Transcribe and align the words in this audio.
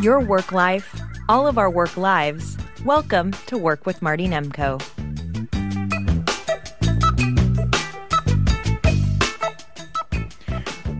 Your 0.00 0.18
work 0.20 0.50
life, 0.50 0.98
all 1.28 1.46
of 1.46 1.58
our 1.58 1.68
work 1.68 1.98
lives. 1.98 2.56
Welcome 2.86 3.32
to 3.48 3.58
Work 3.58 3.84
with 3.84 4.00
Marty 4.00 4.26
Nemko. 4.26 4.80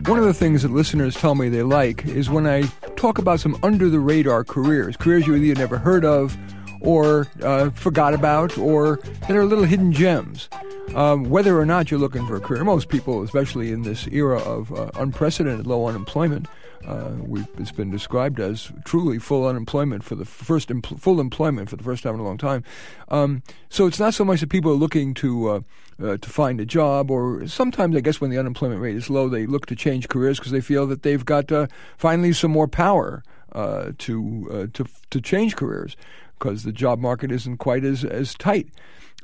One 0.07 0.19
of 0.19 0.25
the 0.25 0.35
things 0.35 0.61
that 0.61 0.69
listeners 0.69 1.15
tell 1.15 1.33
me 1.33 1.49
they 1.49 1.63
like 1.63 2.05
is 2.05 2.29
when 2.29 2.45
I 2.45 2.61
talk 2.95 3.17
about 3.17 3.39
some 3.39 3.57
under 3.63 3.89
the 3.89 3.99
radar 3.99 4.43
careers, 4.43 4.95
careers 4.97 5.25
you 5.25 5.33
either 5.33 5.59
never 5.59 5.79
heard 5.79 6.05
of 6.05 6.37
or 6.79 7.25
uh, 7.41 7.71
forgot 7.71 8.13
about 8.13 8.55
or 8.59 8.97
that 9.21 9.31
are 9.31 9.45
little 9.45 9.63
hidden 9.63 9.91
gems. 9.91 10.47
Um, 10.95 11.29
whether 11.29 11.57
or 11.57 11.65
not 11.65 11.89
you're 11.89 11.99
looking 11.99 12.27
for 12.27 12.35
a 12.35 12.41
career, 12.41 12.65
most 12.65 12.89
people, 12.89 13.23
especially 13.23 13.71
in 13.71 13.83
this 13.83 14.07
era 14.07 14.39
of 14.39 14.73
uh, 14.73 14.91
unprecedented 14.95 15.65
low 15.65 15.87
unemployment, 15.87 16.47
uh, 16.85 17.11
it's 17.57 17.71
been 17.71 17.89
described 17.89 18.39
as 18.39 18.71
truly 18.83 19.17
full 19.17 19.47
unemployment 19.47 20.03
for 20.03 20.15
the 20.15 20.25
first 20.25 20.69
empl- 20.69 20.99
full 20.99 21.21
employment 21.21 21.69
for 21.69 21.77
the 21.77 21.83
first 21.83 22.03
time 22.03 22.15
in 22.15 22.19
a 22.19 22.23
long 22.23 22.37
time. 22.37 22.63
Um, 23.07 23.41
so 23.69 23.87
it's 23.87 23.99
not 23.99 24.13
so 24.13 24.25
much 24.25 24.41
that 24.41 24.49
people 24.49 24.71
are 24.71 24.75
looking 24.75 25.13
to 25.15 25.49
uh, 25.49 25.61
uh, 26.03 26.17
to 26.17 26.29
find 26.29 26.59
a 26.59 26.65
job, 26.65 27.09
or 27.09 27.47
sometimes 27.47 27.95
I 27.95 28.01
guess 28.01 28.19
when 28.19 28.31
the 28.31 28.39
unemployment 28.39 28.81
rate 28.81 28.95
is 28.95 29.09
low, 29.09 29.29
they 29.29 29.45
look 29.45 29.67
to 29.67 29.75
change 29.75 30.09
careers 30.09 30.39
because 30.39 30.51
they 30.51 30.61
feel 30.61 30.87
that 30.87 31.03
they've 31.03 31.23
got 31.23 31.51
uh, 31.51 31.67
finally 31.97 32.33
some 32.33 32.51
more 32.51 32.67
power 32.67 33.23
uh, 33.53 33.91
to 33.99 34.49
uh, 34.51 34.67
to 34.73 34.85
to 35.11 35.21
change 35.21 35.55
careers 35.55 35.95
because 36.37 36.63
the 36.63 36.71
job 36.73 36.99
market 36.99 37.31
isn't 37.31 37.57
quite 37.57 37.85
as 37.85 38.03
as 38.03 38.33
tight. 38.33 38.67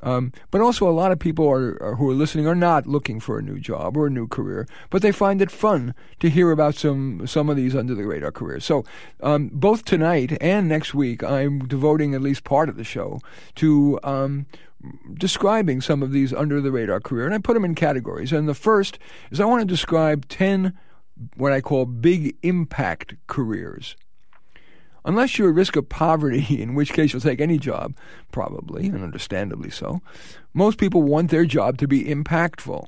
Um, 0.03 0.31
but 0.51 0.61
also, 0.61 0.87
a 0.87 0.91
lot 0.91 1.11
of 1.11 1.19
people 1.19 1.49
are, 1.49 1.81
are, 1.81 1.95
who 1.95 2.09
are 2.09 2.13
listening 2.13 2.47
are 2.47 2.55
not 2.55 2.85
looking 2.85 3.19
for 3.19 3.39
a 3.39 3.41
new 3.41 3.59
job 3.59 3.97
or 3.97 4.07
a 4.07 4.11
new 4.11 4.27
career, 4.27 4.67
but 4.89 5.01
they 5.01 5.11
find 5.11 5.41
it 5.41 5.51
fun 5.51 5.95
to 6.19 6.29
hear 6.29 6.51
about 6.51 6.75
some 6.75 7.25
some 7.25 7.49
of 7.49 7.55
these 7.55 7.75
under 7.75 7.95
the 7.95 8.05
radar 8.05 8.31
careers. 8.31 8.63
So, 8.63 8.85
um, 9.21 9.49
both 9.51 9.85
tonight 9.85 10.37
and 10.39 10.67
next 10.67 10.93
week, 10.93 11.23
I'm 11.23 11.67
devoting 11.67 12.13
at 12.13 12.21
least 12.21 12.43
part 12.43 12.69
of 12.69 12.77
the 12.77 12.83
show 12.83 13.19
to 13.55 13.99
um, 14.03 14.45
describing 15.15 15.81
some 15.81 16.03
of 16.03 16.11
these 16.11 16.31
under 16.31 16.61
the 16.61 16.71
radar 16.71 16.99
career, 16.99 17.25
and 17.25 17.33
I 17.33 17.39
put 17.39 17.55
them 17.55 17.65
in 17.65 17.75
categories. 17.75 18.31
And 18.31 18.47
the 18.47 18.53
first 18.53 18.99
is 19.31 19.39
I 19.39 19.45
want 19.45 19.61
to 19.61 19.65
describe 19.65 20.27
ten 20.27 20.77
what 21.35 21.51
I 21.51 21.61
call 21.61 21.85
big 21.85 22.37
impact 22.43 23.15
careers. 23.25 23.95
Unless 25.07 25.37
you're 25.37 25.47
at 25.49 25.55
risk 25.55 25.77
of 25.77 25.87
poverty, 25.87 26.61
in 26.61 26.75
which 26.75 26.91
case 26.91 27.13
you'll 27.13 27.21
take 27.21 27.39
any 27.41 27.57
job, 27.57 27.95
probably, 28.31 28.87
and 28.87 29.01
understandably 29.01 29.71
so. 29.71 30.01
Most 30.53 30.77
people 30.77 31.01
want 31.01 31.31
their 31.31 31.45
job 31.45 31.77
to 31.77 31.87
be 31.87 32.03
impactful. 32.03 32.85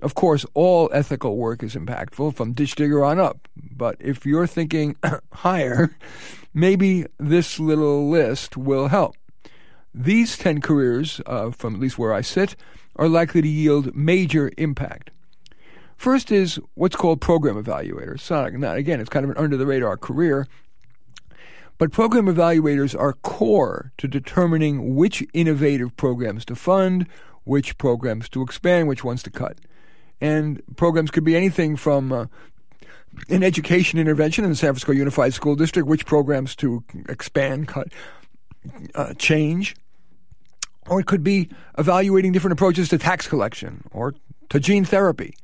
Of 0.00 0.14
course, 0.14 0.44
all 0.52 0.90
ethical 0.92 1.38
work 1.38 1.62
is 1.62 1.74
impactful 1.74 2.36
from 2.36 2.52
ditch 2.52 2.74
digger 2.76 3.02
on 3.02 3.18
up. 3.18 3.48
But 3.56 3.96
if 3.98 4.26
you're 4.26 4.46
thinking 4.46 4.94
higher, 5.32 5.96
maybe 6.54 7.06
this 7.18 7.58
little 7.58 8.10
list 8.10 8.56
will 8.56 8.88
help. 8.88 9.16
These 9.94 10.36
10 10.36 10.60
careers, 10.60 11.22
uh, 11.24 11.50
from 11.50 11.74
at 11.74 11.80
least 11.80 11.98
where 11.98 12.12
I 12.12 12.20
sit, 12.20 12.56
are 12.96 13.08
likely 13.08 13.40
to 13.40 13.48
yield 13.48 13.96
major 13.96 14.52
impact. 14.58 15.10
First 15.96 16.30
is 16.30 16.60
what's 16.74 16.94
called 16.94 17.20
program 17.20 17.60
evaluator. 17.60 18.20
So, 18.20 18.44
again, 18.44 19.00
it's 19.00 19.08
kind 19.08 19.24
of 19.24 19.30
an 19.30 19.36
under 19.36 19.56
the 19.56 19.66
radar 19.66 19.96
career. 19.96 20.46
But 21.78 21.92
program 21.92 22.26
evaluators 22.26 22.98
are 22.98 23.12
core 23.12 23.92
to 23.98 24.08
determining 24.08 24.96
which 24.96 25.24
innovative 25.32 25.96
programs 25.96 26.44
to 26.46 26.56
fund, 26.56 27.06
which 27.44 27.78
programs 27.78 28.28
to 28.30 28.42
expand, 28.42 28.88
which 28.88 29.04
ones 29.04 29.22
to 29.22 29.30
cut. 29.30 29.56
And 30.20 30.60
programs 30.76 31.12
could 31.12 31.22
be 31.22 31.36
anything 31.36 31.76
from 31.76 32.12
uh, 32.12 32.26
an 33.28 33.44
education 33.44 34.00
intervention 34.00 34.44
in 34.44 34.50
the 34.50 34.56
San 34.56 34.68
Francisco 34.68 34.92
Unified 34.92 35.34
School 35.34 35.54
District, 35.54 35.86
which 35.88 36.04
programs 36.04 36.56
to 36.56 36.82
expand, 37.08 37.68
cut, 37.68 37.92
uh, 38.96 39.14
change. 39.14 39.76
Or 40.88 40.98
it 40.98 41.06
could 41.06 41.22
be 41.22 41.48
evaluating 41.78 42.32
different 42.32 42.54
approaches 42.54 42.88
to 42.88 42.98
tax 42.98 43.28
collection 43.28 43.84
or 43.92 44.14
to 44.48 44.58
gene 44.58 44.84
therapy 44.84 45.34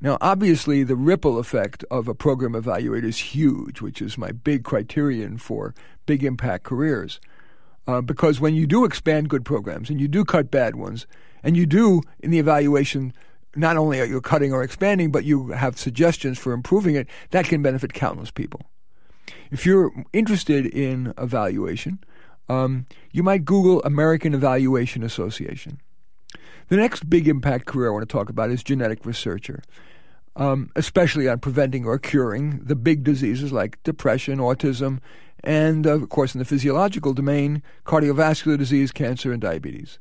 now, 0.00 0.18
obviously, 0.20 0.82
the 0.82 0.96
ripple 0.96 1.38
effect 1.38 1.84
of 1.90 2.08
a 2.08 2.14
program 2.14 2.52
evaluator 2.52 3.04
is 3.04 3.18
huge, 3.18 3.80
which 3.80 4.02
is 4.02 4.18
my 4.18 4.32
big 4.32 4.64
criterion 4.64 5.38
for 5.38 5.74
big 6.04 6.24
impact 6.24 6.64
careers. 6.64 7.20
Uh, 7.86 8.00
because 8.00 8.40
when 8.40 8.54
you 8.54 8.66
do 8.66 8.84
expand 8.84 9.28
good 9.28 9.44
programs 9.44 9.90
and 9.90 10.00
you 10.00 10.08
do 10.08 10.24
cut 10.24 10.50
bad 10.50 10.74
ones, 10.74 11.06
and 11.42 11.56
you 11.56 11.66
do 11.66 12.02
in 12.20 12.30
the 12.30 12.38
evaluation, 12.38 13.12
not 13.54 13.76
only 13.76 14.00
are 14.00 14.06
you 14.06 14.20
cutting 14.20 14.52
or 14.52 14.62
expanding, 14.62 15.12
but 15.12 15.24
you 15.24 15.48
have 15.48 15.78
suggestions 15.78 16.38
for 16.38 16.52
improving 16.52 16.96
it, 16.96 17.06
that 17.30 17.44
can 17.44 17.62
benefit 17.62 17.92
countless 17.92 18.30
people. 18.30 18.62
If 19.50 19.64
you're 19.64 19.92
interested 20.12 20.66
in 20.66 21.12
evaluation, 21.18 22.02
um, 22.48 22.86
you 23.12 23.22
might 23.22 23.44
Google 23.44 23.82
American 23.82 24.34
Evaluation 24.34 25.02
Association. 25.02 25.80
The 26.68 26.76
next 26.76 27.08
big 27.08 27.28
impact 27.28 27.66
career 27.66 27.88
I 27.88 27.92
want 27.92 28.08
to 28.08 28.12
talk 28.12 28.28
about 28.28 28.50
is 28.50 28.62
genetic 28.62 29.04
researcher, 29.04 29.62
um, 30.36 30.70
especially 30.76 31.28
on 31.28 31.38
preventing 31.38 31.84
or 31.84 31.98
curing 31.98 32.60
the 32.62 32.76
big 32.76 33.04
diseases 33.04 33.52
like 33.52 33.82
depression, 33.82 34.38
autism, 34.38 35.00
and, 35.42 35.86
uh, 35.86 35.94
of 35.94 36.08
course, 36.08 36.34
in 36.34 36.38
the 36.38 36.44
physiological 36.44 37.12
domain, 37.12 37.62
cardiovascular 37.84 38.56
disease, 38.56 38.92
cancer, 38.92 39.32
and 39.32 39.42
diabetes. 39.42 39.98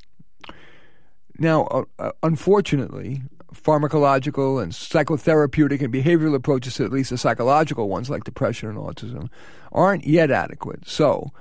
Now, 1.38 1.64
uh, 1.66 1.84
uh, 2.00 2.12
unfortunately, 2.22 3.24
pharmacological 3.54 4.62
and 4.62 4.72
psychotherapeutic 4.72 5.82
and 5.82 5.94
behavioral 5.94 6.36
approaches 6.36 6.80
at 6.80 6.92
least 6.92 7.10
the 7.10 7.18
psychological 7.18 7.90
ones 7.90 8.10
like 8.10 8.24
depression 8.24 8.70
and 8.70 8.78
autism 8.78 9.30
aren't 9.72 10.06
yet 10.06 10.32
adequate. 10.32 10.88
So, 10.88 11.32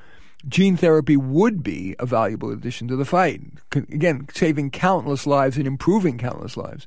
gene 0.49 0.77
therapy 0.77 1.17
would 1.17 1.63
be 1.63 1.95
a 1.99 2.07
valuable 2.07 2.51
addition 2.51 2.89
to 2.89 2.97
the 2.97 3.05
fight. 3.05 3.41
Again, 3.75 4.27
saving 4.33 4.71
countless 4.71 5.27
lives 5.27 5.57
and 5.57 5.67
improving 5.67 6.19
countless 6.19 6.57
lives. 6.57 6.87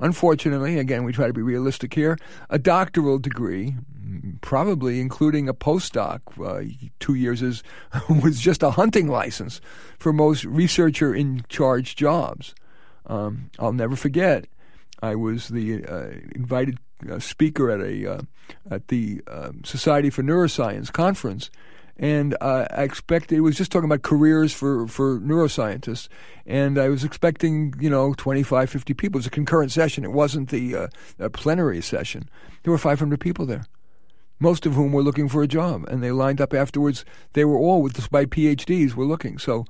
Unfortunately, 0.00 0.78
again, 0.78 1.04
we 1.04 1.12
try 1.12 1.26
to 1.26 1.32
be 1.32 1.42
realistic 1.42 1.94
here, 1.94 2.18
a 2.50 2.58
doctoral 2.58 3.18
degree, 3.18 3.76
probably 4.40 5.00
including 5.00 5.48
a 5.48 5.54
postdoc, 5.54 6.20
uh, 6.44 6.68
two 6.98 7.14
years 7.14 7.40
is, 7.40 7.62
was 8.08 8.40
just 8.40 8.62
a 8.62 8.72
hunting 8.72 9.08
license 9.08 9.60
for 9.98 10.12
most 10.12 10.44
researcher 10.44 11.14
in 11.14 11.44
charge 11.48 11.94
jobs. 11.94 12.54
Um, 13.06 13.50
I'll 13.58 13.72
never 13.72 13.94
forget, 13.94 14.46
I 15.00 15.14
was 15.14 15.48
the 15.48 15.84
uh, 15.84 16.10
invited 16.34 16.78
uh, 17.10 17.18
speaker 17.18 17.70
at 17.70 17.80
a 17.80 18.14
uh, 18.14 18.22
at 18.70 18.88
the 18.88 19.22
um, 19.26 19.62
Society 19.64 20.10
for 20.10 20.22
Neuroscience 20.22 20.92
conference 20.92 21.50
and 21.96 22.36
uh, 22.40 22.66
I 22.70 22.82
expected 22.82 23.36
it 23.36 23.42
was 23.42 23.56
just 23.56 23.70
talking 23.70 23.88
about 23.88 24.02
careers 24.02 24.52
for, 24.52 24.86
for 24.86 25.20
neuroscientists, 25.20 26.08
and 26.46 26.78
I 26.78 26.88
was 26.88 27.04
expecting 27.04 27.74
you 27.78 27.90
know 27.90 28.14
25, 28.14 28.70
50 28.70 28.94
people. 28.94 29.18
It 29.18 29.20
was 29.20 29.26
a 29.26 29.30
concurrent 29.30 29.72
session. 29.72 30.04
It 30.04 30.12
wasn't 30.12 30.50
the 30.50 30.76
uh, 30.76 31.28
plenary 31.32 31.80
session. 31.82 32.28
There 32.62 32.72
were 32.72 32.78
500 32.78 33.20
people 33.20 33.46
there, 33.46 33.64
most 34.40 34.66
of 34.66 34.74
whom 34.74 34.92
were 34.92 35.02
looking 35.02 35.28
for 35.28 35.42
a 35.42 35.48
job, 35.48 35.84
and 35.88 36.02
they 36.02 36.12
lined 36.12 36.40
up 36.40 36.54
afterwards. 36.54 37.04
They 37.34 37.44
were 37.44 37.58
all, 37.58 37.82
with 37.82 37.94
despite 37.94 38.30
PhDs, 38.30 38.94
were 38.94 39.06
looking. 39.06 39.38
So. 39.38 39.64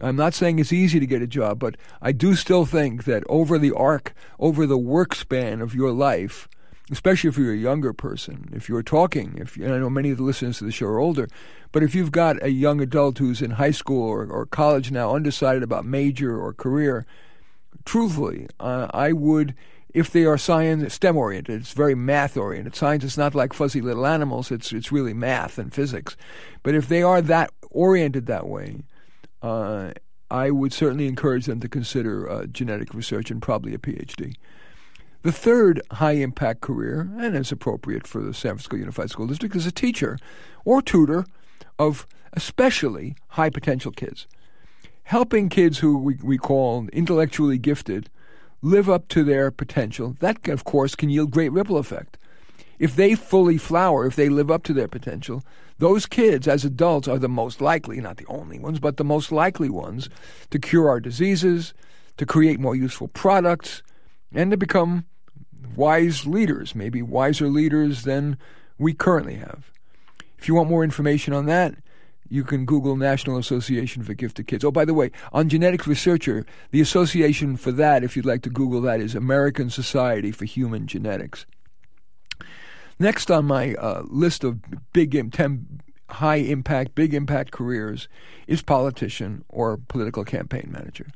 I'm 0.00 0.16
not 0.16 0.34
saying 0.34 0.58
it's 0.58 0.72
easy 0.72 0.98
to 0.98 1.06
get 1.06 1.22
a 1.22 1.28
job, 1.28 1.60
but 1.60 1.76
I 2.00 2.10
do 2.10 2.34
still 2.34 2.64
think 2.64 3.04
that 3.04 3.22
over 3.28 3.56
the 3.56 3.72
arc, 3.72 4.14
over 4.40 4.66
the 4.66 4.78
work 4.78 5.14
span 5.14 5.60
of 5.60 5.76
your 5.76 5.92
life, 5.92 6.48
especially 6.92 7.28
if 7.28 7.38
you're 7.38 7.54
a 7.54 7.56
younger 7.56 7.94
person, 7.94 8.50
if 8.52 8.68
you're 8.68 8.82
talking, 8.82 9.34
if 9.38 9.56
and 9.56 9.72
I 9.72 9.78
know 9.78 9.88
many 9.88 10.10
of 10.10 10.18
the 10.18 10.22
listeners 10.22 10.58
to 10.58 10.64
the 10.64 10.70
show 10.70 10.86
are 10.86 10.98
older, 10.98 11.26
but 11.72 11.82
if 11.82 11.94
you've 11.94 12.12
got 12.12 12.40
a 12.42 12.50
young 12.50 12.80
adult 12.82 13.16
who's 13.18 13.40
in 13.40 13.52
high 13.52 13.70
school 13.70 14.02
or, 14.02 14.26
or 14.26 14.44
college 14.44 14.92
now, 14.92 15.14
undecided 15.14 15.62
about 15.62 15.86
major 15.86 16.38
or 16.38 16.52
career, 16.52 17.06
truthfully, 17.86 18.46
uh, 18.60 18.88
I 18.92 19.12
would, 19.12 19.54
if 19.94 20.10
they 20.10 20.26
are 20.26 20.36
science 20.36 20.92
STEM 20.94 21.16
oriented, 21.16 21.62
it's 21.62 21.72
very 21.72 21.94
math 21.94 22.36
oriented. 22.36 22.76
Science 22.76 23.04
is 23.04 23.16
not 23.16 23.34
like 23.34 23.54
fuzzy 23.54 23.80
little 23.80 24.06
animals; 24.06 24.50
it's 24.50 24.70
it's 24.70 24.92
really 24.92 25.14
math 25.14 25.58
and 25.58 25.72
physics. 25.72 26.14
But 26.62 26.74
if 26.74 26.88
they 26.88 27.02
are 27.02 27.22
that 27.22 27.50
oriented 27.70 28.26
that 28.26 28.46
way, 28.46 28.82
uh, 29.40 29.92
I 30.30 30.50
would 30.50 30.74
certainly 30.74 31.08
encourage 31.08 31.46
them 31.46 31.60
to 31.60 31.68
consider 31.70 32.28
uh, 32.28 32.46
genetic 32.46 32.92
research 32.92 33.30
and 33.30 33.40
probably 33.40 33.72
a 33.72 33.78
PhD. 33.78 34.34
The 35.22 35.30
third 35.30 35.80
high 35.92 36.12
impact 36.12 36.62
career, 36.62 37.08
and 37.16 37.36
is 37.36 37.52
appropriate 37.52 38.08
for 38.08 38.20
the 38.20 38.34
San 38.34 38.52
Francisco 38.52 38.76
Unified 38.76 39.08
School 39.08 39.28
District, 39.28 39.54
is 39.54 39.66
a 39.66 39.72
teacher 39.72 40.18
or 40.64 40.82
tutor 40.82 41.24
of 41.78 42.08
especially 42.32 43.14
high 43.28 43.50
potential 43.50 43.92
kids. 43.92 44.26
Helping 45.04 45.48
kids 45.48 45.78
who 45.78 45.96
we, 45.96 46.16
we 46.24 46.38
call 46.38 46.88
intellectually 46.92 47.56
gifted 47.56 48.10
live 48.62 48.90
up 48.90 49.06
to 49.08 49.22
their 49.22 49.52
potential, 49.52 50.16
that 50.18 50.48
of 50.48 50.64
course 50.64 50.96
can 50.96 51.08
yield 51.08 51.30
great 51.30 51.52
ripple 51.52 51.78
effect. 51.78 52.18
If 52.80 52.96
they 52.96 53.14
fully 53.14 53.58
flower, 53.58 54.06
if 54.06 54.16
they 54.16 54.28
live 54.28 54.50
up 54.50 54.64
to 54.64 54.72
their 54.72 54.88
potential, 54.88 55.44
those 55.78 56.04
kids 56.04 56.48
as 56.48 56.64
adults 56.64 57.06
are 57.06 57.18
the 57.18 57.28
most 57.28 57.60
likely, 57.60 58.00
not 58.00 58.16
the 58.16 58.26
only 58.26 58.58
ones, 58.58 58.80
but 58.80 58.96
the 58.96 59.04
most 59.04 59.30
likely 59.30 59.70
ones 59.70 60.08
to 60.50 60.58
cure 60.58 60.88
our 60.88 60.98
diseases, 60.98 61.74
to 62.16 62.26
create 62.26 62.58
more 62.58 62.74
useful 62.74 63.06
products, 63.06 63.84
and 64.34 64.50
to 64.50 64.56
become 64.56 65.04
wise 65.76 66.26
leaders, 66.26 66.74
maybe 66.74 67.02
wiser 67.02 67.48
leaders 67.48 68.02
than 68.02 68.38
we 68.78 68.94
currently 68.94 69.36
have. 69.36 69.70
If 70.38 70.48
you 70.48 70.54
want 70.54 70.68
more 70.68 70.84
information 70.84 71.32
on 71.32 71.46
that, 71.46 71.74
you 72.28 72.44
can 72.44 72.64
Google 72.64 72.96
National 72.96 73.36
Association 73.36 74.02
for 74.02 74.14
Gifted 74.14 74.46
Kids. 74.46 74.64
Oh, 74.64 74.70
by 74.70 74.86
the 74.86 74.94
way, 74.94 75.10
on 75.32 75.50
Genetics 75.50 75.86
Researcher, 75.86 76.46
the 76.70 76.80
association 76.80 77.56
for 77.56 77.72
that, 77.72 78.02
if 78.02 78.16
you'd 78.16 78.24
like 78.24 78.42
to 78.42 78.50
Google 78.50 78.80
that, 78.80 79.00
is 79.00 79.14
American 79.14 79.68
Society 79.68 80.32
for 80.32 80.46
Human 80.46 80.86
Genetics. 80.86 81.44
Next 82.98 83.30
on 83.30 83.44
my 83.44 83.74
uh, 83.74 84.04
list 84.06 84.44
of 84.44 84.60
big 84.92 85.32
10 85.32 85.80
high 86.08 86.36
impact, 86.36 86.94
big 86.94 87.14
impact 87.14 87.50
careers 87.50 88.08
is 88.46 88.62
politician 88.62 89.44
or 89.48 89.76
political 89.76 90.24
campaign 90.24 90.70
manager. 90.72 91.08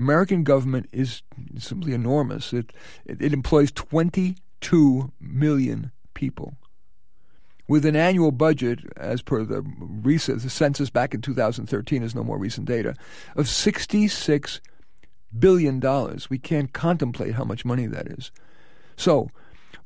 American 0.00 0.44
government 0.44 0.88
is 0.92 1.22
simply 1.58 1.92
enormous. 1.92 2.54
It, 2.54 2.72
it, 3.04 3.20
it 3.20 3.32
employs 3.34 3.70
22 3.70 5.12
million 5.20 5.92
people 6.14 6.54
with 7.68 7.84
an 7.84 7.94
annual 7.94 8.32
budget, 8.32 8.80
as 8.96 9.20
per 9.20 9.44
the, 9.44 9.62
recent, 9.78 10.42
the 10.42 10.48
census 10.48 10.88
back 10.88 11.12
in 11.12 11.20
2013, 11.20 12.02
is 12.02 12.14
no 12.14 12.24
more 12.24 12.38
recent 12.38 12.66
data, 12.66 12.94
of 13.36 13.44
$66 13.44 14.60
billion. 15.38 16.18
We 16.30 16.38
can't 16.38 16.72
contemplate 16.72 17.34
how 17.34 17.44
much 17.44 17.66
money 17.66 17.86
that 17.86 18.06
is. 18.06 18.32
So, 18.96 19.30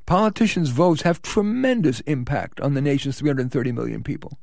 politicians' 0.06 0.70
votes 0.70 1.02
have 1.02 1.22
tremendous 1.22 2.00
impact 2.00 2.60
on 2.60 2.74
the 2.74 2.80
nation's 2.80 3.18
330 3.18 3.72
million 3.72 4.04
people. 4.04 4.38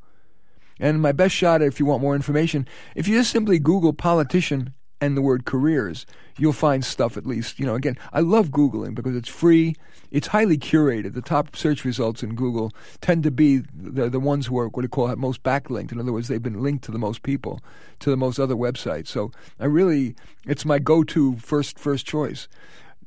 And 0.82 1.02
my 1.02 1.14
best 1.14 1.34
shot, 1.34 1.62
if 1.62 1.80
you 1.80 1.86
want 1.86 2.02
more 2.02 2.16
information, 2.16 2.68
if 2.94 3.08
you 3.08 3.18
just 3.18 3.32
simply 3.32 3.58
Google 3.58 3.94
politician 3.94 4.74
and 5.02 5.18
the 5.18 5.22
word 5.22 5.46
careers, 5.46 6.06
you'll 6.38 6.54
find 6.54 6.86
stuff 6.86 7.18
at 7.18 7.26
least. 7.26 7.60
You 7.60 7.66
know, 7.66 7.76
again, 7.76 7.98
I 8.14 8.20
love 8.20 8.50
Googling 8.50 8.94
because 8.94 9.16
it's 9.16 9.28
free, 9.28 9.76
it's 10.12 10.28
highly 10.28 10.58
curated. 10.58 11.14
The 11.14 11.22
top 11.22 11.56
search 11.56 11.84
results 11.84 12.22
in 12.22 12.36
Google 12.36 12.72
tend 13.02 13.24
to 13.24 13.32
be 13.32 13.64
the, 13.74 14.10
the 14.10 14.20
ones 14.20 14.46
who 14.46 14.60
are 14.60 14.68
what 14.70 14.86
I 14.86 14.88
call 14.88 15.14
most 15.16 15.42
backlinked. 15.42 15.92
In 15.92 16.00
other 16.00 16.14
words, 16.14 16.28
they've 16.28 16.42
been 16.42 16.62
linked 16.62 16.84
to 16.86 16.92
the 16.92 17.00
most 17.00 17.24
people, 17.24 17.62
to 18.00 18.12
the 18.12 18.18
most 18.18 18.40
other 18.40 18.56
websites. 18.56 19.08
So 19.08 19.32
I 19.60 19.66
really, 19.66 20.16
it's 20.46 20.66
my 20.66 20.78
go 20.78 21.04
to 21.04 21.36
first, 21.38 21.80
first 21.80 22.06
choice. 22.06 22.48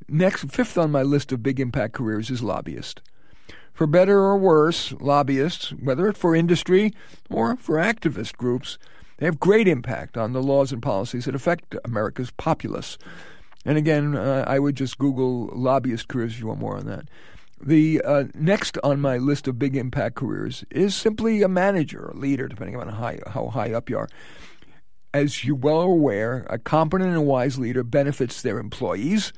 Next, 0.08 0.50
fifth 0.50 0.76
on 0.76 0.90
my 0.90 1.02
list 1.02 1.32
of 1.32 1.42
big 1.42 1.60
impact 1.60 1.94
careers 1.94 2.28
is 2.28 2.42
lobbyist. 2.42 3.00
For 3.72 3.86
better 3.86 4.18
or 4.18 4.36
worse, 4.36 4.92
lobbyists, 5.00 5.70
whether 5.72 6.12
for 6.12 6.36
industry 6.36 6.92
or 7.30 7.56
for 7.56 7.76
activist 7.76 8.36
groups, 8.36 8.78
they 9.16 9.26
have 9.26 9.38
great 9.40 9.68
impact 9.68 10.16
on 10.16 10.32
the 10.32 10.42
laws 10.42 10.72
and 10.72 10.82
policies 10.82 11.24
that 11.24 11.34
affect 11.34 11.76
America's 11.84 12.30
populace. 12.32 12.98
And 13.64 13.78
again, 13.78 14.16
uh, 14.16 14.44
I 14.46 14.58
would 14.58 14.76
just 14.76 14.98
Google 14.98 15.50
lobbyist 15.54 16.08
careers 16.08 16.32
if 16.32 16.40
you 16.40 16.48
want 16.48 16.60
more 16.60 16.76
on 16.76 16.86
that. 16.86 17.08
The 17.60 18.02
uh, 18.04 18.24
next 18.34 18.76
on 18.84 19.00
my 19.00 19.16
list 19.16 19.48
of 19.48 19.58
big 19.58 19.76
impact 19.76 20.16
careers 20.16 20.64
is 20.70 20.94
simply 20.94 21.40
a 21.42 21.48
manager, 21.48 22.08
a 22.08 22.16
leader, 22.16 22.46
depending 22.46 22.76
on 22.76 22.88
how, 22.88 23.16
how 23.26 23.48
high 23.48 23.72
up 23.72 23.88
you 23.88 23.98
are. 23.98 24.08
As 25.14 25.44
you're 25.44 25.56
well 25.56 25.80
aware, 25.80 26.44
a 26.50 26.58
competent 26.58 27.10
and 27.10 27.26
wise 27.26 27.58
leader 27.58 27.84
benefits 27.84 28.42
their 28.42 28.58
employees, 28.58 29.32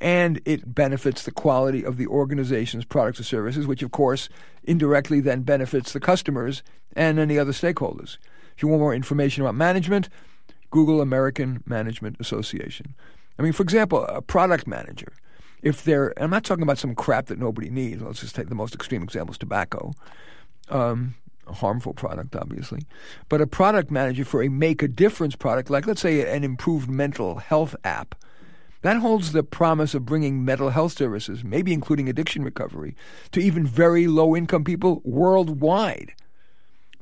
and 0.00 0.40
it 0.44 0.74
benefits 0.74 1.24
the 1.24 1.32
quality 1.32 1.84
of 1.84 1.96
the 1.96 2.06
organization's 2.06 2.84
products 2.84 3.20
or 3.20 3.24
services, 3.24 3.66
which 3.66 3.82
of 3.82 3.90
course 3.90 4.28
indirectly 4.64 5.20
then 5.20 5.42
benefits 5.42 5.92
the 5.92 6.00
customers 6.00 6.62
and 6.94 7.18
any 7.18 7.38
other 7.38 7.52
stakeholders. 7.52 8.16
If 8.56 8.62
you 8.62 8.68
want 8.68 8.80
more 8.80 8.94
information 8.94 9.42
about 9.42 9.54
management, 9.54 10.08
Google 10.70 11.00
American 11.00 11.62
Management 11.66 12.16
Association. 12.20 12.94
I 13.38 13.42
mean, 13.42 13.52
for 13.52 13.62
example, 13.62 14.04
a 14.04 14.22
product 14.22 14.66
manager, 14.66 15.12
if 15.62 15.84
they're, 15.84 16.12
I'm 16.20 16.30
not 16.30 16.44
talking 16.44 16.62
about 16.62 16.78
some 16.78 16.94
crap 16.94 17.26
that 17.26 17.38
nobody 17.38 17.70
needs. 17.70 18.02
Let's 18.02 18.20
just 18.20 18.34
take 18.34 18.48
the 18.48 18.54
most 18.54 18.74
extreme 18.74 19.02
examples 19.02 19.38
tobacco. 19.38 19.92
Um, 20.68 21.14
a 21.46 21.52
harmful 21.52 21.92
product, 21.92 22.36
obviously. 22.36 22.80
But 23.28 23.40
a 23.40 23.46
product 23.46 23.90
manager 23.90 24.24
for 24.24 24.42
a 24.42 24.48
make 24.48 24.82
a 24.82 24.88
difference 24.88 25.36
product, 25.36 25.70
like 25.70 25.86
let's 25.86 26.00
say 26.00 26.34
an 26.34 26.44
improved 26.44 26.88
mental 26.88 27.36
health 27.36 27.74
app, 27.84 28.14
that 28.82 28.96
holds 28.96 29.32
the 29.32 29.44
promise 29.44 29.94
of 29.94 30.04
bringing 30.04 30.44
mental 30.44 30.70
health 30.70 30.92
services, 30.92 31.44
maybe 31.44 31.72
including 31.72 32.08
addiction 32.08 32.42
recovery, 32.42 32.96
to 33.30 33.40
even 33.40 33.64
very 33.64 34.08
low 34.08 34.34
income 34.36 34.64
people 34.64 35.00
worldwide. 35.04 36.12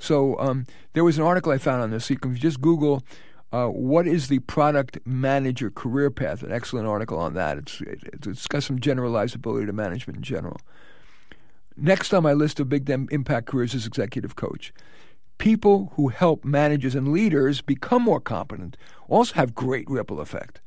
So 0.00 0.36
um, 0.40 0.66
there 0.94 1.04
was 1.04 1.18
an 1.18 1.24
article 1.24 1.52
I 1.52 1.58
found 1.58 1.82
on 1.82 1.90
this. 1.90 2.06
So 2.06 2.14
you 2.14 2.18
can 2.18 2.34
just 2.34 2.60
Google 2.60 3.04
uh, 3.52 3.66
what 3.66 4.06
is 4.06 4.28
the 4.28 4.38
product 4.40 4.98
manager 5.04 5.70
career 5.70 6.10
path. 6.10 6.42
An 6.42 6.50
excellent 6.50 6.88
article 6.88 7.18
on 7.18 7.34
that. 7.34 7.58
It's, 7.58 7.80
it's 7.80 8.46
got 8.46 8.62
some 8.62 8.78
generalizability 8.78 9.66
to 9.66 9.72
management 9.72 10.16
in 10.16 10.22
general. 10.22 10.60
Next 11.76 12.12
on 12.12 12.22
my 12.22 12.32
list 12.32 12.60
of 12.60 12.68
big 12.68 12.88
impact 12.90 13.46
careers 13.46 13.74
is 13.74 13.86
executive 13.86 14.36
coach. 14.36 14.72
People 15.38 15.92
who 15.94 16.08
help 16.08 16.44
managers 16.44 16.94
and 16.94 17.12
leaders 17.12 17.60
become 17.62 18.02
more 18.02 18.20
competent 18.20 18.76
also 19.08 19.34
have 19.34 19.54
great 19.54 19.88
ripple 19.88 20.20
effect. 20.20 20.60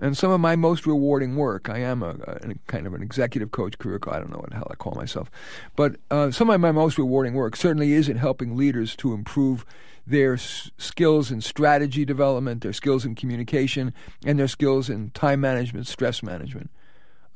And 0.00 0.16
some 0.16 0.30
of 0.30 0.40
my 0.40 0.54
most 0.54 0.86
rewarding 0.86 1.34
work, 1.34 1.68
I 1.68 1.78
am 1.78 2.02
a, 2.02 2.10
a, 2.10 2.54
kind 2.68 2.86
of 2.86 2.94
an 2.94 3.02
executive 3.02 3.50
coach 3.50 3.78
career. 3.78 3.98
I 4.08 4.18
don't 4.18 4.30
know 4.30 4.38
what 4.38 4.50
the 4.50 4.56
hell 4.56 4.68
I 4.70 4.76
call 4.76 4.94
myself, 4.94 5.30
but 5.74 5.96
uh, 6.10 6.30
some 6.30 6.50
of 6.50 6.60
my 6.60 6.70
most 6.70 6.98
rewarding 6.98 7.34
work 7.34 7.56
certainly 7.56 7.92
is 7.92 8.08
in 8.08 8.16
helping 8.16 8.56
leaders 8.56 8.94
to 8.96 9.12
improve 9.12 9.64
their 10.06 10.34
s- 10.34 10.70
skills 10.78 11.30
in 11.30 11.40
strategy 11.40 12.04
development, 12.04 12.62
their 12.62 12.72
skills 12.72 13.04
in 13.04 13.14
communication, 13.16 13.92
and 14.24 14.38
their 14.38 14.48
skills 14.48 14.88
in 14.88 15.10
time 15.10 15.40
management, 15.40 15.86
stress 15.86 16.22
management. 16.22 16.70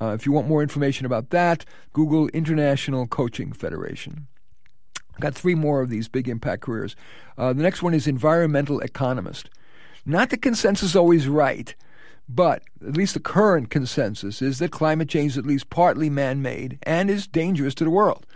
Uh, 0.00 0.14
if 0.14 0.24
you 0.24 0.32
want 0.32 0.48
more 0.48 0.62
information 0.62 1.04
about 1.04 1.30
that, 1.30 1.64
Google 1.92 2.28
International 2.28 3.06
Coaching 3.06 3.52
Federation. 3.52 4.28
I've 5.14 5.20
got 5.20 5.34
three 5.34 5.54
more 5.54 5.82
of 5.82 5.90
these 5.90 6.08
big 6.08 6.28
impact 6.28 6.62
careers. 6.62 6.96
Uh, 7.36 7.52
the 7.52 7.62
next 7.62 7.82
one 7.82 7.92
is 7.92 8.06
environmental 8.06 8.80
economist. 8.80 9.50
Not 10.06 10.30
the 10.30 10.36
consensus 10.36 10.96
always 10.96 11.28
right 11.28 11.74
but 12.28 12.62
at 12.86 12.96
least 12.96 13.14
the 13.14 13.20
current 13.20 13.70
consensus 13.70 14.40
is 14.40 14.58
that 14.58 14.70
climate 14.70 15.08
change 15.08 15.32
is 15.32 15.38
at 15.38 15.46
least 15.46 15.70
partly 15.70 16.08
man 16.08 16.42
made 16.42 16.78
and 16.82 17.10
is 17.10 17.26
dangerous 17.26 17.74
to 17.74 17.84
the 17.84 17.90
world. 17.90 18.26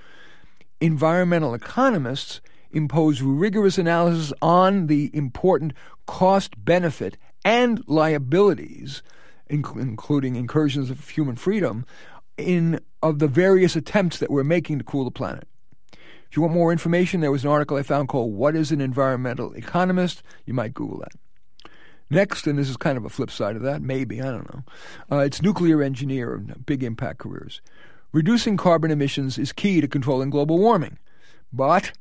Environmental 0.81 1.55
economists 1.55 2.41
impose 2.71 3.23
rigorous 3.23 3.79
analysis 3.79 4.33
on 4.43 4.87
the 4.89 5.11
important 5.15 5.73
cost 6.07 6.63
benefit 6.65 7.17
and 7.45 7.83
liabilities, 7.87 9.03
including 9.49 10.37
incursions 10.37 10.91
of 10.91 11.09
human 11.09 11.37
freedom, 11.37 11.87
in 12.37 12.81
of 13.03 13.19
the 13.19 13.29
various 13.29 13.77
attempts 13.77 14.19
that 14.19 14.31
we're 14.31 14.45
making 14.45 14.79
to 14.79 14.85
cool 14.85 15.05
the 15.05 15.11
planet. 15.11 15.49
If 16.29 16.37
you 16.37 16.43
want 16.43 16.55
more 16.55 16.73
information, 16.73 17.21
there 17.21 17.31
was 17.31 17.45
an 17.45 17.51
article 17.51 17.77
I 17.77 17.83
found 17.83 18.09
called 18.09 18.35
What 18.35 18.57
is 18.57 18.73
an 18.73 18.81
Environmental 18.81 19.53
Economist? 19.55 20.23
You 20.45 20.55
might 20.55 20.75
Google 20.75 20.99
that. 20.99 21.13
Next, 22.09 22.47
and 22.47 22.59
this 22.59 22.69
is 22.69 22.77
kind 22.77 22.97
of 22.97 23.05
a 23.05 23.09
flip 23.09 23.31
side 23.31 23.57
of 23.57 23.63
that, 23.63 23.83
maybe, 23.83 24.23
I 24.23 24.27
don't 24.27 24.55
know, 24.55 24.63
uh, 25.11 25.21
it's 25.21 25.43
nuclear 25.43 25.83
engineer, 25.83 26.37
big 26.39 26.85
impact 26.85 27.19
careers. 27.19 27.61
Reducing 28.13 28.57
carbon 28.57 28.91
emissions 28.91 29.39
is 29.39 29.53
key 29.53 29.81
to 29.81 29.89
controlling 29.89 30.31
global 30.31 30.59
warming. 30.59 30.99
But 31.53 31.93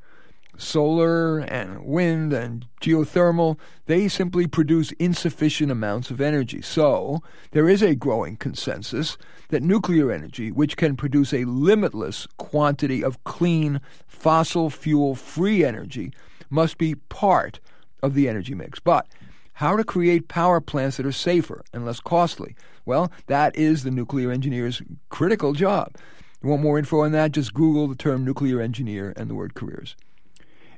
solar 0.58 1.40
and 1.40 1.84
wind 1.84 2.34
and 2.34 2.68
geothermal, 2.82 3.58
they 3.88 4.08
simply 4.08 4.48
produce 4.48 4.92
insufficient 4.94 5.72
amounts 5.72 6.12
of 6.12 6.22
energy. 6.22 6.62
So, 6.62 7.22
there 7.52 7.68
is 7.68 7.82
a 7.82 7.96
growing 7.96 8.38
consensus 8.38 9.18
that 9.50 9.64
nuclear 9.64 10.12
energy, 10.12 10.52
which 10.52 10.78
can 10.78 10.96
produce 10.96 11.34
a 11.34 11.46
limitless 11.46 12.28
quantity 12.38 13.04
of 13.04 13.24
clean, 13.24 13.82
fossil 14.08 14.70
fuel 14.70 15.16
free 15.16 15.66
energy, 15.66 16.14
must 16.50 16.78
be 16.78 16.96
part 16.96 17.60
of 18.02 18.14
the 18.14 18.30
energy 18.30 18.54
mix. 18.54 18.80
But 18.80 19.08
how 19.56 19.76
to 19.76 19.84
create 19.84 20.28
power 20.28 20.62
plants 20.62 20.98
that 20.98 21.06
are 21.06 21.12
safer 21.12 21.64
and 21.74 21.86
less 21.86 22.00
costly. 22.00 22.56
Well, 22.86 23.12
that 23.28 23.56
is 23.56 23.84
the 23.84 23.92
nuclear 23.92 24.32
engineer's 24.32 24.82
critical 25.10 25.54
job. 25.54 25.96
You 26.44 26.50
want 26.50 26.62
more 26.62 26.78
info 26.78 27.02
on 27.02 27.12
that? 27.14 27.32
Just 27.32 27.54
Google 27.54 27.88
the 27.88 27.96
term 27.96 28.24
nuclear 28.24 28.62
engineer 28.62 29.14
and 29.16 29.30
the 29.30 29.36
word 29.36 29.56
careers. 29.56 29.96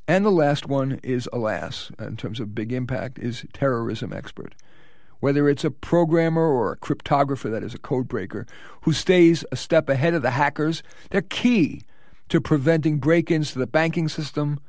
And 0.07 0.23
the 0.23 0.31
last 0.31 0.67
one 0.67 0.99
is, 1.03 1.27
alas, 1.33 1.91
in 1.99 2.15
terms 2.15 2.39
of 2.39 2.55
big 2.55 2.71
impact, 2.71 3.19
is 3.19 3.45
terrorism 3.51 4.13
expert. 4.13 4.55
Whether 5.19 5.49
it's 5.49 5.65
a 5.65 5.71
programmer 5.71 6.47
or 6.47 6.71
a 6.71 6.77
cryptographer, 6.77 7.51
that 7.51 7.63
is 7.63 7.73
a 7.73 7.79
code 7.79 8.07
breaker, 8.07 8.45
who 8.81 8.93
stays 8.93 9.43
a 9.51 9.55
step 9.55 9.89
ahead 9.89 10.13
of 10.13 10.21
the 10.21 10.31
hackers, 10.31 10.83
they're 11.09 11.21
key 11.21 11.81
to 12.29 12.39
preventing 12.39 12.99
break 12.99 13.31
ins 13.31 13.51
to 13.51 13.59
the 13.59 13.67
banking 13.67 14.07
system, 14.07 14.59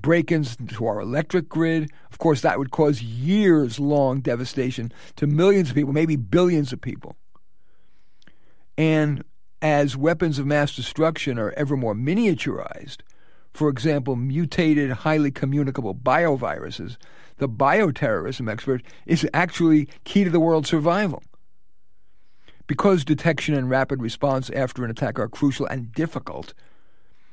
break 0.00 0.32
ins 0.32 0.56
to 0.56 0.86
our 0.86 1.00
electric 1.00 1.48
grid. 1.48 1.90
Of 2.10 2.18
course, 2.18 2.40
that 2.42 2.58
would 2.58 2.70
cause 2.70 3.02
years 3.02 3.78
long 3.78 4.20
devastation 4.20 4.92
to 5.16 5.26
millions 5.26 5.70
of 5.70 5.74
people, 5.74 5.92
maybe 5.92 6.16
billions 6.16 6.72
of 6.72 6.80
people. 6.80 7.16
And 8.78 9.24
as 9.62 9.96
weapons 9.96 10.38
of 10.38 10.46
mass 10.46 10.74
destruction 10.74 11.38
are 11.38 11.52
ever 11.52 11.76
more 11.76 11.94
miniaturized, 11.94 12.98
for 13.52 13.68
example, 13.68 14.16
mutated, 14.16 14.90
highly 14.90 15.30
communicable 15.30 15.94
bioviruses, 15.94 16.96
the 17.38 17.48
bioterrorism 17.48 18.50
expert 18.50 18.82
is 19.06 19.28
actually 19.34 19.88
key 20.04 20.24
to 20.24 20.30
the 20.30 20.40
world's 20.40 20.68
survival. 20.68 21.22
Because 22.66 23.04
detection 23.04 23.54
and 23.54 23.68
rapid 23.68 24.00
response 24.00 24.48
after 24.50 24.84
an 24.84 24.90
attack 24.90 25.18
are 25.18 25.28
crucial 25.28 25.66
and 25.66 25.92
difficult, 25.92 26.54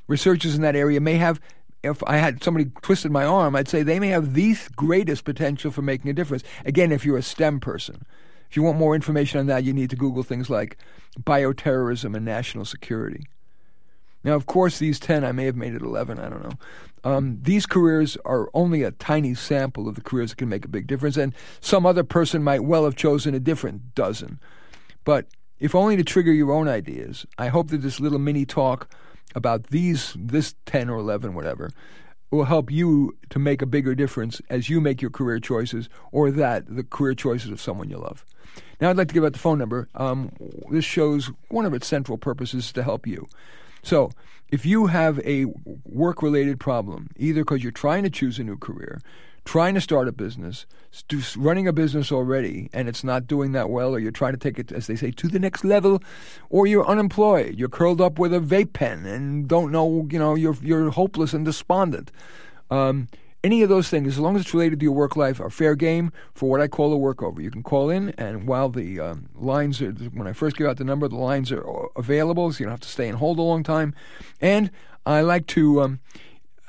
researchers 0.08 0.56
in 0.56 0.64
that 0.64 0.76
area 0.76 1.00
may 1.00 1.16
have 1.16 1.40
if 1.88 2.04
I 2.06 2.18
had 2.18 2.44
somebody 2.44 2.72
twisted 2.82 3.12
my 3.12 3.26
arm, 3.26 3.56
I'd 3.56 3.68
say 3.68 3.84
they 3.84 4.00
may 4.00 4.10
have 4.10 4.34
the 4.34 4.56
greatest 4.76 5.24
potential 5.26 5.72
for 5.72 5.82
making 5.82 6.10
a 6.10 6.14
difference. 6.14 6.44
Again, 6.66 6.92
if 6.92 7.06
you're 7.06 7.18
a 7.18 7.24
STEM 7.24 7.60
person. 7.60 8.06
If 8.50 8.56
you 8.56 8.64
want 8.64 8.78
more 8.78 8.96
information 8.96 9.40
on 9.40 9.48
that, 9.48 9.64
you 9.64 9.74
need 9.74 9.90
to 9.90 9.96
Google 9.96 10.24
things 10.24 10.50
like 10.50 10.78
bioterrorism 11.20 12.16
and 12.16 12.24
national 12.24 12.66
security. 12.66 13.26
Now, 14.24 14.36
of 14.36 14.46
course, 14.46 14.80
these 14.80 15.00
10, 15.00 15.24
I 15.24 15.32
may 15.32 15.46
have 15.46 15.56
made 15.56 15.74
it 15.74 15.82
11, 15.82 16.20
I 16.20 16.30
don't 16.30 16.44
know. 16.44 16.58
Um, 17.04 17.40
these 17.42 17.66
careers 17.66 18.18
are 18.26 18.50
only 18.54 18.84
a 18.84 18.92
tiny 18.92 19.34
sample 19.34 19.88
of 19.88 19.96
the 19.96 20.02
careers 20.02 20.32
that 20.32 20.38
can 20.38 20.50
make 20.50 20.66
a 20.66 20.70
big 20.70 20.88
difference, 20.88 21.18
and 21.18 21.34
some 21.62 21.86
other 21.86 22.04
person 22.04 22.44
might 22.44 22.64
well 22.64 22.86
have 22.86 22.96
chosen 22.96 23.34
a 23.34 23.40
different 23.40 23.96
dozen. 23.96 24.40
But 25.04 25.28
if 25.60 25.74
only 25.76 25.96
to 25.96 26.04
trigger 26.04 26.34
your 26.34 26.52
own 26.52 26.68
ideas, 26.68 27.26
I 27.38 27.48
hope 27.48 27.70
that 27.70 27.82
this 27.82 28.00
little 28.00 28.20
mini 28.20 28.46
talk 28.46 28.94
about 29.36 29.68
these, 29.68 30.14
this 30.18 30.56
10 30.66 30.90
or 30.90 30.98
11, 30.98 31.34
whatever, 31.34 31.72
will 32.32 32.46
help 32.46 32.72
you 32.72 33.16
to 33.30 33.40
make 33.40 33.62
a 33.62 33.66
bigger 33.66 33.96
difference 33.96 34.42
as 34.50 34.70
you 34.70 34.82
make 34.82 35.02
your 35.02 35.12
career 35.12 35.40
choices 35.40 35.90
or 36.12 36.30
that, 36.32 36.64
the 36.68 36.84
career 36.84 37.14
choices 37.14 37.52
of 37.52 37.62
someone 37.62 37.90
you 37.90 37.98
love. 37.98 38.26
Now, 38.82 38.90
I'd 38.90 38.98
like 38.98 39.08
to 39.08 39.14
give 39.14 39.24
out 39.24 39.34
the 39.34 39.40
phone 39.40 39.58
number. 39.58 39.88
Um, 39.96 40.32
this 40.70 40.86
shows 40.86 41.32
one 41.50 41.66
of 41.66 41.74
its 41.74 41.88
central 41.88 42.18
purposes 42.18 42.72
to 42.74 42.84
help 42.84 43.08
you. 43.08 43.28
So, 43.82 44.12
if 44.50 44.66
you 44.66 44.88
have 44.88 45.20
a 45.20 45.46
work 45.84 46.22
related 46.22 46.60
problem, 46.60 47.10
either 47.18 47.42
because 47.42 47.64
you're 47.64 47.72
trying 47.72 48.04
to 48.04 48.10
choose 48.10 48.40
a 48.40 48.44
new 48.44 48.58
career, 48.58 49.02
trying 49.48 49.74
to 49.74 49.80
start 49.80 50.10
a 50.10 50.12
business, 50.12 50.66
running 51.38 51.70
a 51.70 51.74
business 51.74 52.12
already, 52.12 52.70
and 52.74 52.90
it's 52.90 53.02
not 53.02 53.26
doing 53.26 53.54
that 53.54 53.70
well, 53.70 53.96
or 53.96 54.00
you're 54.00 54.12
trying 54.12 54.34
to 54.34 54.38
take 54.38 54.60
it, 54.60 54.74
as 54.74 54.88
they 54.88 54.96
say, 54.96 55.10
to 55.10 55.30
the 55.30 55.40
next 55.40 55.64
level, 55.64 56.04
or 56.50 56.68
you're 56.68 56.86
unemployed, 56.86 57.56
you're 57.56 57.70
curled 57.70 58.02
up 58.02 58.20
with 58.20 58.34
a 58.34 58.42
vape 58.42 58.74
pen 58.74 59.06
and 59.06 59.48
don't 59.48 59.72
know, 59.72 60.06
you 60.12 60.20
know, 60.20 60.36
you're 60.36 60.58
you're 60.62 60.92
hopeless 60.92 61.34
and 61.34 61.46
despondent. 61.46 62.12
Um, 62.70 63.08
any 63.42 63.62
of 63.62 63.70
those 63.70 63.88
things, 63.88 64.10
as 64.10 64.20
long 64.20 64.36
as 64.36 64.42
it's 64.42 64.54
related 64.54 64.82
to 64.82 64.84
your 64.84 64.92
work 64.92 65.16
life, 65.16 65.40
are 65.40 65.50
fair 65.50 65.76
game 65.76 66.12
for 66.34 66.50
what 66.50 66.60
I 66.60 66.68
call 66.68 66.94
a 66.94 66.98
workover. 66.98 67.42
You 67.42 67.50
can 67.50 67.64
call 67.64 67.90
in, 67.90 68.10
and 68.18 68.48
while 68.48 68.68
the 68.68 69.00
um, 69.00 69.30
lines 69.34 69.82
are, 69.82 69.92
when 69.92 70.28
I 70.28 70.34
first 70.34 70.58
give 70.58 70.68
out 70.68 70.76
the 70.76 70.84
number, 70.84 71.08
the 71.08 71.16
lines 71.16 71.54
are 71.54 71.64
available, 71.96 72.52
so 72.52 72.60
you 72.60 72.66
don't 72.66 72.74
have 72.74 72.82
to 72.82 72.90
stay 72.90 73.08
and 73.08 73.18
hold 73.18 73.40
a 73.40 73.44
long 73.44 73.64
time. 73.64 73.96
And 74.42 74.72
I 75.06 75.22
like 75.22 75.48
to, 75.48 75.82
um, 75.82 76.00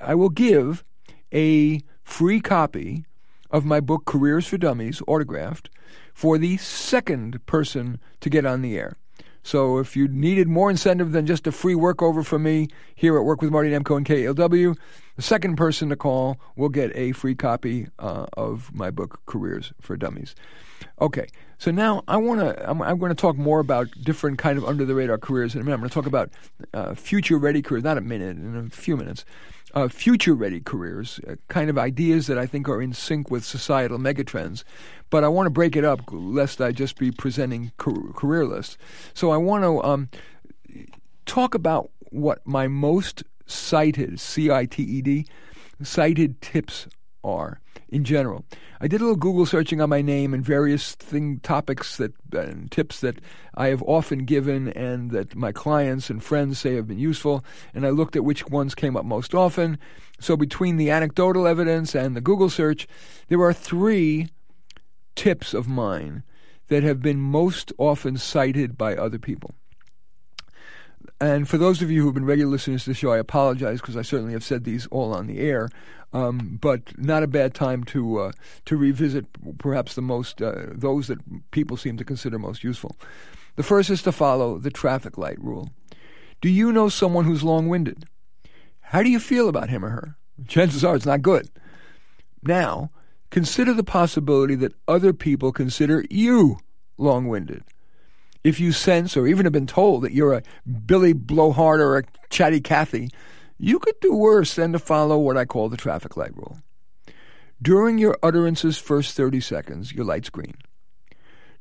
I 0.01 0.15
will 0.15 0.29
give 0.29 0.85
a 1.33 1.83
free 2.09 2.41
copy 2.41 3.05
of 3.51 3.65
my 3.65 3.81
book, 3.81 4.05
Careers 4.07 4.47
for 4.47 4.59
Dummies, 4.59 5.03
autographed, 5.07 5.71
for 6.15 6.39
the 6.39 6.57
second 6.57 7.45
person 7.47 8.01
to 8.21 8.31
get 8.31 8.45
on 8.45 8.63
the 8.63 8.77
air. 8.77 8.97
So 9.43 9.79
if 9.79 9.97
you 9.97 10.09
needed 10.09 10.49
more 10.49 10.69
incentive 10.69 11.13
than 11.13 11.27
just 11.27 11.47
a 11.47 11.53
free 11.53 11.75
workover 11.75 12.25
from 12.25 12.43
me 12.43 12.69
here 12.95 13.17
at 13.17 13.25
Work 13.25 13.41
with 13.41 13.53
Marty 13.53 13.71
Nemko 13.71 13.97
and 13.97 14.07
KALW, 14.07 14.77
the 15.17 15.23
second 15.23 15.57
person 15.57 15.91
to 15.91 15.97
call 15.97 16.39
will 16.57 16.69
get 16.71 16.91
a 16.97 17.13
free 17.13 17.35
copy 17.35 17.87
uh, 17.99 18.27
of 18.33 18.75
my 18.75 18.91
book, 18.91 19.21
Careers 19.27 19.73
for 19.81 19.97
Dummies. 19.97 20.35
Okay, 21.01 21.27
so 21.59 21.71
now 21.71 22.03
I 22.09 22.17
want 22.17 22.41
to. 22.41 22.69
I'm, 22.69 22.83
I'm, 22.83 22.99
going 22.99 23.11
to 23.11 23.21
talk 23.21 23.37
more 23.37 23.61
about 23.61 23.89
different 24.03 24.39
kind 24.39 24.59
of 24.59 24.65
under 24.65 24.85
the 24.85 24.95
radar 24.95 25.19
careers 25.19 25.55
in 25.55 25.61
a 25.61 25.65
minute. 25.65 25.75
I'm 25.75 25.81
going 25.81 25.91
to 25.91 25.95
talk 25.95 26.07
about 26.07 26.31
uh, 26.73 26.95
future 26.95 27.39
ready 27.39 27.63
careers, 27.63 27.85
not 27.85 27.99
a 27.99 28.01
minute, 28.01 28.37
in 28.37 28.57
a 28.57 28.71
few 28.71 28.97
minutes. 28.97 29.25
Uh, 29.75 29.87
future 29.87 30.35
ready 30.35 30.61
careers, 30.61 31.21
uh, 31.29 31.35
kind 31.49 31.69
of 31.69 31.77
ideas 31.77 32.27
that 32.27 32.39
I 32.39 32.47
think 32.47 32.69
are 32.69 32.81
in 32.81 32.95
sync 32.95 33.31
with 33.31 33.45
societal 33.45 33.99
megatrends. 33.99 34.65
But 35.11 35.25
I 35.25 35.29
want 35.29 35.47
to 35.47 35.51
break 35.51 35.77
it 35.77 35.85
up 35.85 36.01
lest 36.11 36.61
I 36.61 36.73
just 36.73 36.99
be 36.99 37.11
presenting 37.11 37.73
career 37.77 38.47
lists. 38.47 38.79
So 39.13 39.31
I 39.31 39.37
want 39.37 39.65
to 39.65 39.83
um, 39.83 40.09
talk 41.27 41.55
about 41.55 41.91
what 42.11 42.41
my 42.47 42.67
most 42.67 43.25
cited, 43.47 44.19
C 44.21 44.51
I 44.51 44.65
T 44.65 44.83
E 44.83 45.03
D, 45.03 45.27
cited 45.83 46.41
tips 46.41 46.89
are 47.23 47.61
in 47.89 48.05
general. 48.05 48.45
I 48.81 48.89
did 48.89 49.01
a 49.01 49.05
little 49.05 49.17
Google 49.17 49.47
searching 49.47 49.81
on 49.81 49.89
my 49.89 50.03
name 50.03 50.35
and 50.35 50.45
various 50.45 50.95
thing 50.95 51.41
topics 51.41 51.97
that 51.97 52.13
and 52.33 52.71
tips 52.71 53.01
that 53.01 53.19
I 53.55 53.69
have 53.69 53.83
often 53.83 54.25
given 54.25 54.69
and 54.69 55.11
that 55.11 55.35
my 55.35 55.53
clients 55.53 56.11
and 56.11 56.23
friends 56.23 56.59
say 56.59 56.75
have 56.75 56.87
been 56.87 56.99
useful, 56.99 57.45
and 57.75 57.87
I 57.87 57.91
looked 57.91 58.17
at 58.17 58.25
which 58.25 58.47
ones 58.49 58.75
came 58.75 58.97
up 58.97 59.05
most 59.05 59.35
often. 59.35 59.79
So 60.21 60.37
between 60.37 60.77
the 60.77 60.91
anecdotal 60.91 61.47
evidence 61.47 61.95
and 61.95 62.17
the 62.17 62.21
Google 62.21 62.51
search, 62.51 62.87
there 63.29 63.41
are 63.41 63.53
three 63.53 64.29
tips 65.17 65.55
of 65.55 65.69
mine 65.69 66.23
that 66.69 66.83
have 66.83 67.01
been 67.01 67.21
most 67.21 67.73
often 67.79 68.17
cited 68.17 68.77
by 68.77 68.95
other 68.95 69.19
people. 69.19 69.55
And 71.21 71.49
for 71.49 71.59
those 71.59 71.83
of 71.83 71.91
you 71.91 72.03
who've 72.03 72.15
been 72.15 72.25
regular 72.25 72.51
listeners 72.51 72.85
to 72.85 72.91
the 72.91 72.95
show, 72.95 73.13
I 73.13 73.19
apologize 73.19 73.81
because 73.81 73.97
I 73.97 74.03
certainly 74.03 74.33
have 74.35 74.45
said 74.45 74.65
these 74.65 74.87
all 74.87 75.13
on 75.13 75.27
the 75.27 75.41
air. 75.41 75.69
Um, 76.13 76.59
but 76.63 76.97
not 76.97 77.23
a 77.23 77.27
bad 77.27 77.53
time 77.55 77.85
to 77.85 78.19
uh, 78.19 78.33
to 78.65 78.79
revisit 78.79 79.27
perhaps 79.59 79.95
the 79.95 80.01
most 80.01 80.41
uh, 80.41 80.67
those 80.69 81.07
that 81.09 81.19
people 81.51 81.77
seem 81.77 81.99
to 81.99 82.05
consider 82.05 82.39
most 82.39 82.65
useful. 82.65 82.97
The 83.57 83.63
first 83.63 83.91
is 83.91 84.01
to 84.03 84.13
follow 84.13 84.57
the 84.57 84.71
traffic 84.71 85.19
light 85.19 85.39
rule. 85.39 85.69
Do 86.41 86.49
you 86.49 86.73
know 86.73 86.89
someone 86.89 87.27
who's 87.27 87.43
long-winded? 87.43 88.05
How 88.81 89.03
do 89.03 89.11
you 89.11 89.19
feel 89.19 89.51
about 89.51 89.69
him 89.69 89.85
or 89.85 89.91
her? 89.91 90.17
Chances 90.47 90.83
are 90.83 90.97
it's 90.97 91.05
not 91.05 91.21
good. 91.21 91.51
Now, 92.43 92.91
consider 93.29 93.75
the 93.75 93.85
possibility 93.85 94.55
that 94.55 94.75
other 94.87 95.13
people 95.13 95.53
consider 95.53 96.05
you 96.09 96.59
long-winded 96.97 97.65
if 98.45 98.61
you 98.61 98.73
sense 98.73 99.17
or 99.17 99.27
even 99.27 99.45
have 99.45 99.53
been 99.53 99.67
told 99.67 100.03
that 100.03 100.13
you're 100.13 100.35
a 100.35 100.43
Billy 100.87 101.13
Blowhard 101.13 101.81
or 101.81 101.99
a 101.99 102.03
Chatty 102.31 102.61
Cathy, 102.61 103.11
you 103.59 103.79
could 103.79 103.99
do 104.01 104.15
worse 104.15 104.55
than 104.55 104.73
to 104.73 104.79
follow 104.79 105.19
what 105.19 105.37
I 105.37 105.45
call 105.45 105.69
the 105.69 105.77
traffic 105.77 106.17
light 106.17 106.37
rule. 106.37 106.59
During 107.61 107.99
your 107.99 108.17
utterance's 108.23 108.79
first 108.79 109.17
30 109.17 109.41
seconds, 109.41 109.93
your 109.93 110.05
light's 110.05 110.31
green. 110.31 110.55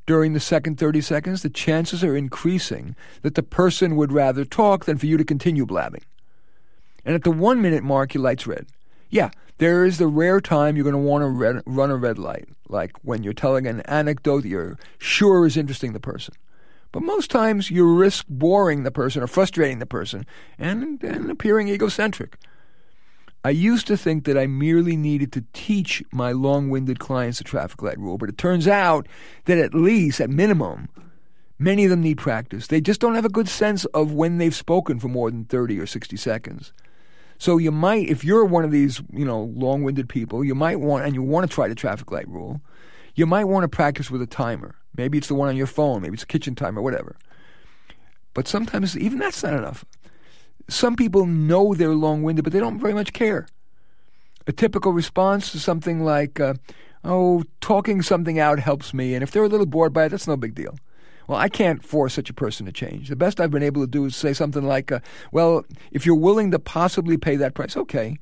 During 0.06 0.32
the 0.32 0.40
second 0.40 0.78
30 0.78 1.00
seconds, 1.00 1.42
the 1.42 1.50
chances 1.50 2.04
are 2.04 2.16
increasing 2.16 2.94
that 3.22 3.34
the 3.34 3.42
person 3.42 3.96
would 3.96 4.12
rather 4.12 4.44
talk 4.44 4.84
than 4.84 4.96
for 4.96 5.06
you 5.06 5.16
to 5.16 5.24
continue 5.24 5.66
blabbing. 5.66 6.04
And 7.04 7.14
at 7.14 7.24
the 7.24 7.30
one 7.30 7.60
minute 7.60 7.82
mark, 7.82 8.14
your 8.14 8.22
light's 8.22 8.46
red. 8.46 8.66
Yeah, 9.10 9.30
there 9.58 9.84
is 9.84 9.98
the 9.98 10.06
rare 10.06 10.40
time 10.40 10.76
you're 10.76 10.84
going 10.84 10.92
to 10.92 10.98
want 10.98 11.22
to 11.22 11.62
run 11.66 11.90
a 11.90 11.96
red 11.96 12.18
light, 12.18 12.48
like 12.68 12.96
when 13.02 13.22
you're 13.22 13.32
telling 13.32 13.66
an 13.66 13.80
anecdote 13.82 14.42
that 14.42 14.48
you're 14.48 14.78
sure 14.98 15.44
is 15.44 15.56
interesting 15.56 15.92
the 15.92 16.00
person. 16.00 16.34
But 16.92 17.02
most 17.02 17.30
times 17.30 17.70
you 17.70 17.86
risk 17.94 18.24
boring 18.28 18.82
the 18.82 18.90
person 18.90 19.22
or 19.22 19.26
frustrating 19.26 19.78
the 19.78 19.86
person 19.86 20.24
and, 20.58 21.02
and 21.02 21.30
appearing 21.30 21.68
egocentric. 21.68 22.38
I 23.44 23.50
used 23.50 23.86
to 23.86 23.96
think 23.96 24.24
that 24.24 24.36
I 24.36 24.46
merely 24.46 24.96
needed 24.96 25.32
to 25.32 25.44
teach 25.52 26.02
my 26.10 26.32
long 26.32 26.70
winded 26.70 26.98
clients 26.98 27.38
the 27.38 27.44
traffic 27.44 27.82
light 27.82 27.98
rule, 27.98 28.18
but 28.18 28.28
it 28.28 28.36
turns 28.36 28.66
out 28.66 29.06
that 29.44 29.58
at 29.58 29.74
least, 29.74 30.20
at 30.20 30.28
minimum, 30.28 30.88
many 31.58 31.84
of 31.84 31.90
them 31.90 32.00
need 32.00 32.18
practice. 32.18 32.66
They 32.66 32.80
just 32.80 33.00
don't 33.00 33.14
have 33.14 33.24
a 33.24 33.30
good 33.30 33.48
sense 33.48 33.84
of 33.86 34.12
when 34.12 34.38
they've 34.38 34.54
spoken 34.54 34.98
for 34.98 35.08
more 35.08 35.30
than 35.30 35.44
30 35.44 35.78
or 35.78 35.86
60 35.86 36.16
seconds. 36.16 36.72
So 37.38 37.58
you 37.58 37.70
might, 37.70 38.08
if 38.08 38.24
you're 38.24 38.44
one 38.44 38.64
of 38.64 38.72
these, 38.72 39.00
you 39.12 39.24
know, 39.24 39.52
long-winded 39.54 40.08
people, 40.08 40.42
you 40.42 40.56
might 40.56 40.80
want, 40.80 41.04
and 41.04 41.14
you 41.14 41.22
want 41.22 41.48
to 41.48 41.54
try 41.54 41.68
the 41.68 41.76
traffic 41.76 42.10
light 42.10 42.28
rule, 42.28 42.60
you 43.14 43.26
might 43.26 43.44
want 43.44 43.62
to 43.62 43.68
practice 43.68 44.10
with 44.10 44.20
a 44.20 44.26
timer. 44.26 44.74
Maybe 44.98 45.16
it's 45.16 45.28
the 45.28 45.34
one 45.34 45.48
on 45.48 45.56
your 45.56 45.68
phone, 45.68 46.02
maybe 46.02 46.14
it's 46.14 46.24
kitchen 46.24 46.56
timer, 46.56 46.82
whatever. 46.82 47.16
But 48.34 48.48
sometimes 48.48 48.98
even 48.98 49.18
that's 49.18 49.42
not 49.42 49.54
enough. 49.54 49.84
Some 50.68 50.96
people 50.96 51.24
know 51.24 51.72
they're 51.72 51.94
long 51.94 52.22
winded, 52.22 52.44
but 52.44 52.52
they 52.52 52.60
don't 52.60 52.78
very 52.78 52.92
much 52.92 53.12
care. 53.14 53.46
A 54.46 54.52
typical 54.52 54.92
response 54.92 55.54
is 55.54 55.62
something 55.62 56.04
like, 56.04 56.40
uh, 56.40 56.54
oh, 57.04 57.44
talking 57.60 58.02
something 58.02 58.38
out 58.38 58.58
helps 58.58 58.92
me, 58.92 59.14
and 59.14 59.22
if 59.22 59.30
they're 59.30 59.44
a 59.44 59.48
little 59.48 59.66
bored 59.66 59.92
by 59.92 60.06
it, 60.06 60.08
that's 60.10 60.26
no 60.26 60.36
big 60.36 60.54
deal. 60.54 60.76
Well, 61.28 61.38
I 61.38 61.48
can't 61.48 61.84
force 61.84 62.14
such 62.14 62.30
a 62.30 62.34
person 62.34 62.66
to 62.66 62.72
change. 62.72 63.08
The 63.08 63.16
best 63.16 63.38
I've 63.38 63.50
been 63.50 63.62
able 63.62 63.82
to 63.82 63.86
do 63.86 64.06
is 64.06 64.16
say 64.16 64.32
something 64.32 64.66
like, 64.66 64.90
uh, 64.90 65.00
well, 65.30 65.64
if 65.92 66.04
you're 66.04 66.16
willing 66.16 66.50
to 66.50 66.58
possibly 66.58 67.16
pay 67.18 67.36
that 67.36 67.54
price, 67.54 67.76
okay. 67.76 68.18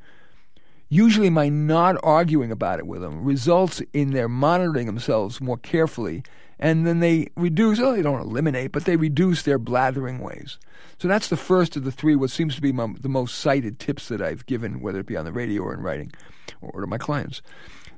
Usually, 0.89 1.31
my 1.31 1.49
not 1.49 1.97
arguing 2.03 2.53
about 2.53 2.79
it 2.79 2.87
with 2.87 3.01
them 3.01 3.25
results 3.25 3.83
in 3.93 4.13
their 4.13 4.29
monitoring 4.29 4.87
themselves 4.87 5.41
more 5.41 5.57
carefully, 5.57 6.23
and 6.59 6.87
then 6.87 7.01
they 7.01 7.29
reduce, 7.37 7.81
oh, 7.81 7.95
they 7.95 8.03
don't 8.03 8.21
eliminate, 8.21 8.73
but 8.73 8.85
they 8.85 8.97
reduce 8.97 9.43
their 9.43 9.59
blathering 9.59 10.21
ways. 10.21 10.59
So 10.99 11.09
that's 11.09 11.29
the 11.29 11.37
first 11.37 11.77
of 11.77 11.85
the 11.85 11.93
three, 11.93 12.15
what 12.15 12.31
seems 12.31 12.55
to 12.55 12.63
be 12.63 12.73
my, 12.73 12.95
the 13.01 13.09
most 13.09 13.39
cited 13.39 13.79
tips 13.79 14.09
that 14.09 14.23
I've 14.23 14.47
given, 14.47 14.81
whether 14.81 15.01
it 15.01 15.07
be 15.07 15.17
on 15.17 15.25
the 15.25 15.33
radio 15.33 15.63
or 15.63 15.75
in 15.75 15.81
writing 15.81 16.13
or 16.61 16.81
to 16.81 16.87
my 16.87 16.99
clients. 16.99 17.43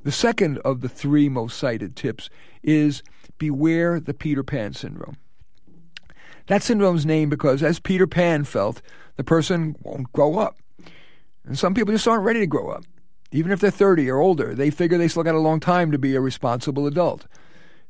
The 0.03 0.13
second 0.13 0.59
of 0.59 0.81
the 0.81 0.89
three 0.89 1.29
most 1.29 1.59
cited 1.59 1.95
tips 1.95 2.31
is 2.63 3.03
beware 3.37 4.01
the 4.01 4.15
Peter 4.15 4.43
Pan 4.43 4.73
syndrome. 4.73 5.19
That 6.47 6.63
syndrome's 6.63 7.05
named 7.05 7.31
because, 7.31 7.63
as 7.63 7.79
Peter 7.79 8.07
Pan 8.07 8.45
felt, 8.45 8.81
the 9.17 9.25
person 9.25 9.77
won't 9.83 10.11
grow 10.13 10.39
up. 10.39 10.57
And 11.49 11.59
some 11.59 11.73
people 11.73 11.95
just 11.95 12.07
aren't 12.07 12.25
ready 12.25 12.41
to 12.41 12.47
grow 12.47 12.69
up. 12.69 12.85
Even 13.33 13.53
if 13.53 13.61
they're 13.61 13.71
30 13.71 14.09
or 14.11 14.19
older, 14.19 14.55
they 14.55 14.69
figure 14.71 14.99
they 14.99 15.09
still 15.09 15.23
got 15.23 15.35
a 15.35 15.39
long 15.39 15.61
time 15.61 15.91
to 15.91 15.99
be 15.99 16.15
a 16.15 16.21
responsible 16.21 16.87
adult. 16.87 17.27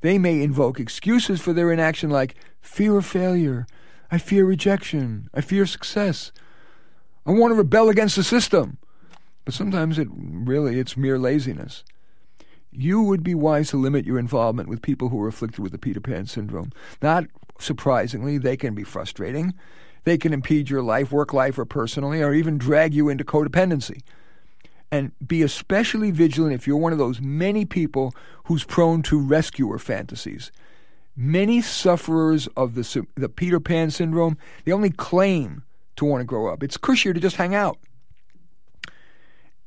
They 0.00 0.16
may 0.16 0.42
invoke 0.42 0.78
excuses 0.78 1.40
for 1.40 1.52
their 1.52 1.72
inaction 1.72 2.08
like 2.08 2.36
fear 2.60 2.96
of 2.96 3.04
failure, 3.04 3.66
I 4.12 4.18
fear 4.18 4.44
rejection, 4.44 5.28
I 5.34 5.40
fear 5.40 5.66
success, 5.66 6.30
I 7.26 7.32
want 7.32 7.50
to 7.50 7.56
rebel 7.56 7.88
against 7.88 8.14
the 8.14 8.22
system. 8.22 8.78
but 9.44 9.54
sometimes 9.54 9.98
it 9.98 10.08
really 10.12 10.78
it's 10.78 10.96
mere 10.96 11.18
laziness. 11.18 11.82
You 12.70 13.02
would 13.02 13.24
be 13.24 13.34
wise 13.34 13.70
to 13.70 13.76
limit 13.76 14.06
your 14.06 14.18
involvement 14.18 14.68
with 14.68 14.82
people 14.82 15.08
who 15.08 15.20
are 15.20 15.28
afflicted 15.28 15.60
with 15.60 15.72
the 15.72 15.78
Peter 15.78 16.00
Pan 16.00 16.26
syndrome. 16.26 16.70
Not 17.02 17.24
surprisingly, 17.58 18.38
they 18.38 18.56
can 18.56 18.74
be 18.74 18.84
frustrating. 18.84 19.52
They 20.04 20.18
can 20.18 20.32
impede 20.32 20.70
your 20.70 20.82
life, 20.82 21.12
work 21.12 21.32
life, 21.32 21.58
or 21.58 21.64
personally, 21.64 22.22
or 22.22 22.32
even 22.32 22.58
drag 22.58 22.94
you 22.94 23.08
into 23.08 23.24
codependency. 23.24 24.00
And 24.90 25.12
be 25.26 25.42
especially 25.42 26.10
vigilant 26.10 26.54
if 26.54 26.66
you're 26.66 26.76
one 26.76 26.92
of 26.92 26.98
those 26.98 27.20
many 27.20 27.64
people 27.64 28.14
who's 28.44 28.64
prone 28.64 29.02
to 29.02 29.20
rescuer 29.20 29.78
fantasies. 29.78 30.50
Many 31.14 31.60
sufferers 31.60 32.46
of 32.56 32.74
the, 32.74 33.06
the 33.14 33.28
Peter 33.28 33.60
Pan 33.60 33.90
syndrome, 33.90 34.38
they 34.64 34.72
only 34.72 34.90
claim 34.90 35.64
to 35.96 36.04
want 36.04 36.20
to 36.20 36.24
grow 36.24 36.50
up. 36.50 36.62
It's 36.62 36.78
cushier 36.78 37.12
to 37.12 37.20
just 37.20 37.36
hang 37.36 37.54
out. 37.54 37.78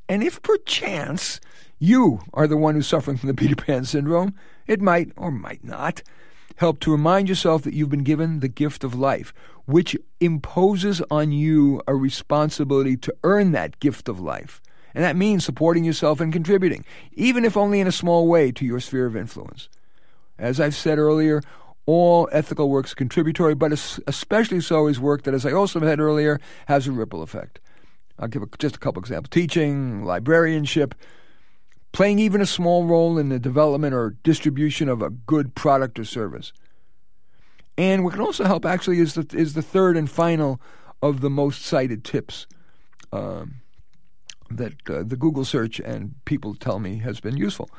And 0.09 0.23
if 0.23 0.41
perchance 0.41 1.39
you 1.77 2.21
are 2.33 2.47
the 2.47 2.57
one 2.57 2.75
who's 2.75 2.87
suffering 2.87 3.17
from 3.17 3.27
the 3.27 3.33
Peter 3.33 3.55
Pan 3.55 3.85
syndrome, 3.85 4.35
it 4.67 4.81
might 4.81 5.11
or 5.17 5.31
might 5.31 5.63
not 5.63 6.03
help 6.61 6.79
to 6.79 6.91
remind 6.91 7.27
yourself 7.27 7.63
that 7.63 7.73
you've 7.73 7.89
been 7.89 8.03
given 8.03 8.39
the 8.39 8.47
gift 8.47 8.83
of 8.83 8.93
life, 8.93 9.33
which 9.65 9.97
imposes 10.19 11.01
on 11.09 11.31
you 11.31 11.81
a 11.87 11.95
responsibility 11.95 12.95
to 12.95 13.11
earn 13.23 13.51
that 13.51 13.79
gift 13.79 14.07
of 14.07 14.19
life. 14.19 14.61
And 14.93 15.03
that 15.03 15.15
means 15.15 15.43
supporting 15.43 15.83
yourself 15.83 16.21
and 16.21 16.31
contributing, 16.31 16.85
even 17.13 17.45
if 17.45 17.57
only 17.57 17.79
in 17.79 17.87
a 17.87 17.91
small 17.91 18.27
way, 18.27 18.51
to 18.51 18.63
your 18.63 18.79
sphere 18.79 19.07
of 19.07 19.15
influence. 19.15 19.69
As 20.37 20.59
I've 20.59 20.75
said 20.75 20.99
earlier, 20.99 21.41
all 21.87 22.29
ethical 22.31 22.69
work 22.69 22.85
is 22.85 22.93
contributory, 22.93 23.55
but 23.55 23.71
especially 24.05 24.61
so 24.61 24.85
is 24.85 24.99
work 24.99 25.23
that, 25.23 25.33
as 25.33 25.47
I 25.47 25.53
also 25.53 25.79
said 25.79 25.99
earlier, 25.99 26.39
has 26.67 26.87
a 26.87 26.91
ripple 26.91 27.23
effect. 27.23 27.59
I'll 28.19 28.27
give 28.27 28.43
a, 28.43 28.47
just 28.59 28.75
a 28.75 28.79
couple 28.79 28.99
examples 28.99 29.31
teaching, 29.31 30.05
librarianship, 30.05 30.93
playing 31.91 32.19
even 32.19 32.41
a 32.41 32.45
small 32.45 32.85
role 32.85 33.17
in 33.17 33.29
the 33.29 33.39
development 33.39 33.93
or 33.93 34.15
distribution 34.23 34.87
of 34.89 35.01
a 35.01 35.09
good 35.09 35.55
product 35.55 35.99
or 35.99 36.05
service. 36.05 36.53
And 37.77 38.03
what 38.03 38.13
can 38.13 38.21
also 38.21 38.45
help 38.45 38.65
actually 38.65 38.99
is 38.99 39.15
the, 39.15 39.27
is 39.33 39.53
the 39.53 39.61
third 39.61 39.97
and 39.97 40.09
final 40.09 40.61
of 41.01 41.21
the 41.21 41.29
most 41.29 41.63
cited 41.63 42.03
tips 42.03 42.47
um, 43.11 43.55
that 44.49 44.73
uh, 44.89 45.03
the 45.03 45.15
Google 45.15 45.45
search 45.45 45.79
and 45.79 46.13
people 46.25 46.55
tell 46.55 46.79
me 46.79 46.99
has 46.99 47.19
been 47.19 47.37
useful. 47.37 47.69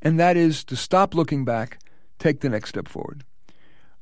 And 0.00 0.18
that 0.18 0.36
is 0.36 0.64
to 0.64 0.76
stop 0.76 1.14
looking 1.14 1.44
back, 1.44 1.78
take 2.18 2.40
the 2.40 2.48
next 2.48 2.70
step 2.70 2.88
forward. 2.88 3.24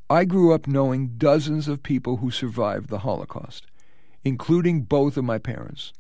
I 0.09 0.25
grew 0.25 0.52
up 0.52 0.67
knowing 0.67 1.14
dozens 1.19 1.69
of 1.69 1.83
people 1.83 2.17
who 2.17 2.31
survived 2.31 2.88
the 2.88 3.00
Holocaust, 3.00 3.67
including 4.25 4.83
both 4.83 5.17
of 5.17 5.25
my 5.25 5.38
parents. 5.38 5.93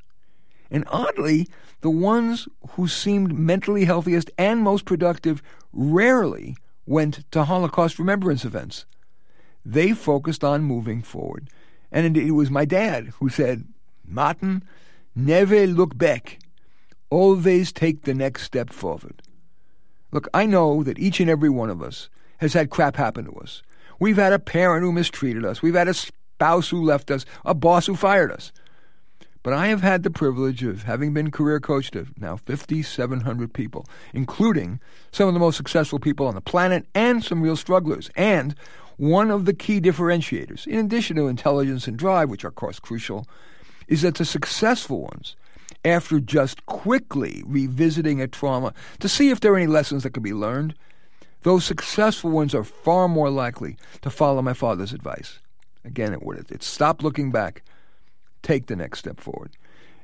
And 0.70 0.84
oddly, 0.88 1.48
the 1.80 1.90
ones 1.90 2.48
who 2.70 2.86
seemed 2.86 3.38
mentally 3.38 3.84
healthiest 3.84 4.30
and 4.38 4.60
most 4.60 4.84
productive 4.84 5.42
rarely 5.72 6.56
went 6.86 7.30
to 7.32 7.44
Holocaust 7.44 7.98
remembrance 7.98 8.44
events. 8.44 8.84
They 9.64 9.92
focused 9.92 10.44
on 10.44 10.62
moving 10.62 11.02
forward. 11.02 11.48
And 11.92 12.16
it 12.16 12.32
was 12.32 12.50
my 12.50 12.64
dad 12.64 13.08
who 13.18 13.28
said, 13.28 13.64
Martin, 14.06 14.62
never 15.14 15.66
look 15.66 15.96
back. 15.96 16.38
Always 17.10 17.72
take 17.72 18.02
the 18.02 18.14
next 18.14 18.44
step 18.44 18.70
forward. 18.70 19.22
Look, 20.12 20.28
I 20.34 20.46
know 20.46 20.82
that 20.82 20.98
each 20.98 21.20
and 21.20 21.30
every 21.30 21.50
one 21.50 21.70
of 21.70 21.82
us 21.82 22.08
has 22.38 22.52
had 22.52 22.70
crap 22.70 22.96
happen 22.96 23.24
to 23.26 23.32
us. 23.32 23.62
We've 23.98 24.16
had 24.16 24.32
a 24.32 24.38
parent 24.38 24.82
who 24.82 24.92
mistreated 24.92 25.44
us. 25.44 25.62
We've 25.62 25.74
had 25.74 25.88
a 25.88 25.94
spouse 25.94 26.70
who 26.70 26.82
left 26.82 27.10
us, 27.10 27.26
a 27.44 27.54
boss 27.54 27.86
who 27.86 27.94
fired 27.94 28.32
us. 28.32 28.52
But 29.42 29.54
I 29.54 29.68
have 29.68 29.80
had 29.80 30.02
the 30.02 30.10
privilege 30.10 30.62
of 30.62 30.82
having 30.82 31.14
been 31.14 31.30
career 31.30 31.60
coach 31.60 31.90
to 31.92 32.06
now 32.18 32.36
5,700 32.36 33.54
people, 33.54 33.86
including 34.12 34.80
some 35.12 35.28
of 35.28 35.34
the 35.34 35.40
most 35.40 35.56
successful 35.56 35.98
people 35.98 36.26
on 36.26 36.34
the 36.34 36.42
planet 36.42 36.86
and 36.94 37.24
some 37.24 37.40
real 37.40 37.56
strugglers. 37.56 38.10
And 38.16 38.54
one 38.98 39.30
of 39.30 39.46
the 39.46 39.54
key 39.54 39.80
differentiators, 39.80 40.66
in 40.66 40.78
addition 40.78 41.16
to 41.16 41.28
intelligence 41.28 41.88
and 41.88 41.96
drive, 41.96 42.28
which 42.28 42.44
are, 42.44 42.48
of 42.48 42.54
course, 42.54 42.78
crucial, 42.78 43.26
is 43.88 44.02
that 44.02 44.16
the 44.16 44.26
successful 44.26 45.00
ones, 45.00 45.36
after 45.86 46.20
just 46.20 46.66
quickly 46.66 47.42
revisiting 47.46 48.20
a 48.20 48.28
trauma 48.28 48.74
to 48.98 49.08
see 49.08 49.30
if 49.30 49.40
there 49.40 49.54
are 49.54 49.56
any 49.56 49.66
lessons 49.66 50.02
that 50.02 50.10
could 50.10 50.22
be 50.22 50.34
learned, 50.34 50.74
those 51.42 51.64
successful 51.64 52.30
ones 52.30 52.54
are 52.54 52.64
far 52.64 53.08
more 53.08 53.30
likely 53.30 53.78
to 54.02 54.10
follow 54.10 54.42
my 54.42 54.52
father's 54.52 54.92
advice. 54.92 55.38
Again, 55.82 56.12
it 56.12 56.22
would 56.22 56.50
it's 56.50 56.66
stop 56.66 57.02
looking 57.02 57.30
back 57.30 57.62
take 58.42 58.66
the 58.66 58.76
next 58.76 59.00
step 59.00 59.20
forward. 59.20 59.52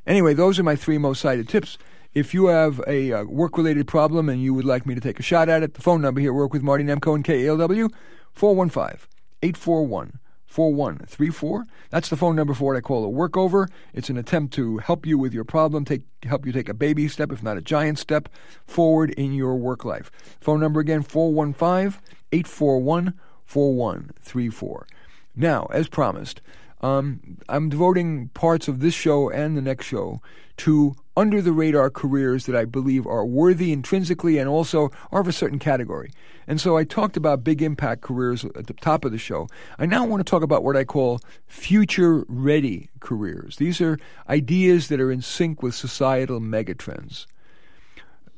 Anyway, 0.07 0.35
those 0.35 0.59
are 0.59 0.63
my 0.63 0.77
three 0.77 0.99
most 0.99 1.21
cited 1.21 1.49
tips. 1.49 1.79
If 2.15 2.33
you 2.33 2.47
have 2.47 2.81
a 2.87 3.13
uh, 3.13 3.25
work 3.25 3.59
related 3.59 3.87
problem 3.87 4.29
and 4.29 4.43
you 4.43 4.55
would 4.55 4.65
like 4.65 4.87
me 4.87 4.95
to 4.95 5.01
take 5.01 5.21
a 5.21 5.23
shot 5.23 5.49
at 5.49 5.63
it, 5.63 5.75
the 5.75 5.83
phone 5.83 6.01
number 6.01 6.21
here, 6.21 6.33
work 6.33 6.53
with 6.53 6.63
Marty 6.63 6.85
Nemko 6.85 7.15
and 7.15 7.25
KALW, 7.25 7.93
415 8.33 9.07
841 9.43 10.19
4134. 10.47 11.67
That's 11.91 12.09
the 12.09 12.17
phone 12.17 12.35
number 12.35 12.55
for 12.55 12.65
what 12.65 12.77
I 12.77 12.81
call 12.81 13.05
a 13.05 13.13
workover. 13.13 13.69
It's 13.93 14.09
an 14.09 14.17
attempt 14.17 14.55
to 14.55 14.79
help 14.79 15.05
you 15.05 15.19
with 15.19 15.35
your 15.35 15.45
problem, 15.45 15.85
take 15.85 16.03
help 16.23 16.47
you 16.47 16.53
take 16.53 16.71
a 16.71 16.75
baby 16.75 17.09
step, 17.09 17.31
if 17.31 17.43
not 17.43 17.59
a 17.59 17.61
giant 17.61 17.99
step, 17.99 18.31
forward 18.67 19.11
in 19.11 19.35
your 19.35 19.57
work 19.57 19.85
life. 19.85 20.11
Phone 20.41 20.61
number 20.61 20.81
again, 20.81 21.03
415 21.03 22.01
841 22.33 23.13
4134. 23.45 24.87
Now, 25.35 25.67
as 25.71 25.89
promised, 25.89 26.41
um, 26.81 27.39
I'm 27.49 27.69
devoting 27.69 28.29
parts 28.29 28.69
of 28.69 28.81
this 28.81 28.95
show 28.95 29.31
and 29.31 29.57
the 29.57 29.63
next 29.63 29.87
show 29.87 30.21
to 30.59 30.97
under 31.17 31.41
the 31.41 31.53
radar 31.53 31.91
careers 31.91 32.47
that 32.47 32.57
I 32.57 32.65
believe 32.65 33.07
are 33.07 33.25
worthy 33.25 33.73
intrinsically 33.73 34.39
and 34.39 34.49
also 34.49 34.91
are 35.11 35.21
of 35.21 35.29
a 35.29 35.33
certain 35.33 35.59
category. 35.59 36.11
And 36.47 36.61
so 36.61 36.77
I 36.77 36.85
talked 36.85 37.17
about 37.17 37.43
big 37.43 37.63
impact 37.63 38.03
careers 38.03 38.45
at 38.45 38.67
the 38.67 38.75
top 38.75 39.05
of 39.05 39.13
the 39.13 39.19
show. 39.19 39.49
I 39.79 39.87
now 39.87 40.05
want 40.05 40.25
to 40.25 40.31
talk 40.31 40.43
about 40.43 40.63
what 40.63 40.77
I 40.77 40.85
call 40.85 41.21
future 41.47 42.25
ready 42.29 42.91
careers. 43.01 43.57
These 43.57 43.81
are 43.81 43.99
ideas 44.29 44.89
that 44.89 45.01
are 45.01 45.11
in 45.11 45.23
sync 45.23 45.63
with 45.63 45.75
societal 45.75 46.41
megatrends. 46.41 47.27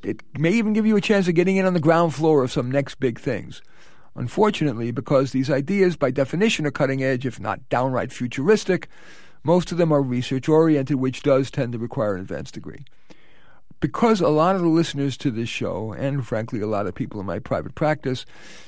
It 0.03 0.23
may 0.39 0.53
even 0.53 0.73
give 0.73 0.87
you 0.87 0.97
a 0.97 1.01
chance 1.01 1.27
of 1.27 1.35
getting 1.35 1.57
in 1.57 1.67
on 1.67 1.75
the 1.75 1.81
ground 1.81 2.15
floor 2.15 2.45
of 2.45 2.53
some 2.53 2.71
next 2.71 3.01
big 3.01 3.19
things. 3.19 3.61
Unfortunately, 4.19 4.91
because 4.91 5.31
these 5.31 5.49
ideas, 5.49 5.97
by 5.97 6.11
definition, 6.11 6.67
are 6.67 6.73
cutting 6.73 7.05
edge, 7.05 7.25
if 7.25 7.39
not 7.39 7.69
downright 7.69 8.13
futuristic, 8.13 8.89
most 9.45 9.71
of 9.71 9.79
them 9.79 9.93
are 9.93 10.03
research 10.03 10.49
oriented, 10.49 10.97
which 10.97 11.23
does 11.23 11.53
tend 11.53 11.73
to 11.73 11.79
require 11.79 12.17
an 12.17 12.23
advanced 12.23 12.55
degree. 12.55 12.85
Because 13.79 14.21
a 14.21 14.27
lot 14.27 14.57
of 14.57 14.63
the 14.63 14.69
listeners 14.69 15.17
to 15.19 15.31
this 15.31 15.49
show, 15.49 15.93
and 15.93 16.27
frankly, 16.27 16.61
a 16.61 16.67
lot 16.67 16.89
of 16.89 16.97
people 16.97 17.21
in 17.21 17.27
my 17.27 17.39
private 17.39 17.77
practice, 17.77 18.27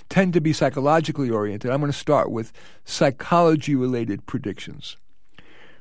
tend 0.08 0.34
to 0.34 0.40
be 0.40 0.52
psychologically 0.52 1.30
oriented, 1.30 1.72
I'm 1.72 1.80
going 1.80 1.90
to 1.90 1.98
start 1.98 2.30
with 2.30 2.52
psychology 2.84 3.74
related 3.74 4.26
predictions. 4.26 4.96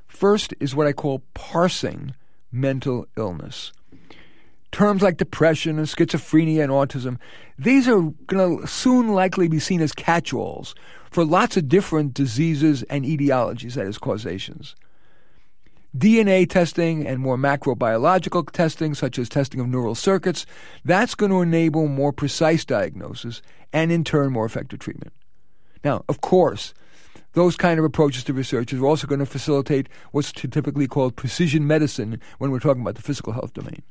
First 0.07 0.55
is 0.59 0.73
what 0.73 0.87
I 0.87 0.93
call 0.93 1.21
parsing 1.35 2.15
mental 2.51 3.05
illness. 3.15 3.71
Terms 4.71 5.01
like 5.01 5.17
depression 5.17 5.77
and 5.77 5.87
schizophrenia 5.87 6.63
and 6.63 6.71
autism, 6.71 7.17
these 7.57 7.87
are 7.87 8.01
going 8.27 8.61
to 8.61 8.67
soon 8.67 9.09
likely 9.13 9.47
be 9.47 9.59
seen 9.59 9.81
as 9.81 9.93
catch 9.93 10.33
alls 10.33 10.75
for 11.09 11.25
lots 11.25 11.57
of 11.57 11.67
different 11.67 12.13
diseases 12.13 12.83
and 12.83 13.03
etiologies, 13.03 13.73
that 13.73 13.87
is, 13.87 13.97
causations. 13.97 14.75
DNA 15.97 16.47
testing 16.47 17.07
and 17.07 17.19
more 17.19 17.35
macrobiological 17.35 18.49
testing, 18.51 18.93
such 18.93 19.17
as 19.17 19.27
testing 19.27 19.59
of 19.59 19.67
neural 19.67 19.95
circuits, 19.95 20.45
that's 20.85 21.15
going 21.15 21.31
to 21.31 21.41
enable 21.41 21.87
more 21.87 22.13
precise 22.13 22.63
diagnosis 22.63 23.41
and, 23.73 23.91
in 23.91 24.03
turn, 24.03 24.31
more 24.31 24.45
effective 24.45 24.77
treatment. 24.77 25.13
Now, 25.83 26.03
of 26.07 26.21
course, 26.21 26.75
those 27.33 27.55
kind 27.55 27.79
of 27.79 27.85
approaches 27.85 28.23
to 28.25 28.33
research 28.33 28.71
are 28.71 28.85
also 28.85 29.07
going 29.07 29.19
to 29.19 29.25
facilitate 29.25 29.89
what's 30.11 30.31
typically 30.31 30.87
called 30.87 31.15
precision 31.15 31.65
medicine 31.65 32.21
when 32.37 32.51
we're 32.51 32.59
talking 32.59 32.81
about 32.81 32.95
the 32.95 33.01
physical 33.01 33.33
health 33.33 33.53
domain. 33.53 33.81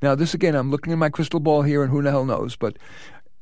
Now, 0.00 0.14
this 0.14 0.34
again, 0.34 0.54
I'm 0.54 0.70
looking 0.70 0.92
in 0.92 0.98
my 0.98 1.08
crystal 1.08 1.40
ball 1.40 1.62
here, 1.62 1.82
and 1.82 1.90
who 1.90 2.02
the 2.02 2.10
hell 2.10 2.24
knows, 2.24 2.56
but 2.56 2.78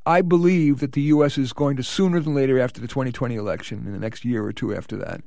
I 0.07 0.23
believe 0.23 0.79
that 0.81 0.93
the 0.93 1.03
U.S. 1.03 1.37
is 1.37 1.53
going 1.53 1.77
to 1.77 1.83
sooner 1.83 2.21
than 2.21 2.35
later 2.35 2.61
after 2.61 2.81
the 2.81 2.87
2020 2.87 3.35
election, 3.35 3.85
in 3.87 3.93
the 3.93 3.99
next 3.99 4.25
year 4.25 4.45
or 4.45 4.53
two 4.53 4.75
after 4.75 4.97
that, 4.97 5.21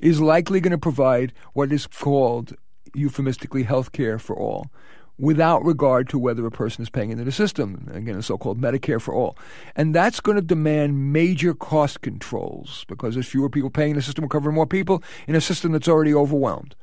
is 0.00 0.20
likely 0.20 0.60
going 0.60 0.72
to 0.72 0.78
provide 0.78 1.32
what 1.52 1.70
is 1.70 1.86
called 1.86 2.54
euphemistically 2.94 3.62
health 3.62 3.92
care 3.92 4.18
for 4.18 4.36
all, 4.36 4.66
without 5.18 5.64
regard 5.64 6.08
to 6.08 6.18
whether 6.18 6.44
a 6.46 6.50
person 6.50 6.82
is 6.82 6.90
paying 6.90 7.10
into 7.10 7.24
the 7.24 7.30
system. 7.30 7.88
Again, 7.92 8.16
a 8.16 8.22
so 8.22 8.38
called 8.38 8.60
Medicare 8.60 9.00
for 9.00 9.14
all. 9.14 9.36
And 9.76 9.94
that's 9.94 10.18
going 10.18 10.36
to 10.36 10.42
demand 10.42 11.12
major 11.12 11.54
cost 11.54 12.00
controls 12.00 12.84
because 12.88 13.14
there's 13.14 13.28
fewer 13.28 13.50
people 13.50 13.70
paying 13.70 13.90
in 13.90 13.96
the 13.96 14.02
system 14.02 14.22
will 14.22 14.30
cover 14.30 14.50
more 14.50 14.66
people 14.66 15.02
in 15.28 15.34
a 15.34 15.40
system 15.40 15.72
that's 15.72 15.88
already 15.88 16.14
overwhelmed. 16.14 16.74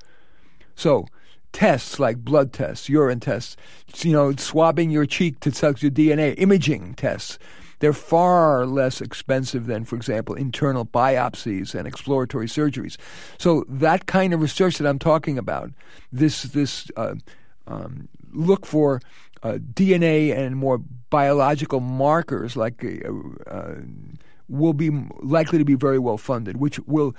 So, 0.76 1.08
tests 1.52 2.00
like 2.00 2.18
blood 2.18 2.54
tests, 2.54 2.90
urine 2.90 3.20
tests, 3.20 3.56
you 3.98 4.12
know, 4.12 4.36
swabbing 4.36 4.90
your 4.90 5.06
cheek 5.06 5.40
to 5.42 5.52
test 5.52 5.82
your 5.82 5.92
DNA, 5.92 6.36
imaging 6.38 6.94
tests. 6.96 7.40
They're 7.80 7.94
far 7.94 8.66
less 8.66 9.00
expensive 9.00 9.66
than, 9.66 9.86
for 9.86 9.96
example, 9.96 10.36
internal 10.36 10.86
biopsies 10.86 11.74
and 11.74 11.88
exploratory 11.88 12.48
surgeries. 12.48 12.98
So 13.38 13.66
that 13.70 14.06
kind 14.06 14.34
of 14.34 14.42
research 14.42 14.78
that 14.78 14.88
I'm 14.88 15.00
talking 15.00 15.38
about, 15.38 15.72
this 16.12 16.44
this 16.44 16.92
uh, 16.98 17.16
um, 17.68 18.10
look 18.34 18.66
for 18.66 19.02
uh, 19.44 19.60
DNA 19.74 20.36
and 20.36 20.58
more 20.58 20.80
biological 21.10 21.80
markers 21.80 22.58
like 22.58 22.84
uh, 22.84 23.50
uh, 23.50 23.76
will 24.50 24.74
be 24.74 24.90
likely 25.22 25.58
to 25.58 25.66
be 25.66 25.76
very 25.76 26.00
well 26.00 26.18
funded, 26.18 26.58
which 26.58 26.80
will 26.82 27.16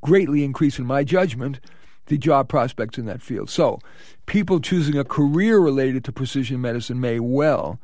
greatly 0.00 0.44
increase, 0.44 0.78
in 0.78 0.86
my 0.86 1.04
judgment, 1.04 1.60
the 2.08 2.18
job 2.18 2.48
prospects 2.48 2.98
in 2.98 3.06
that 3.06 3.22
field. 3.22 3.48
So, 3.48 3.78
people 4.26 4.60
choosing 4.60 4.98
a 4.98 5.04
career 5.04 5.58
related 5.58 6.04
to 6.04 6.12
precision 6.12 6.60
medicine 6.60 7.00
may 7.00 7.20
well 7.20 7.78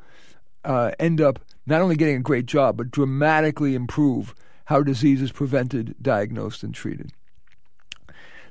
uh, 0.63 0.91
end 0.99 1.21
up 1.21 1.39
not 1.65 1.81
only 1.81 1.95
getting 1.95 2.17
a 2.17 2.21
great 2.21 2.45
job, 2.45 2.77
but 2.77 2.91
dramatically 2.91 3.73
improve 3.73 4.35
how 4.65 4.83
disease 4.83 5.21
is 5.21 5.31
prevented, 5.31 5.95
diagnosed, 6.01 6.63
and 6.63 6.73
treated. 6.73 7.11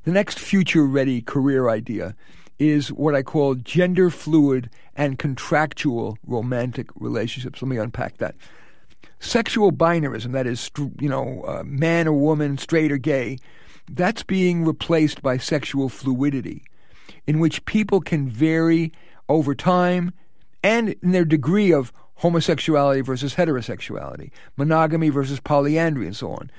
The 0.04 0.12
next 0.12 0.38
future 0.38 0.84
ready 0.86 1.22
career 1.22 1.68
idea 1.68 2.14
is 2.58 2.92
what 2.92 3.14
I 3.14 3.22
call 3.22 3.54
gender 3.56 4.10
fluid 4.10 4.70
and 4.94 5.18
contractual 5.18 6.18
romantic 6.26 6.88
relationships. 6.94 7.60
Let 7.60 7.68
me 7.68 7.78
unpack 7.78 8.18
that. 8.18 8.36
Sexual 9.18 9.72
binarism, 9.72 10.32
that 10.32 10.46
is, 10.46 10.70
you 11.00 11.08
know, 11.08 11.42
uh, 11.46 11.62
man 11.64 12.06
or 12.06 12.12
woman, 12.12 12.58
straight 12.58 12.92
or 12.92 12.98
gay, 12.98 13.38
that's 13.90 14.22
being 14.22 14.64
replaced 14.64 15.22
by 15.22 15.36
sexual 15.36 15.88
fluidity, 15.88 16.64
in 17.26 17.38
which 17.38 17.64
people 17.64 18.00
can 18.00 18.28
vary 18.28 18.92
over 19.28 19.54
time 19.54 20.12
and 20.62 20.94
in 21.02 21.12
their 21.12 21.24
degree 21.24 21.72
of 21.72 21.92
homosexuality 22.16 23.02
versus 23.02 23.34
heterosexuality, 23.34 24.30
monogamy 24.56 25.10
versus 25.10 25.40
polyandry, 25.40 26.06
and 26.06 26.16
so 26.16 26.32
on. 26.32 26.50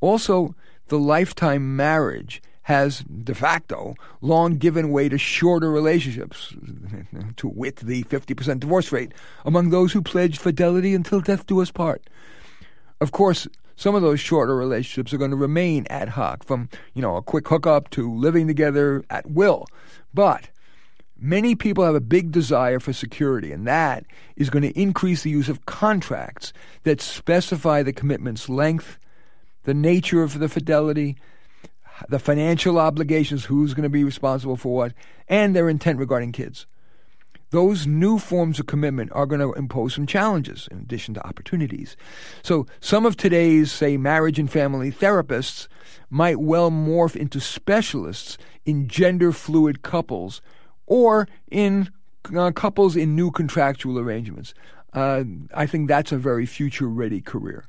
Also, 0.00 0.54
the 0.88 0.98
lifetime 0.98 1.76
marriage 1.76 2.42
has 2.62 3.00
de 3.02 3.34
facto 3.34 3.94
long 4.22 4.56
given 4.56 4.90
way 4.90 5.08
to 5.08 5.18
shorter 5.18 5.70
relationships, 5.70 6.54
to 7.36 7.46
wit, 7.46 7.76
the 7.76 8.02
50% 8.04 8.60
divorce 8.60 8.90
rate 8.90 9.12
among 9.44 9.70
those 9.70 9.92
who 9.92 10.00
pledged 10.00 10.40
fidelity 10.40 10.94
until 10.94 11.20
death 11.20 11.46
do 11.46 11.60
us 11.60 11.70
part. 11.70 12.02
Of 13.00 13.12
course, 13.12 13.46
some 13.76 13.94
of 13.94 14.02
those 14.02 14.20
shorter 14.20 14.54
relationships 14.56 15.12
are 15.12 15.18
going 15.18 15.30
to 15.30 15.36
remain 15.36 15.86
ad 15.90 16.10
hoc, 16.10 16.44
from 16.44 16.68
you 16.94 17.02
know 17.02 17.16
a 17.16 17.22
quick 17.22 17.48
hookup 17.48 17.90
to 17.90 18.12
living 18.12 18.46
together 18.46 19.04
at 19.10 19.30
will. 19.30 19.66
But 20.12 20.48
many 21.18 21.54
people 21.54 21.84
have 21.84 21.94
a 21.94 22.00
big 22.00 22.30
desire 22.30 22.78
for 22.80 22.92
security, 22.92 23.52
and 23.52 23.66
that 23.66 24.04
is 24.36 24.50
going 24.50 24.62
to 24.62 24.80
increase 24.80 25.22
the 25.22 25.30
use 25.30 25.48
of 25.48 25.66
contracts 25.66 26.52
that 26.84 27.00
specify 27.00 27.82
the 27.82 27.92
commitment's 27.92 28.48
length, 28.48 28.98
the 29.64 29.74
nature 29.74 30.22
of 30.22 30.38
the 30.38 30.48
fidelity, 30.48 31.16
the 32.08 32.18
financial 32.18 32.78
obligations, 32.78 33.44
who's 33.44 33.74
going 33.74 33.84
to 33.84 33.88
be 33.88 34.04
responsible 34.04 34.56
for 34.56 34.74
what, 34.74 34.92
and 35.28 35.54
their 35.54 35.68
intent 35.68 35.98
regarding 35.98 36.32
kids. 36.32 36.66
Those 37.54 37.86
new 37.86 38.18
forms 38.18 38.58
of 38.58 38.66
commitment 38.66 39.12
are 39.12 39.26
going 39.26 39.40
to 39.40 39.52
impose 39.52 39.94
some 39.94 40.08
challenges 40.08 40.66
in 40.72 40.78
addition 40.78 41.14
to 41.14 41.24
opportunities. 41.24 41.96
So, 42.42 42.66
some 42.80 43.06
of 43.06 43.16
today's, 43.16 43.70
say, 43.70 43.96
marriage 43.96 44.40
and 44.40 44.50
family 44.50 44.90
therapists 44.90 45.68
might 46.10 46.40
well 46.40 46.72
morph 46.72 47.14
into 47.14 47.38
specialists 47.38 48.38
in 48.64 48.88
gender 48.88 49.30
fluid 49.30 49.82
couples 49.82 50.42
or 50.86 51.28
in 51.48 51.90
uh, 52.36 52.50
couples 52.50 52.96
in 52.96 53.14
new 53.14 53.30
contractual 53.30 54.00
arrangements. 54.00 54.52
Uh, 54.92 55.22
I 55.54 55.66
think 55.66 55.86
that's 55.86 56.10
a 56.10 56.18
very 56.18 56.46
future 56.46 56.88
ready 56.88 57.20
career. 57.20 57.66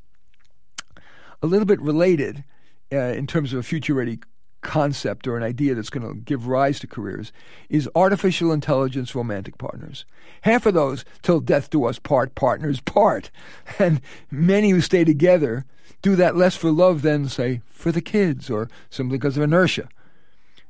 A 1.43 1.45
little 1.45 1.67
bit 1.67 1.79
related, 1.79 2.43
uh, 2.91 2.97
in 2.97 3.27
terms 3.27 3.53
of 3.53 3.59
a 3.59 3.63
future 3.63 3.93
ready 3.93 4.17
concept 4.65 5.27
or 5.27 5.37
an 5.37 5.43
idea 5.43 5.75
that's 5.75 5.89
going 5.89 6.05
to 6.05 6.19
give 6.21 6.47
rise 6.47 6.79
to 6.79 6.87
careers 6.87 7.31
is 7.69 7.89
artificial 7.95 8.51
intelligence 8.51 9.15
romantic 9.15 9.57
partners. 9.57 10.05
Half 10.41 10.65
of 10.65 10.73
those, 10.73 11.05
till 11.21 11.39
death 11.39 11.69
do 11.69 11.85
us 11.85 11.99
part, 11.99 12.35
partners 12.35 12.81
part. 12.81 13.31
And 13.79 14.01
many 14.29 14.71
who 14.71 14.81
stay 14.81 15.05
together 15.05 15.65
do 16.01 16.15
that 16.15 16.35
less 16.35 16.55
for 16.55 16.71
love 16.71 17.01
than, 17.01 17.29
say, 17.29 17.61
for 17.67 17.91
the 17.91 18.01
kids 18.01 18.49
or 18.49 18.69
simply 18.89 19.17
because 19.17 19.37
of 19.37 19.43
inertia. 19.43 19.87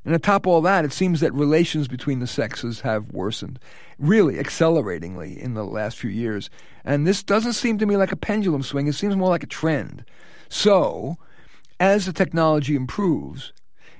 And 0.06 0.14
atop 0.14 0.46
all 0.46 0.60
that, 0.62 0.84
it 0.84 0.92
seems 0.92 1.18
that 1.20 1.34
relations 1.34 1.88
between 1.88 2.20
the 2.20 2.28
sexes 2.28 2.82
have 2.82 3.10
worsened, 3.10 3.58
really 3.98 4.38
acceleratingly 4.38 5.40
in 5.40 5.54
the 5.54 5.64
last 5.64 5.98
few 5.98 6.10
years. 6.10 6.48
And 6.84 7.06
this 7.06 7.24
doesn't 7.24 7.54
seem 7.54 7.78
to 7.78 7.86
me 7.86 7.96
like 7.96 8.12
a 8.12 8.16
pendulum 8.16 8.62
swing, 8.62 8.86
it 8.86 8.94
seems 8.94 9.16
more 9.16 9.30
like 9.30 9.42
a 9.42 9.48
trend. 9.48 10.04
So, 10.48 11.16
as 11.80 12.06
the 12.06 12.12
technology 12.12 12.76
improves, 12.76 13.52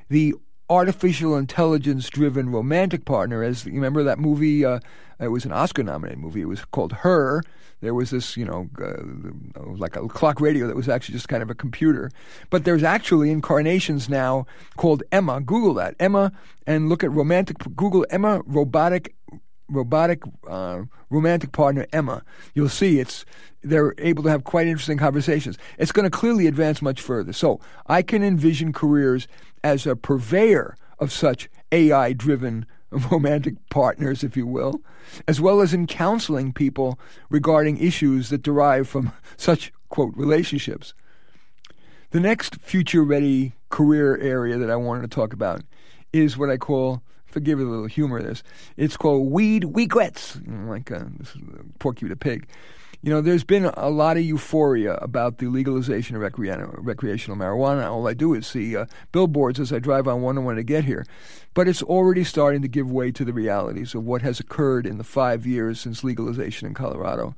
the 0.09 0.35
artificial 0.69 1.37
intelligence 1.37 2.09
driven 2.09 2.51
romantic 2.51 3.05
partner, 3.05 3.43
as 3.43 3.65
you 3.67 3.73
remember 3.73 4.03
that 4.03 4.19
movie, 4.19 4.65
uh, 4.65 4.81
it 5.21 5.29
was 5.29 5.45
an 5.45 5.53
Oscar 5.53 5.83
nominated 5.83 6.19
movie. 6.19 6.43
It 6.43 6.47
was 6.47 6.65
called 6.67 6.93
Her. 6.93 7.43
There 7.81 7.95
was 7.95 8.11
this, 8.11 8.37
you 8.37 8.45
know, 8.45 8.69
uh, 8.83 9.63
like 9.77 9.97
a 9.97 10.09
clock 10.09 10.41
radio 10.41 10.67
that 10.67 10.77
was 10.77 10.89
actually 10.89 11.15
just 11.15 11.29
kind 11.29 11.43
of 11.43 11.51
a 11.51 11.55
computer. 11.55 12.11
But 12.51 12.65
there's 12.65 12.83
actually 12.83 13.31
incarnations 13.31 14.09
now 14.09 14.47
called 14.77 15.03
Emma. 15.13 15.41
Google 15.41 15.75
that. 15.75 15.95
Emma, 16.01 16.33
and 16.67 16.89
look 16.89 17.05
at 17.05 17.11
romantic, 17.11 17.59
Google 17.77 18.07
Emma 18.11 18.41
robotic 18.47 19.15
robotic 19.69 20.23
uh, 20.49 20.83
romantic 21.11 21.53
partner 21.53 21.87
Emma, 21.93 22.23
you'll 22.55 22.69
see 22.69 22.99
it's 23.01 23.25
they're 23.63 23.95
able 23.99 24.23
to 24.23 24.31
have 24.31 24.45
quite 24.45 24.67
interesting 24.67 24.99
conversations. 24.99 25.59
It's 25.79 25.93
going 25.93 26.05
to 26.05 26.17
clearly 26.17 26.47
advance 26.47 26.81
much 26.81 27.01
further. 27.01 27.33
So 27.33 27.61
I 27.87 28.03
can 28.03 28.23
envision 28.23 28.73
careers 28.73 29.27
as 29.65 29.87
a 29.87 29.97
purveyor 29.97 30.77
of 30.99 31.13
such 31.13 31.49
AI-driven 31.73 32.67
romantic 32.91 33.55
partners, 33.71 34.23
if 34.23 34.37
you 34.37 34.47
will, 34.47 34.81
as 35.27 35.41
well 35.41 35.61
as 35.61 35.75
in 35.75 35.87
counseling 35.87 36.53
people 36.53 36.99
regarding 37.29 37.79
issues 37.79 38.29
that 38.29 38.43
derive 38.43 38.89
from 38.89 39.13
such 39.37 39.73
quote 39.89 40.15
relationships. 40.17 40.95
The 42.11 42.21
next 42.21 42.57
future-ready 42.57 43.55
career 43.69 44.17
area 44.19 44.57
that 44.59 44.71
I 44.71 44.77
wanted 44.77 45.03
to 45.03 45.09
talk 45.09 45.33
about 45.33 45.63
is 46.13 46.39
what 46.39 46.51
I 46.51 46.57
call 46.57 47.03
forgive 47.37 47.61
a 47.61 47.65
little 47.65 47.85
humor 47.85 48.17
of 48.17 48.25
this. 48.25 48.43
It's 48.79 48.97
called 48.97 49.31
Weed 49.31 49.65
Weequets, 49.65 50.41
like 50.71 50.91
uh, 50.91 51.05
Porky 51.79 52.09
the 52.09 52.17
Pig. 52.17 52.49
You 53.03 53.11
know, 53.11 53.21
there's 53.21 53.45
been 53.45 53.67
a 53.67 53.91
lot 53.91 54.17
of 54.17 54.23
euphoria 54.23 54.95
about 55.03 55.37
the 55.37 55.49
legalization 55.49 56.17
of 56.17 56.23
recreational 56.23 57.37
marijuana. 57.37 57.91
All 57.91 58.09
I 58.09 58.15
do 58.15 58.33
is 58.33 58.47
see 58.47 58.75
uh, 58.75 58.87
billboards 59.13 59.61
as 59.61 59.71
I 59.71 59.81
drive 59.81 60.09
on 60.09 60.23
101 60.23 60.57
to 60.57 60.63
get 60.63 60.85
here. 60.85 61.05
But 61.53 61.69
it's 61.69 61.83
already 61.83 62.25
starting 62.25 62.63
to 62.63 62.69
give 62.69 62.91
way 62.91 63.13
to 63.13 63.23
the 63.23 63.35
realities 63.35 63.95
of 63.95 64.07
what 64.07 64.23
has 64.23 64.41
occurred 64.41 64.87
in 64.87 64.97
the 64.97 65.05
five 65.05 65.47
years 65.47 65.79
since 65.79 66.03
legalization 66.03 66.67
in 66.67 66.73
Colorado 66.73 67.37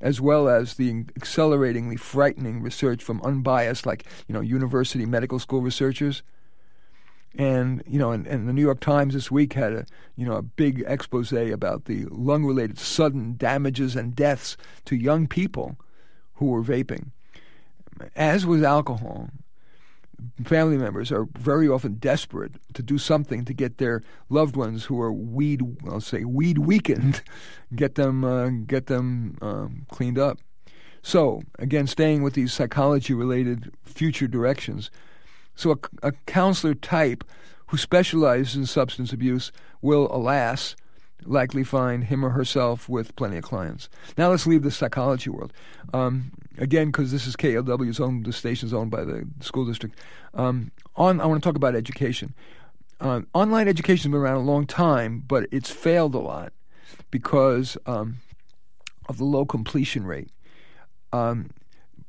as 0.00 0.18
well 0.18 0.48
as 0.48 0.74
the 0.74 1.04
acceleratingly 1.14 1.96
frightening 1.96 2.62
research 2.62 3.02
from 3.04 3.20
unbiased, 3.20 3.84
like 3.84 4.06
you 4.28 4.32
know, 4.32 4.40
university 4.40 5.04
medical 5.04 5.38
school 5.38 5.60
researchers 5.60 6.22
and 7.36 7.82
you 7.86 7.98
know, 7.98 8.10
and, 8.12 8.26
and, 8.26 8.48
the 8.48 8.52
New 8.52 8.62
York 8.62 8.80
Times 8.80 9.14
this 9.14 9.30
week 9.30 9.52
had 9.52 9.72
a 9.72 9.86
you 10.16 10.26
know 10.26 10.34
a 10.34 10.42
big 10.42 10.84
expose 10.86 11.32
about 11.32 11.84
the 11.84 12.06
lung-related 12.06 12.78
sudden 12.78 13.36
damages 13.36 13.94
and 13.94 14.16
deaths 14.16 14.56
to 14.86 14.96
young 14.96 15.26
people 15.26 15.76
who 16.34 16.46
were 16.46 16.62
vaping. 16.62 17.10
As 18.16 18.46
with 18.46 18.64
alcohol, 18.64 19.28
family 20.44 20.76
members 20.76 21.12
are 21.12 21.28
very 21.38 21.68
often 21.68 21.94
desperate 21.94 22.52
to 22.74 22.82
do 22.82 22.98
something 22.98 23.44
to 23.44 23.54
get 23.54 23.78
their 23.78 24.02
loved 24.28 24.56
ones 24.56 24.84
who 24.84 25.00
are 25.00 25.12
weed, 25.12 25.62
I'll 25.88 26.00
say 26.00 26.24
weed 26.24 26.58
weakened, 26.58 27.22
get 27.74 27.94
them 27.94 28.24
uh, 28.24 28.48
get 28.66 28.86
them 28.86 29.36
um, 29.40 29.86
cleaned 29.90 30.18
up. 30.18 30.38
So 31.02 31.42
again, 31.58 31.86
staying 31.86 32.22
with 32.22 32.34
these 32.34 32.52
psychology-related 32.52 33.72
future 33.84 34.26
directions 34.26 34.90
so 35.60 35.72
a, 35.72 36.08
a 36.08 36.12
counselor 36.26 36.74
type 36.74 37.24
who 37.66 37.76
specializes 37.76 38.56
in 38.56 38.66
substance 38.66 39.12
abuse 39.12 39.52
will, 39.82 40.08
alas, 40.10 40.74
likely 41.24 41.62
find 41.62 42.04
him 42.04 42.24
or 42.24 42.30
herself 42.30 42.88
with 42.88 43.14
plenty 43.14 43.36
of 43.36 43.44
clients. 43.44 43.88
Now 44.16 44.30
let's 44.30 44.46
leave 44.46 44.62
the 44.62 44.70
psychology 44.70 45.30
world. 45.30 45.52
Um, 45.92 46.32
again, 46.58 46.86
because 46.86 47.12
this 47.12 47.26
is 47.26 47.36
KALW's 47.36 48.00
own, 48.00 48.22
the 48.22 48.32
station's 48.32 48.72
owned 48.72 48.90
by 48.90 49.04
the 49.04 49.26
school 49.40 49.66
district. 49.66 49.98
Um, 50.34 50.72
on, 50.96 51.20
I 51.20 51.26
want 51.26 51.42
to 51.42 51.46
talk 51.46 51.56
about 51.56 51.74
education. 51.74 52.34
Uh, 53.00 53.22
online 53.34 53.68
education 53.68 54.10
has 54.10 54.16
been 54.16 54.20
around 54.20 54.36
a 54.36 54.50
long 54.50 54.66
time, 54.66 55.22
but 55.26 55.46
it's 55.52 55.70
failed 55.70 56.14
a 56.14 56.18
lot 56.18 56.52
because 57.10 57.76
um, 57.86 58.16
of 59.08 59.18
the 59.18 59.24
low 59.24 59.44
completion 59.44 60.04
rate. 60.04 60.30
Um, 61.12 61.50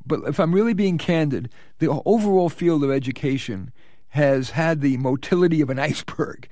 but 0.06 0.22
if 0.28 0.40
I'm 0.40 0.54
really 0.54 0.74
being 0.74 0.98
candid, 0.98 1.50
the 1.80 1.90
overall 2.06 2.50
field 2.50 2.84
of 2.84 2.92
education 2.92 3.72
has 4.10 4.52
had 4.52 4.82
the 4.82 4.98
motility 4.98 5.62
of 5.62 5.70
an 5.70 5.80
iceberg, 5.90 6.48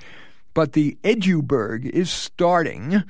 but 0.54 0.74
the 0.74 0.98
eduberg 1.04 1.86
is 1.86 2.10
starting 2.10 3.04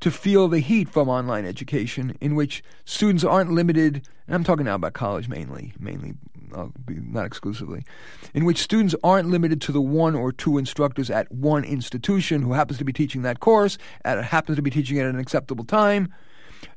to 0.00 0.10
feel 0.10 0.48
the 0.48 0.60
heat 0.60 0.88
from 0.88 1.08
online 1.08 1.44
education, 1.44 2.16
in 2.20 2.34
which 2.34 2.62
students 2.84 3.22
aren't 3.22 3.52
limited. 3.52 4.06
And 4.26 4.34
I'm 4.34 4.44
talking 4.44 4.64
now 4.64 4.74
about 4.74 4.94
college 4.94 5.28
mainly, 5.28 5.74
mainly, 5.78 6.14
uh, 6.54 6.68
not 6.88 7.26
exclusively, 7.26 7.84
in 8.32 8.46
which 8.46 8.58
students 8.58 8.94
aren't 9.04 9.28
limited 9.28 9.60
to 9.62 9.72
the 9.72 9.80
one 9.80 10.14
or 10.14 10.32
two 10.32 10.56
instructors 10.56 11.10
at 11.10 11.30
one 11.30 11.64
institution 11.64 12.42
who 12.42 12.54
happens 12.54 12.78
to 12.78 12.84
be 12.84 12.94
teaching 12.94 13.22
that 13.22 13.40
course, 13.40 13.76
and 14.04 14.24
happens 14.24 14.56
to 14.56 14.62
be 14.62 14.70
teaching 14.70 14.96
it 14.96 15.02
at 15.02 15.10
an 15.14 15.20
acceptable 15.20 15.64
time. 15.64 16.12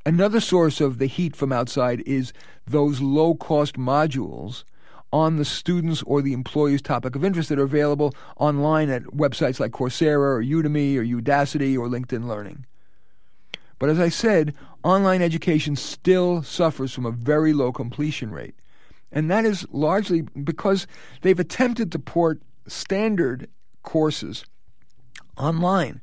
Another 0.05 0.39
source 0.39 0.81
of 0.81 0.97
the 0.97 1.05
heat 1.05 1.35
from 1.35 1.51
outside 1.51 2.01
is 2.01 2.33
those 2.65 3.01
low 3.01 3.35
cost 3.35 3.75
modules 3.75 4.63
on 5.11 5.37
the 5.37 5.45
student's 5.45 6.01
or 6.03 6.21
the 6.21 6.33
employee's 6.33 6.81
topic 6.81 7.15
of 7.15 7.23
interest 7.23 7.49
that 7.49 7.59
are 7.59 7.63
available 7.63 8.13
online 8.37 8.89
at 8.89 9.03
websites 9.03 9.59
like 9.59 9.71
Coursera 9.71 10.17
or 10.17 10.43
Udemy 10.43 10.97
or 10.97 11.03
Udacity 11.03 11.77
or 11.77 11.87
LinkedIn 11.87 12.25
Learning. 12.25 12.65
But 13.77 13.89
as 13.89 13.99
I 13.99 14.09
said, 14.09 14.55
online 14.83 15.21
education 15.21 15.75
still 15.75 16.41
suffers 16.41 16.93
from 16.93 17.05
a 17.05 17.11
very 17.11 17.53
low 17.53 17.71
completion 17.71 18.31
rate. 18.31 18.55
And 19.11 19.29
that 19.29 19.45
is 19.45 19.67
largely 19.71 20.21
because 20.21 20.87
they've 21.21 21.39
attempted 21.39 21.91
to 21.91 21.99
port 21.99 22.41
standard 22.67 23.49
courses 23.83 24.45
online. 25.37 26.01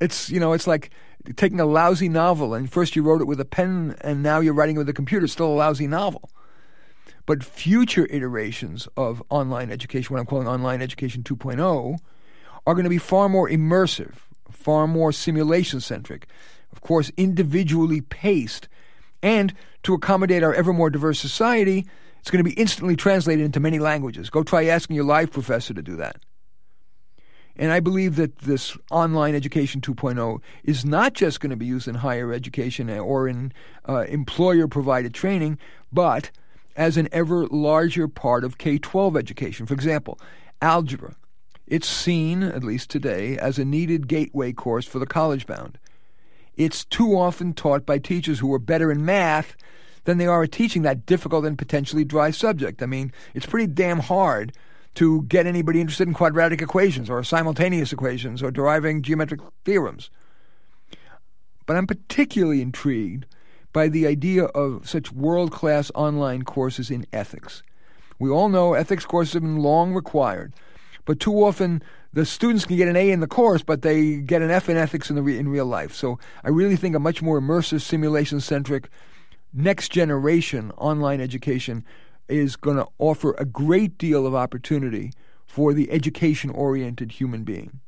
It's, 0.00 0.30
you 0.30 0.40
know, 0.40 0.52
it's 0.54 0.66
like 0.66 0.90
taking 1.36 1.60
a 1.60 1.66
lousy 1.66 2.08
novel 2.08 2.54
and 2.54 2.70
first 2.70 2.96
you 2.96 3.02
wrote 3.02 3.20
it 3.20 3.26
with 3.26 3.40
a 3.40 3.44
pen 3.44 3.96
and 4.00 4.22
now 4.22 4.40
you're 4.40 4.54
writing 4.54 4.76
it 4.76 4.78
with 4.78 4.88
a 4.88 4.94
computer, 4.94 5.26
still 5.26 5.48
a 5.48 5.54
lousy 5.54 5.86
novel. 5.86 6.30
But 7.26 7.44
future 7.44 8.06
iterations 8.10 8.88
of 8.96 9.22
online 9.28 9.70
education, 9.70 10.14
what 10.14 10.20
I'm 10.20 10.26
calling 10.26 10.48
online 10.48 10.80
education 10.80 11.22
2.0, 11.22 11.98
are 12.66 12.74
going 12.74 12.84
to 12.84 12.90
be 12.90 12.98
far 12.98 13.28
more 13.28 13.48
immersive, 13.48 14.14
far 14.50 14.86
more 14.86 15.12
simulation 15.12 15.80
centric, 15.80 16.26
of 16.72 16.80
course, 16.80 17.10
individually 17.16 18.00
paced. 18.00 18.68
And 19.22 19.52
to 19.82 19.94
accommodate 19.94 20.42
our 20.42 20.54
ever 20.54 20.72
more 20.72 20.90
diverse 20.90 21.20
society, 21.20 21.86
it's 22.20 22.30
going 22.30 22.44
to 22.44 22.50
be 22.50 22.58
instantly 22.58 22.96
translated 22.96 23.44
into 23.44 23.60
many 23.60 23.78
languages. 23.78 24.30
Go 24.30 24.42
try 24.42 24.66
asking 24.66 24.96
your 24.96 25.04
live 25.04 25.30
professor 25.30 25.74
to 25.74 25.82
do 25.82 25.96
that. 25.96 26.16
And 27.58 27.72
I 27.72 27.80
believe 27.80 28.16
that 28.16 28.38
this 28.38 28.76
online 28.90 29.34
education 29.34 29.80
2.0 29.80 30.40
is 30.62 30.84
not 30.84 31.14
just 31.14 31.40
going 31.40 31.50
to 31.50 31.56
be 31.56 31.66
used 31.66 31.88
in 31.88 31.96
higher 31.96 32.32
education 32.32 32.88
or 32.88 33.26
in 33.26 33.52
uh, 33.88 34.04
employer 34.08 34.68
provided 34.68 35.12
training, 35.12 35.58
but 35.92 36.30
as 36.76 36.96
an 36.96 37.08
ever 37.10 37.46
larger 37.48 38.06
part 38.06 38.44
of 38.44 38.58
K 38.58 38.78
12 38.78 39.16
education. 39.16 39.66
For 39.66 39.74
example, 39.74 40.20
algebra. 40.62 41.16
It's 41.66 41.88
seen, 41.88 42.42
at 42.42 42.64
least 42.64 42.88
today, 42.88 43.36
as 43.36 43.58
a 43.58 43.64
needed 43.64 44.08
gateway 44.08 44.52
course 44.52 44.86
for 44.86 45.00
the 45.00 45.06
college 45.06 45.46
bound. 45.46 45.78
It's 46.56 46.84
too 46.84 47.18
often 47.18 47.52
taught 47.52 47.84
by 47.84 47.98
teachers 47.98 48.38
who 48.38 48.52
are 48.54 48.58
better 48.58 48.90
in 48.90 49.04
math 49.04 49.56
than 50.04 50.16
they 50.18 50.26
are 50.26 50.44
at 50.44 50.52
teaching 50.52 50.82
that 50.82 51.04
difficult 51.04 51.44
and 51.44 51.58
potentially 51.58 52.04
dry 52.04 52.30
subject. 52.30 52.82
I 52.82 52.86
mean, 52.86 53.12
it's 53.34 53.44
pretty 53.44 53.66
damn 53.66 53.98
hard 53.98 54.52
to 54.94 55.22
get 55.22 55.46
anybody 55.46 55.80
interested 55.80 56.08
in 56.08 56.14
quadratic 56.14 56.60
equations 56.60 57.08
or 57.08 57.22
simultaneous 57.22 57.92
equations 57.92 58.42
or 58.42 58.50
deriving 58.50 59.02
geometric 59.02 59.40
theorems. 59.64 60.10
But 61.66 61.76
I'm 61.76 61.86
particularly 61.86 62.62
intrigued 62.62 63.26
by 63.72 63.88
the 63.88 64.06
idea 64.06 64.44
of 64.44 64.88
such 64.88 65.12
world 65.12 65.52
class 65.52 65.90
online 65.94 66.42
courses 66.42 66.90
in 66.90 67.06
ethics. 67.12 67.62
We 68.18 68.30
all 68.30 68.48
know 68.48 68.74
ethics 68.74 69.04
courses 69.04 69.34
have 69.34 69.42
been 69.42 69.58
long 69.58 69.94
required, 69.94 70.54
but 71.04 71.20
too 71.20 71.44
often 71.44 71.82
the 72.12 72.24
students 72.24 72.64
can 72.64 72.76
get 72.76 72.88
an 72.88 72.96
A 72.96 73.10
in 73.10 73.20
the 73.20 73.26
course, 73.26 73.62
but 73.62 73.82
they 73.82 74.16
get 74.16 74.42
an 74.42 74.50
F 74.50 74.68
in 74.68 74.76
ethics 74.76 75.10
in, 75.10 75.16
the 75.16 75.22
re- 75.22 75.38
in 75.38 75.48
real 75.48 75.66
life. 75.66 75.94
So 75.94 76.18
I 76.42 76.48
really 76.48 76.76
think 76.76 76.96
a 76.96 76.98
much 76.98 77.22
more 77.22 77.40
immersive, 77.40 77.82
simulation 77.82 78.40
centric, 78.40 78.88
next 79.52 79.90
generation 79.92 80.72
online 80.72 81.20
education 81.20 81.84
is 82.28 82.56
going 82.56 82.76
to 82.76 82.86
offer 82.98 83.34
a 83.38 83.44
great 83.44 83.98
deal 83.98 84.26
of 84.26 84.34
opportunity 84.34 85.12
for 85.46 85.72
the 85.72 85.90
education 85.90 86.50
oriented 86.50 87.12
human 87.12 87.44
being. 87.44 87.80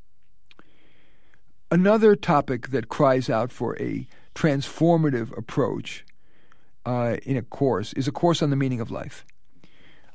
Another 1.71 2.17
topic 2.17 2.69
that 2.71 2.89
cries 2.89 3.31
out 3.31 3.53
for 3.53 3.81
a 3.81 4.09
transformative 4.35 5.37
approach 5.37 6.05
uh, 6.85 7.17
in 7.23 7.37
a 7.37 7.43
course 7.43 7.93
is 7.93 8.09
a 8.09 8.13
course 8.13 8.43
on 8.43 8.51
the 8.51 8.57
meaning 8.57 8.81
of 8.81 8.91
life. 8.91 9.25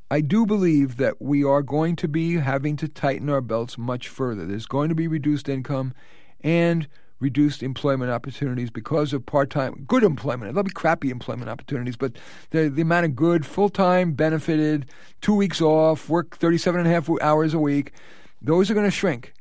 I 0.09 0.21
do 0.21 0.45
believe 0.45 0.97
that 0.97 1.21
we 1.21 1.43
are 1.43 1.63
going 1.63 1.95
to 1.97 2.07
be 2.07 2.37
having 2.37 2.75
to 2.77 2.87
tighten 2.87 3.29
our 3.29 3.41
belts 3.41 3.77
much 3.77 4.07
further. 4.07 4.45
There's 4.45 4.65
going 4.65 4.89
to 4.89 4.95
be 4.95 5.07
reduced 5.07 5.49
income 5.49 5.93
and 6.41 6.87
reduced 7.19 7.63
employment 7.63 8.11
opportunities 8.11 8.69
because 8.69 9.13
of 9.13 9.25
part 9.25 9.49
time, 9.49 9.83
good 9.87 10.03
employment. 10.03 10.53
There'll 10.53 10.63
be 10.63 10.71
crappy 10.71 11.09
employment 11.09 11.49
opportunities, 11.49 11.95
but 11.95 12.13
the, 12.51 12.69
the 12.69 12.81
amount 12.81 13.05
of 13.05 13.15
good, 13.15 13.45
full 13.45 13.69
time, 13.69 14.13
benefited, 14.13 14.89
two 15.21 15.33
weeks 15.33 15.61
off, 15.61 16.09
work 16.09 16.37
37 16.37 16.81
and 16.81 16.89
a 16.89 16.91
half 16.91 17.09
hours 17.21 17.53
a 17.53 17.59
week, 17.59 17.93
those 18.41 18.69
are 18.69 18.73
going 18.73 18.85
to 18.85 18.91
shrink. 18.91 19.33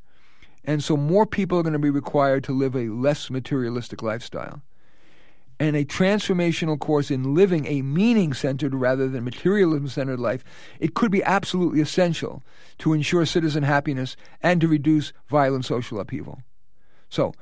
And 0.64 0.82
so 0.82 0.96
more 0.96 1.26
people 1.26 1.58
are 1.58 1.62
going 1.62 1.74
to 1.74 1.78
be 1.78 1.90
required 1.90 2.44
to 2.44 2.52
live 2.52 2.74
a 2.74 2.88
less 2.88 3.28
materialistic 3.28 4.02
lifestyle 4.02 4.62
and 5.60 5.76
a 5.76 5.84
transformational 5.84 6.78
course 6.78 7.10
in 7.10 7.34
living 7.34 7.66
a 7.66 7.82
meaning 7.82 8.32
centered 8.32 8.74
rather 8.74 9.08
than 9.08 9.24
materialism 9.24 9.88
centered 9.88 10.20
life, 10.20 10.44
it 10.80 10.94
could 10.94 11.10
be 11.10 11.22
absolutely 11.22 11.80
essential 11.80 12.42
to 12.78 12.92
ensure 12.92 13.24
citizen 13.24 13.62
happiness 13.62 14.16
and 14.42 14.60
to 14.60 14.68
reduce 14.68 15.12
violent 15.28 15.64
social 15.64 16.00
upheaval. 16.00 16.40
So, 17.08 17.34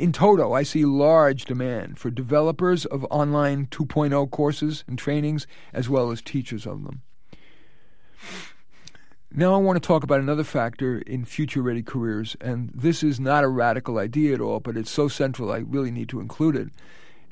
in 0.00 0.12
toto, 0.12 0.52
I 0.52 0.62
see 0.62 0.84
large 0.84 1.44
demand 1.44 1.98
for 1.98 2.10
developers 2.10 2.86
of 2.86 3.06
online 3.10 3.66
2.0 3.66 4.30
courses 4.30 4.82
and 4.88 4.98
trainings, 4.98 5.46
as 5.72 5.88
well 5.88 6.10
as 6.10 6.22
teachers 6.22 6.66
of 6.66 6.84
them. 6.84 7.02
Now, 9.32 9.54
I 9.54 9.58
want 9.58 9.80
to 9.80 9.86
talk 9.86 10.02
about 10.02 10.20
another 10.20 10.42
factor 10.42 10.98
in 10.98 11.24
future 11.24 11.62
ready 11.62 11.82
careers, 11.82 12.36
and 12.40 12.70
this 12.74 13.02
is 13.02 13.20
not 13.20 13.44
a 13.44 13.48
radical 13.48 13.98
idea 13.98 14.34
at 14.34 14.40
all, 14.40 14.58
but 14.58 14.76
it's 14.76 14.90
so 14.90 15.06
central 15.06 15.52
I 15.52 15.58
really 15.58 15.90
need 15.90 16.08
to 16.08 16.20
include 16.20 16.56
it 16.56 16.70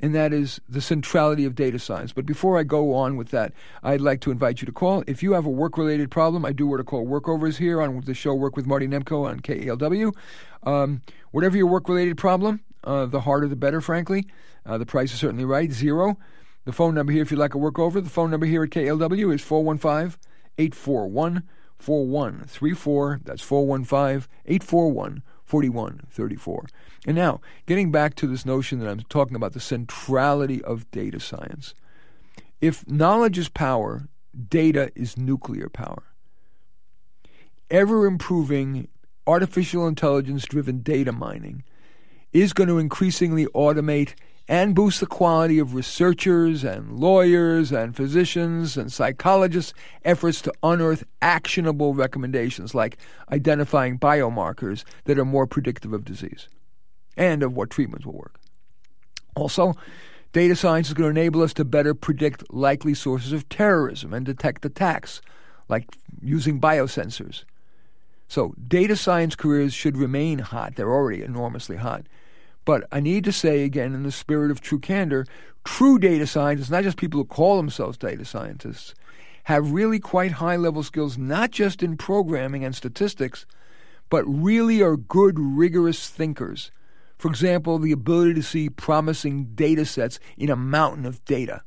and 0.01 0.15
that 0.15 0.33
is 0.33 0.61
the 0.69 0.81
centrality 0.81 1.45
of 1.45 1.55
data 1.55 1.79
science. 1.79 2.13
But 2.13 2.27
before 2.27 2.59
I 2.59 2.63
go 2.63 2.95
on 2.95 3.17
with 3.17 3.31
that, 3.31 3.53
I'd 3.83 4.01
like 4.01 4.21
to 4.23 4.31
invite 4.31 4.61
you 4.61 4.67
to 4.67 4.73
call. 4.73 5.03
If 5.07 5.23
you 5.23 5.33
have 5.33 5.47
a 5.47 5.51
work 5.51 5.77
related 5.77 6.11
problem, 6.11 6.45
I 6.45 6.53
do 6.53 6.67
what 6.67 6.81
are 6.81 6.85
called 6.85 7.09
workovers 7.09 7.57
here 7.57 7.83
on 7.83 8.01
the 8.01 8.15
show 8.15 8.35
Work 8.35 8.57
with 8.57 8.67
Marty 8.67 8.87
Nemko 8.87 9.27
on 9.27 9.41
KALW. 9.41 10.15
Um, 10.63 11.03
whatever 11.33 11.57
your 11.57 11.67
work 11.67 11.89
related 11.89 12.17
problem, 12.17 12.61
uh, 12.85 13.07
the 13.07 13.21
harder 13.21 13.49
the 13.49 13.57
better, 13.57 13.81
frankly. 13.81 14.27
Uh, 14.65 14.79
the 14.79 14.87
price 14.87 15.13
is 15.13 15.19
certainly 15.19 15.45
right 15.45 15.73
zero. 15.73 16.19
The 16.65 16.73
phone 16.73 16.95
number 16.95 17.13
here, 17.13 17.23
if 17.23 17.31
you'd 17.31 17.41
like 17.41 17.55
a 17.55 17.59
workover, 17.59 18.03
the 18.03 18.11
phone 18.11 18.31
number 18.31 18.47
here 18.47 18.63
at 18.63 18.71
KALW 18.71 19.35
is 19.35 19.43
415 19.43 20.19
841 20.59 21.43
4134. 21.79 23.21
That's 23.25 23.43
415 23.43 24.29
841 24.45 25.23
4134. 25.49 26.67
And 27.07 27.17
now, 27.17 27.41
getting 27.67 27.91
back 27.91 28.15
to 28.17 28.27
this 28.27 28.45
notion 28.45 28.79
that 28.79 28.89
I'm 28.89 29.01
talking 29.09 29.37
about 29.37 29.55
the 29.55 29.61
centrality 29.61 30.63
of 30.63 30.91
data 30.91 31.19
science. 31.19 31.75
If 32.61 32.87
knowledge 32.87 33.39
is 33.39 33.49
power, 33.49 34.09
data 34.49 34.91
is 34.95 35.17
nuclear 35.17 35.69
power. 35.69 36.03
Ever 37.71 38.07
improving 38.07 38.89
artificial 39.27 39.87
intelligence 39.87 40.45
driven 40.45 40.81
data 40.81 41.13
mining 41.13 41.65
is 42.33 42.53
going 42.53 42.69
to 42.69 42.79
increasingly 42.79 43.47
automate 43.47 44.15
and 44.49 44.75
boost 44.75 45.01
the 45.01 45.07
quality 45.07 45.59
of 45.59 45.75
researchers 45.75 46.65
and 46.65 46.99
lawyers 46.99 47.71
and 47.71 47.95
physicians 47.95 48.79
and 48.79 48.91
psychologists' 48.91 49.75
efforts 50.07 50.41
to 50.41 50.53
unearth 50.63 51.05
actionable 51.21 51.93
recommendations 51.93 52.75
like 52.75 52.97
identifying 53.31 53.99
biomarkers 53.99 54.85
that 55.05 55.19
are 55.19 55.25
more 55.25 55.47
predictive 55.47 55.93
of 55.93 56.05
disease 56.05 56.49
and 57.17 57.43
of 57.43 57.55
what 57.55 57.69
treatments 57.69 58.07
will 58.07 58.15
work. 58.15 58.41
Also, 59.37 59.75
data 60.33 60.57
science 60.57 60.89
is 60.89 60.95
going 60.95 61.15
to 61.15 61.21
enable 61.21 61.43
us 61.43 61.53
to 61.53 61.65
better 61.65 61.95
predict 61.95 62.53
likely 62.53 62.95
sources 62.95 63.33
of 63.33 63.49
terrorism 63.51 64.15
and 64.15 64.25
detect 64.25 64.65
attacks, 64.65 65.21
like 65.69 65.87
using 66.23 66.59
biosensors. 66.59 67.45
So, 68.29 68.55
data 68.67 68.97
science 68.97 69.37
careers 69.37 69.75
should 69.75 69.97
remain 69.97 70.39
hot. 70.39 70.77
They're 70.77 70.93
already 70.93 71.23
enormously 71.23 71.77
hot. 71.77 72.07
But 72.69 72.87
I 72.93 73.01
need 73.01 73.25
to 73.25 73.33
say 73.33 73.65
again, 73.65 73.95
in 73.95 74.03
the 74.03 74.13
spirit 74.13 74.51
of 74.51 74.61
true 74.61 74.79
candor, 74.79 75.25
true 75.65 75.99
data 75.99 76.27
scientists, 76.27 76.69
not 76.69 76.83
just 76.85 76.99
people 76.99 77.19
who 77.19 77.25
call 77.25 77.57
themselves 77.57 77.97
data 77.97 78.27
scientists, 78.27 78.95
have 79.45 79.73
really 79.73 79.99
quite 79.99 80.33
high 80.33 80.57
level 80.57 80.83
skills, 80.83 81.17
not 81.17 81.51
just 81.51 81.83
in 81.83 81.97
programming 81.97 82.67
and 82.67 82.77
statistics, 82.77 83.47
but 84.11 84.23
really 84.27 84.83
are 84.83 84.99
good, 84.99 85.39
rigorous 85.39 86.11
thinkers. 86.11 86.71
For 87.17 87.29
example, 87.29 87.79
the 87.79 87.93
ability 87.93 88.35
to 88.35 88.43
see 88.43 88.69
promising 88.69 89.55
data 89.55 89.87
sets 89.87 90.21
in 90.37 90.51
a 90.51 90.55
mountain 90.55 91.07
of 91.07 91.25
data. 91.25 91.63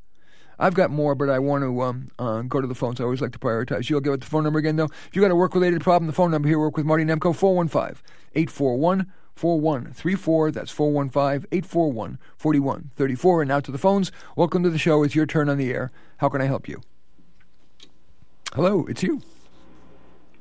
I've 0.60 0.76
got 0.76 0.92
more, 0.92 1.16
but 1.16 1.32
I 1.32 1.40
want 1.40 1.64
to 1.64 1.82
um, 1.82 2.10
uh, 2.20 2.44
go 2.44 2.62
to 2.62 2.68
the 2.68 2.76
phones. 2.76 3.02
I 3.02 3.06
always 3.06 3.22
like 3.22 3.32
to 3.32 3.40
prioritize. 3.40 3.90
You'll 3.90 4.02
give 4.02 4.14
it 4.14 4.22
the 4.22 4.28
phone 4.28 4.44
number 4.44 4.60
again, 4.60 4.76
though. 4.76 4.86
If 5.08 5.16
you've 5.16 5.24
got 5.24 5.32
a 5.32 5.36
work 5.36 5.56
related 5.56 5.82
problem, 5.82 6.06
the 6.06 6.14
phone 6.14 6.30
number 6.30 6.48
here, 6.48 6.60
work 6.60 6.78
with 6.78 6.86
Marty 6.86 7.06
Nemko, 7.06 7.36
415 7.36 8.04
841 8.36 9.12
4134. 9.42 10.52
That's 10.52 10.70
415 10.70 11.48
841 11.52 12.20
4134. 12.38 13.42
And 13.42 13.50
now 13.50 13.60
to 13.60 13.72
the 13.72 13.80
phones. 13.80 14.12
Welcome 14.36 14.62
to 14.62 14.70
the 14.70 14.78
show. 14.78 15.02
It's 15.02 15.16
your 15.16 15.26
turn 15.26 15.50
on 15.50 15.58
the 15.58 15.74
air. 15.74 15.92
How 16.18 16.30
can 16.30 16.42
I 16.42 16.46
help 16.46 16.68
you? 16.68 16.80
Hello, 18.54 18.86
it's 18.86 19.02
you. 19.02 19.24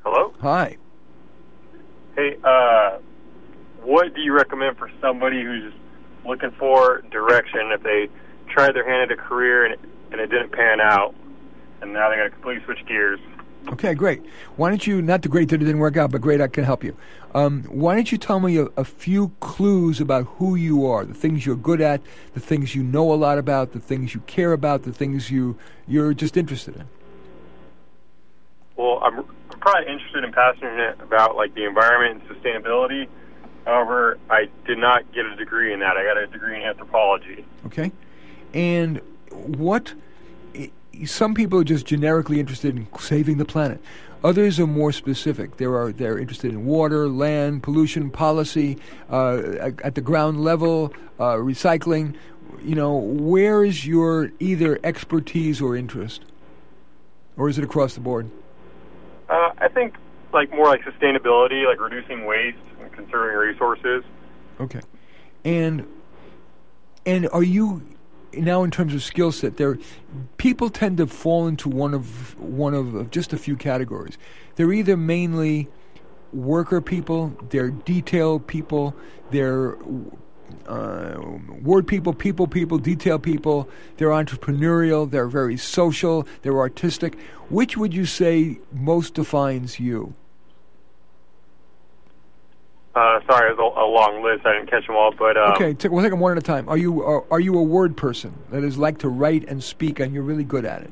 Hello? 0.04 0.34
Hi. 0.42 0.76
Hey, 2.14 2.36
uh, 2.44 2.98
what 3.82 4.14
do 4.14 4.20
you 4.20 4.34
recommend 4.34 4.76
for 4.76 4.90
somebody 5.00 5.42
who's 5.42 5.72
looking 6.26 6.50
for 6.58 7.00
direction 7.10 7.72
if 7.72 7.82
they 7.82 8.10
tried 8.50 8.74
their 8.74 8.86
hand 8.86 9.10
at 9.10 9.18
a 9.18 9.22
career 9.22 9.64
and 9.64 9.74
it, 9.74 9.80
and 10.12 10.20
it 10.20 10.26
didn't 10.26 10.52
pan 10.52 10.78
out, 10.78 11.14
and 11.80 11.94
now 11.94 12.10
they 12.10 12.16
got 12.16 12.24
to 12.24 12.30
completely 12.30 12.62
switch 12.66 12.84
gears? 12.86 13.20
Okay, 13.68 13.94
great. 13.94 14.22
Why 14.56 14.68
don't 14.70 14.86
you, 14.86 15.02
not 15.02 15.22
the 15.22 15.28
great 15.28 15.48
that 15.50 15.56
it 15.56 15.64
didn't 15.64 15.78
work 15.78 15.96
out, 15.96 16.10
but 16.10 16.20
great 16.20 16.40
I 16.40 16.48
can 16.48 16.64
help 16.64 16.82
you. 16.82 16.96
Um, 17.34 17.62
why 17.64 17.94
don't 17.94 18.10
you 18.10 18.18
tell 18.18 18.40
me 18.40 18.56
a, 18.56 18.64
a, 18.76 18.84
few 18.84 19.30
clues 19.38 20.00
about 20.00 20.24
who 20.24 20.56
you 20.56 20.86
are, 20.86 21.04
the 21.04 21.14
things 21.14 21.46
you're 21.46 21.54
good 21.54 21.80
at, 21.80 22.00
the 22.34 22.40
things 22.40 22.74
you 22.74 22.82
know 22.82 23.12
a 23.12 23.14
lot 23.14 23.38
about, 23.38 23.72
the 23.72 23.78
things 23.78 24.14
you 24.14 24.20
care 24.22 24.52
about, 24.52 24.82
the 24.82 24.92
things 24.92 25.30
you, 25.30 25.56
you're 25.86 26.12
just 26.12 26.36
interested 26.36 26.74
in? 26.74 26.88
Well, 28.76 28.98
I'm, 29.02 29.18
I'm 29.18 29.60
probably 29.60 29.92
interested 29.92 30.24
and 30.24 30.34
passionate 30.34 31.00
about 31.00 31.36
like 31.36 31.54
the 31.54 31.66
environment 31.66 32.22
and 32.28 32.36
sustainability. 32.36 33.06
However, 33.64 34.18
I 34.28 34.48
did 34.66 34.78
not 34.78 35.12
get 35.12 35.26
a 35.26 35.36
degree 35.36 35.72
in 35.72 35.80
that. 35.80 35.96
I 35.96 36.02
got 36.02 36.16
a 36.16 36.26
degree 36.26 36.56
in 36.56 36.62
anthropology. 36.62 37.44
Okay. 37.66 37.92
And 38.52 39.00
what 39.30 39.94
some 41.06 41.34
people 41.34 41.58
are 41.58 41.64
just 41.64 41.86
generically 41.86 42.40
interested 42.40 42.76
in 42.76 42.86
saving 42.98 43.38
the 43.38 43.44
planet. 43.44 43.80
Others 44.22 44.60
are 44.60 44.66
more 44.66 44.92
specific. 44.92 45.56
There 45.56 45.74
are 45.76 45.92
they're 45.92 46.18
interested 46.18 46.52
in 46.52 46.66
water, 46.66 47.08
land, 47.08 47.62
pollution, 47.62 48.10
policy, 48.10 48.78
uh, 49.08 49.70
at 49.82 49.94
the 49.94 50.02
ground 50.02 50.44
level, 50.44 50.92
uh, 51.18 51.36
recycling. 51.36 52.14
You 52.62 52.74
know, 52.74 52.96
where 52.96 53.64
is 53.64 53.86
your 53.86 54.30
either 54.38 54.78
expertise 54.84 55.62
or 55.62 55.74
interest, 55.74 56.24
or 57.38 57.48
is 57.48 57.56
it 57.56 57.64
across 57.64 57.94
the 57.94 58.00
board? 58.00 58.30
Uh, 59.30 59.52
I 59.58 59.68
think 59.68 59.94
like 60.34 60.50
more 60.50 60.66
like 60.66 60.82
sustainability, 60.82 61.66
like 61.66 61.80
reducing 61.80 62.26
waste 62.26 62.58
and 62.80 62.92
conserving 62.92 63.36
resources. 63.36 64.04
Okay, 64.60 64.80
and 65.44 65.86
and 67.06 67.26
are 67.32 67.42
you 67.42 67.82
now 68.34 68.62
in 68.62 68.70
terms 68.70 68.94
of 68.94 69.02
skill 69.02 69.32
set? 69.32 69.56
There, 69.56 69.78
people 70.36 70.70
tend 70.70 70.98
to 70.98 71.06
fall 71.06 71.46
into 71.46 71.68
one 71.68 71.94
of 71.94 72.38
one 72.38 72.74
of 72.74 73.10
just 73.10 73.32
a 73.32 73.36
few 73.36 73.56
categories. 73.56 74.18
They're 74.56 74.72
either 74.72 74.96
mainly 74.96 75.68
worker 76.32 76.80
people, 76.80 77.36
they're 77.50 77.70
detail 77.70 78.38
people, 78.38 78.94
they're 79.30 79.76
uh, 80.66 81.20
word 81.62 81.86
people, 81.86 82.12
people 82.12 82.46
people, 82.46 82.78
detail 82.78 83.18
people. 83.18 83.68
They're 83.96 84.08
entrepreneurial. 84.08 85.10
They're 85.10 85.28
very 85.28 85.56
social. 85.56 86.26
They're 86.42 86.58
artistic. 86.58 87.18
Which 87.48 87.76
would 87.76 87.94
you 87.94 88.06
say 88.06 88.58
most 88.72 89.14
defines 89.14 89.80
you? 89.80 90.14
Uh, 93.00 93.18
sorry, 93.26 93.50
it 93.50 93.56
was 93.56 93.72
a, 93.74 93.80
a, 93.80 93.86
long 93.88 94.22
list. 94.22 94.44
I 94.44 94.52
didn't 94.52 94.68
catch 94.68 94.86
them 94.86 94.94
all, 94.94 95.10
but 95.10 95.34
um, 95.34 95.52
okay, 95.52 95.72
t- 95.72 95.88
we'll 95.88 96.02
take 96.02 96.10
them 96.10 96.20
one 96.20 96.32
at 96.32 96.38
a 96.38 96.42
time. 96.42 96.68
Are 96.68 96.76
you 96.76 97.02
are, 97.02 97.24
are 97.30 97.40
you 97.40 97.58
a 97.58 97.62
word 97.62 97.96
person 97.96 98.34
that 98.50 98.62
is 98.62 98.76
like 98.76 98.98
to 98.98 99.08
write 99.08 99.48
and 99.48 99.64
speak, 99.64 100.00
and 100.00 100.12
you're 100.12 100.22
really 100.22 100.44
good 100.44 100.66
at 100.66 100.82
it? 100.82 100.90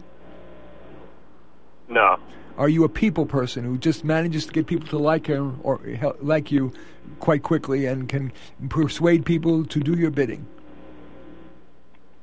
No. 1.86 2.16
Are 2.56 2.70
you 2.70 2.84
a 2.84 2.88
people 2.88 3.26
person 3.26 3.62
who 3.62 3.76
just 3.76 4.04
manages 4.04 4.46
to 4.46 4.52
get 4.52 4.66
people 4.66 4.88
to 4.88 4.96
like 4.96 5.26
him 5.26 5.60
or 5.62 5.80
like 6.22 6.50
you 6.50 6.72
quite 7.20 7.42
quickly 7.42 7.84
and 7.84 8.08
can 8.08 8.32
persuade 8.70 9.26
people 9.26 9.66
to 9.66 9.78
do 9.78 9.92
your 9.92 10.10
bidding? 10.10 10.46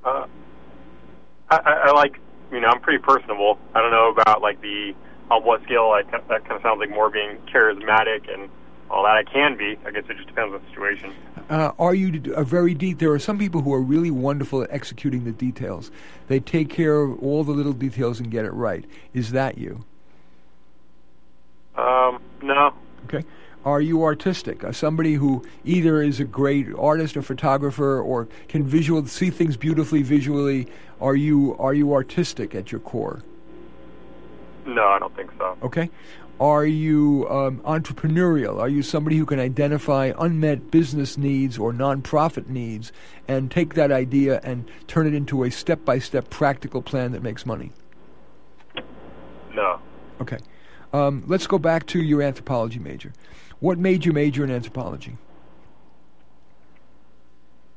Uh, 0.03 0.25
I, 1.51 1.57
I, 1.57 1.91
like, 1.91 2.19
you 2.51 2.59
know, 2.59 2.69
I'm 2.69 2.81
pretty 2.81 3.03
personable. 3.03 3.59
I 3.75 3.81
don't 3.81 3.91
know 3.91 4.09
about 4.09 4.41
like 4.41 4.59
the 4.61 4.95
on 5.29 5.43
what 5.43 5.61
scale. 5.61 5.89
Like 5.89 6.09
that 6.09 6.27
kind 6.27 6.53
of 6.53 6.63
sounds 6.63 6.79
like 6.79 6.89
more 6.89 7.11
being 7.11 7.37
charismatic 7.53 8.33
and 8.33 8.49
all 8.89 9.03
that. 9.03 9.15
I 9.15 9.23
can 9.23 9.57
be. 9.57 9.77
I 9.85 9.91
guess 9.91 10.03
it 10.09 10.15
just 10.15 10.27
depends 10.27 10.53
on 10.53 10.61
the 10.61 10.69
situation. 10.69 11.13
Uh, 11.49 11.71
are 11.77 11.93
you 11.93 12.33
a 12.33 12.43
very 12.43 12.73
deep? 12.73 12.99
There 12.99 13.11
are 13.11 13.19
some 13.19 13.37
people 13.37 13.61
who 13.61 13.73
are 13.73 13.81
really 13.81 14.11
wonderful 14.11 14.63
at 14.63 14.71
executing 14.71 15.25
the 15.25 15.31
details. 15.31 15.91
They 16.27 16.39
take 16.39 16.69
care 16.69 17.01
of 17.01 17.21
all 17.21 17.43
the 17.43 17.51
little 17.51 17.73
details 17.73 18.19
and 18.19 18.31
get 18.31 18.45
it 18.45 18.51
right. 18.51 18.85
Is 19.13 19.31
that 19.31 19.57
you? 19.57 19.85
Um, 21.75 22.21
no. 22.41 22.73
Okay. 23.05 23.25
Are 23.65 23.81
you 23.81 24.03
artistic? 24.03 24.63
Uh, 24.63 24.71
somebody 24.71 25.15
who 25.15 25.43
either 25.63 26.01
is 26.01 26.19
a 26.19 26.23
great 26.23 26.67
artist 26.77 27.17
or 27.17 27.23
photographer 27.23 27.99
or 27.99 28.27
can 28.47 28.63
visual 28.63 29.05
see 29.07 29.31
things 29.31 29.57
beautifully 29.57 30.03
visually. 30.03 30.67
Are 31.01 31.15
you 31.15 31.55
are 31.57 31.73
you 31.73 31.93
artistic 31.93 32.53
at 32.55 32.71
your 32.71 32.79
core? 32.81 33.23
No, 34.65 34.87
I 34.87 34.99
don't 34.99 35.15
think 35.15 35.31
so. 35.37 35.57
Okay. 35.63 35.89
Are 36.39 36.65
you 36.65 37.27
um, 37.29 37.59
entrepreneurial? 37.61 38.59
Are 38.59 38.67
you 38.67 38.83
somebody 38.83 39.17
who 39.17 39.25
can 39.25 39.39
identify 39.39 40.11
unmet 40.17 40.69
business 40.69 41.17
needs 41.17 41.57
or 41.57 41.71
nonprofit 41.71 42.49
needs 42.49 42.91
and 43.27 43.49
take 43.49 43.75
that 43.75 43.91
idea 43.91 44.41
and 44.43 44.69
turn 44.87 45.07
it 45.07 45.13
into 45.13 45.43
a 45.43 45.51
step 45.51 45.85
by 45.85 45.99
step 45.99 46.29
practical 46.29 46.81
plan 46.81 47.13
that 47.13 47.23
makes 47.23 47.45
money? 47.45 47.71
No. 49.53 49.79
Okay. 50.19 50.37
Um, 50.91 51.23
let's 51.27 51.47
go 51.47 51.57
back 51.57 51.85
to 51.87 52.01
your 52.01 52.21
anthropology 52.21 52.79
major. 52.79 53.13
What 53.59 53.77
made 53.77 54.05
you 54.05 54.11
major 54.11 54.43
in 54.43 54.51
anthropology? 54.51 55.17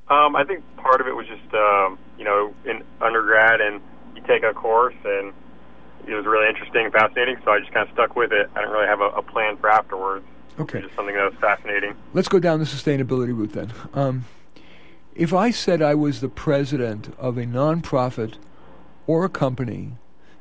Um, 0.08 0.34
I 0.34 0.42
think 0.44 0.64
part 0.76 1.00
of 1.00 1.06
it 1.06 1.14
was 1.14 1.26
just, 1.26 1.54
um, 1.54 1.98
you 2.18 2.24
know, 2.24 2.54
in 2.64 2.82
undergrad, 3.00 3.60
and 3.60 3.80
you 4.16 4.22
take 4.26 4.42
a 4.42 4.52
course, 4.52 4.94
and 5.04 5.32
it 6.08 6.14
was 6.14 6.26
really 6.26 6.48
interesting 6.48 6.84
and 6.84 6.92
fascinating, 6.92 7.36
so 7.44 7.52
I 7.52 7.60
just 7.60 7.72
kind 7.72 7.86
of 7.86 7.92
stuck 7.94 8.16
with 8.16 8.32
it. 8.32 8.50
I 8.54 8.60
didn't 8.60 8.72
really 8.72 8.86
have 8.86 9.00
a, 9.00 9.08
a 9.10 9.22
plan 9.22 9.56
for 9.56 9.70
afterwards. 9.70 10.26
Okay. 10.58 10.80
Just 10.80 10.94
something 10.96 11.14
that 11.14 11.30
was 11.30 11.40
fascinating. 11.40 11.94
Let's 12.14 12.28
go 12.28 12.38
down 12.38 12.58
the 12.58 12.64
sustainability 12.64 13.36
route 13.36 13.52
then. 13.52 13.72
Um, 13.94 14.24
if 15.14 15.32
I 15.32 15.50
said 15.50 15.82
I 15.82 15.94
was 15.94 16.20
the 16.20 16.28
president 16.28 17.14
of 17.18 17.38
a 17.38 17.44
nonprofit 17.44 18.34
or 19.06 19.24
a 19.24 19.28
company 19.28 19.92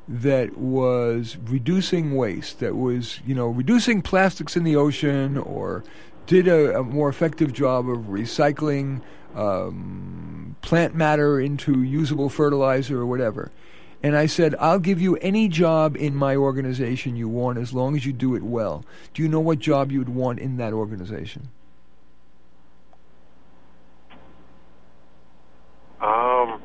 that 0.08 0.58
was 0.58 1.38
reducing 1.43 2.15
waste, 2.15 2.60
that 2.60 2.75
was, 2.75 3.19
you 3.25 3.36
know, 3.36 3.47
reducing 3.47 4.01
plastics 4.01 4.56
in 4.56 4.63
the 4.63 4.75
ocean 4.75 5.38
or 5.38 5.84
did 6.25 6.47
a, 6.47 6.80
a 6.80 6.84
more 6.84 7.10
effective 7.10 7.53
job 7.53 7.89
of 7.89 8.06
recycling 8.06 9.01
um, 9.36 10.56
plant 10.62 10.95
matter 10.95 11.39
into 11.39 11.84
usable 11.84 12.30
fertilizer 12.30 12.99
or 12.99 13.06
whatever. 13.06 13.51
And 14.04 14.16
I 14.16 14.28
said, 14.28 14.56
I'll 14.60 14.80
give 14.80 15.02
you 15.02 15.16
any 15.18 15.48
job 15.48 15.98
in 15.98 16.16
my 16.16 16.36
organization 16.36 17.16
you 17.16 17.28
want 17.28 17.58
as 17.58 17.74
long 17.74 17.96
as 17.96 18.06
you 18.06 18.14
do 18.14 18.36
it 18.36 18.44
well. 18.44 18.86
Do 19.14 19.24
you 19.24 19.28
know 19.28 19.40
what 19.40 19.60
job 19.60 19.92
you 19.92 20.00
would 20.00 20.10
want 20.10 20.40
in 20.40 20.58
that 20.58 20.72
organization? 20.72 21.50
Um, 26.00 26.62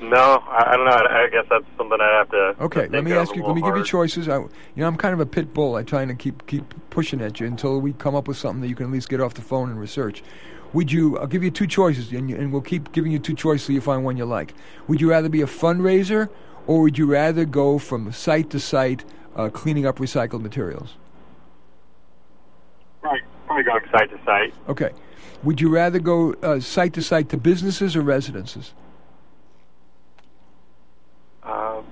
no, 0.00 0.42
I, 0.48 0.70
I 0.72 0.76
don't 0.76 0.86
know. 0.86 0.90
I, 0.90 1.24
I 1.24 1.28
guess 1.28 1.44
that's 1.50 1.64
something 1.76 1.98
I 2.00 2.18
have 2.18 2.30
to. 2.30 2.54
Okay, 2.64 2.86
to 2.86 2.92
let 2.92 3.04
me 3.04 3.12
ask 3.12 3.36
you. 3.36 3.44
Let 3.44 3.54
me 3.54 3.60
hard. 3.60 3.74
give 3.74 3.80
you 3.80 3.84
choices. 3.84 4.26
I, 4.26 4.38
you 4.38 4.50
know, 4.76 4.86
I'm 4.86 4.96
kind 4.96 5.12
of 5.12 5.20
a 5.20 5.26
pit 5.26 5.52
bull. 5.52 5.76
I'm 5.76 5.84
trying 5.84 6.08
to 6.08 6.14
keep 6.14 6.46
keep 6.46 6.64
pushing 6.88 7.20
at 7.20 7.40
you 7.40 7.46
until 7.46 7.78
we 7.78 7.92
come 7.92 8.14
up 8.14 8.26
with 8.26 8.38
something 8.38 8.62
that 8.62 8.68
you 8.68 8.74
can 8.74 8.86
at 8.86 8.92
least 8.92 9.10
get 9.10 9.20
off 9.20 9.34
the 9.34 9.42
phone 9.42 9.68
and 9.68 9.78
research. 9.78 10.22
Would 10.74 10.90
you? 10.90 11.16
I'll 11.18 11.28
give 11.28 11.44
you 11.44 11.52
two 11.52 11.68
choices, 11.68 12.12
and, 12.12 12.28
you, 12.28 12.36
and 12.36 12.52
we'll 12.52 12.60
keep 12.60 12.92
giving 12.92 13.12
you 13.12 13.20
two 13.20 13.34
choices 13.34 13.66
till 13.66 13.76
you 13.76 13.80
find 13.80 14.04
one 14.04 14.16
you 14.16 14.24
like. 14.24 14.54
Would 14.88 15.00
you 15.00 15.08
rather 15.08 15.28
be 15.28 15.40
a 15.40 15.46
fundraiser, 15.46 16.28
or 16.66 16.82
would 16.82 16.98
you 16.98 17.06
rather 17.06 17.44
go 17.44 17.78
from 17.78 18.10
site 18.12 18.50
to 18.50 18.58
site 18.58 19.04
uh, 19.36 19.48
cleaning 19.50 19.86
up 19.86 19.98
recycled 19.98 20.42
materials? 20.42 20.96
Right, 23.02 23.22
probably 23.46 23.62
going 23.62 23.84
site 23.92 24.10
to 24.10 24.24
site. 24.24 24.52
Okay. 24.68 24.90
Would 25.44 25.60
you 25.60 25.68
rather 25.68 26.00
go 26.00 26.32
uh, 26.42 26.58
site 26.58 26.92
to 26.94 27.02
site 27.02 27.28
to 27.28 27.36
businesses 27.36 27.94
or 27.94 28.02
residences? 28.02 28.74
Uh, 31.44 31.82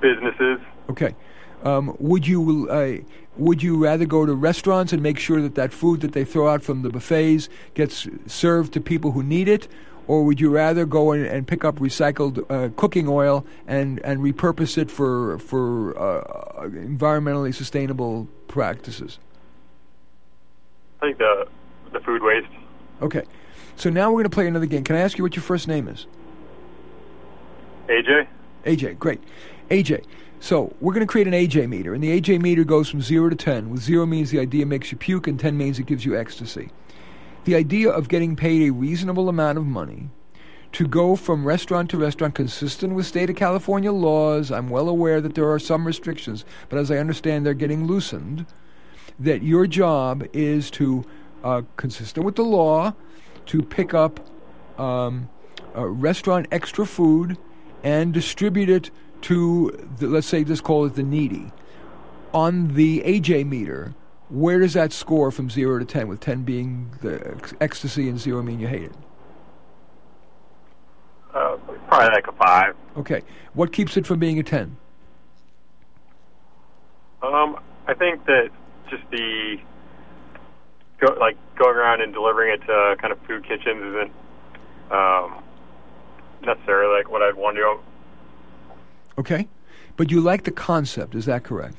businesses. 0.00 0.58
Okay. 0.90 1.14
Um, 1.62 1.96
would 2.00 2.26
you 2.26 2.68
uh, 2.70 2.98
would 3.38 3.62
you 3.62 3.76
rather 3.76 4.06
go 4.06 4.24
to 4.24 4.34
restaurants 4.34 4.92
and 4.92 5.02
make 5.02 5.18
sure 5.18 5.40
that 5.42 5.54
that 5.54 5.72
food 5.72 6.00
that 6.00 6.12
they 6.12 6.24
throw 6.24 6.48
out 6.48 6.62
from 6.62 6.82
the 6.82 6.90
buffets 6.90 7.48
gets 7.74 8.08
served 8.26 8.72
to 8.72 8.80
people 8.80 9.12
who 9.12 9.22
need 9.22 9.48
it, 9.48 9.68
or 10.06 10.24
would 10.24 10.40
you 10.40 10.50
rather 10.50 10.86
go 10.86 11.12
in 11.12 11.24
and 11.24 11.46
pick 11.46 11.64
up 11.64 11.76
recycled 11.76 12.44
uh, 12.50 12.70
cooking 12.76 13.08
oil 13.08 13.44
and, 13.66 13.98
and 14.00 14.20
repurpose 14.20 14.78
it 14.78 14.90
for 14.90 15.38
for 15.38 15.98
uh, 15.98 16.68
environmentally 16.68 17.54
sustainable 17.54 18.28
practices? 18.48 19.18
I 21.00 21.06
think 21.06 21.18
the 21.18 21.46
the 21.92 22.00
food 22.00 22.22
waste. 22.22 22.48
Okay. 23.02 23.22
So 23.76 23.90
now 23.90 24.08
we're 24.10 24.22
going 24.22 24.24
to 24.24 24.30
play 24.30 24.46
another 24.46 24.66
game. 24.66 24.84
Can 24.84 24.96
I 24.96 25.00
ask 25.00 25.18
you 25.18 25.24
what 25.24 25.36
your 25.36 25.42
first 25.42 25.68
name 25.68 25.86
is? 25.86 26.06
AJ. 27.88 28.26
AJ, 28.64 28.98
great. 28.98 29.20
AJ, 29.70 30.04
so 30.46 30.72
we're 30.80 30.92
going 30.92 31.04
to 31.04 31.10
create 31.10 31.26
an 31.26 31.32
AJ 31.32 31.68
meter, 31.68 31.92
and 31.92 32.00
the 32.00 32.20
AJ 32.20 32.40
meter 32.40 32.62
goes 32.62 32.88
from 32.88 33.02
0 33.02 33.30
to 33.30 33.34
10, 33.34 33.68
with 33.68 33.82
0 33.82 34.06
means 34.06 34.30
the 34.30 34.38
idea 34.38 34.64
makes 34.64 34.92
you 34.92 34.96
puke, 34.96 35.26
and 35.26 35.40
10 35.40 35.58
means 35.58 35.80
it 35.80 35.86
gives 35.86 36.04
you 36.04 36.16
ecstasy. 36.16 36.70
the 37.46 37.56
idea 37.56 37.90
of 37.90 38.08
getting 38.08 38.36
paid 38.36 38.62
a 38.62 38.72
reasonable 38.72 39.28
amount 39.28 39.58
of 39.58 39.66
money 39.66 40.08
to 40.70 40.86
go 40.86 41.16
from 41.16 41.44
restaurant 41.44 41.90
to 41.90 41.96
restaurant 41.96 42.36
consistent 42.36 42.94
with 42.94 43.06
state 43.06 43.28
of 43.28 43.34
California 43.34 43.90
laws. 43.90 44.52
I'm 44.52 44.68
well 44.68 44.88
aware 44.88 45.20
that 45.20 45.34
there 45.34 45.50
are 45.50 45.58
some 45.58 45.84
restrictions, 45.84 46.44
but 46.68 46.78
as 46.78 46.92
I 46.92 46.98
understand, 46.98 47.44
they're 47.44 47.54
getting 47.54 47.86
loosened. 47.88 48.46
That 49.18 49.42
your 49.42 49.66
job 49.66 50.28
is 50.32 50.70
to, 50.72 51.04
uh, 51.42 51.62
consistent 51.76 52.24
with 52.24 52.36
the 52.36 52.44
law, 52.44 52.94
to 53.46 53.62
pick 53.62 53.94
up 53.94 54.20
um, 54.78 55.28
uh, 55.76 55.86
restaurant 55.86 56.46
extra 56.52 56.86
food 56.86 57.36
and 57.82 58.12
distribute 58.12 58.68
it 58.68 58.90
to, 59.26 59.88
the, 59.98 60.06
let's 60.06 60.28
say, 60.28 60.44
just 60.44 60.62
call 60.62 60.84
it 60.84 60.94
the 60.94 61.02
needy. 61.02 61.50
On 62.32 62.74
the 62.74 63.00
AJ 63.00 63.48
meter, 63.48 63.92
where 64.28 64.60
does 64.60 64.74
that 64.74 64.92
score 64.92 65.32
from 65.32 65.50
0 65.50 65.80
to 65.80 65.84
10, 65.84 66.06
with 66.06 66.20
10 66.20 66.42
being 66.42 66.90
the 67.02 67.14
ec- 67.32 67.52
ecstasy 67.60 68.08
and 68.08 68.20
0 68.20 68.42
mean 68.42 68.60
you 68.60 68.68
hate 68.68 68.84
it? 68.84 68.92
Uh, 71.34 71.56
probably 71.88 72.08
like 72.08 72.28
a 72.28 72.32
five. 72.32 72.76
Okay. 72.96 73.22
What 73.54 73.72
keeps 73.72 73.96
it 73.96 74.06
from 74.06 74.20
being 74.20 74.38
a 74.38 74.44
10? 74.44 74.76
Um, 77.22 77.58
I 77.88 77.94
think 77.94 78.24
that 78.26 78.50
just 78.88 79.02
the 79.10 79.56
go, 81.00 81.16
like 81.18 81.36
going 81.56 81.74
around 81.74 82.00
and 82.00 82.12
delivering 82.12 82.54
it 82.54 82.64
to 82.66 82.96
kind 83.00 83.12
of 83.12 83.18
food 83.26 83.42
kitchens 83.42 83.82
isn't 83.82 84.12
um, 84.92 85.42
necessarily 86.42 86.96
like 86.96 87.10
what 87.10 87.22
I'd 87.22 87.34
want 87.34 87.56
to 87.56 87.62
do. 87.62 87.80
Okay. 89.18 89.48
But 89.96 90.10
you 90.10 90.20
like 90.20 90.44
the 90.44 90.50
concept, 90.50 91.14
is 91.14 91.24
that 91.24 91.42
correct? 91.42 91.76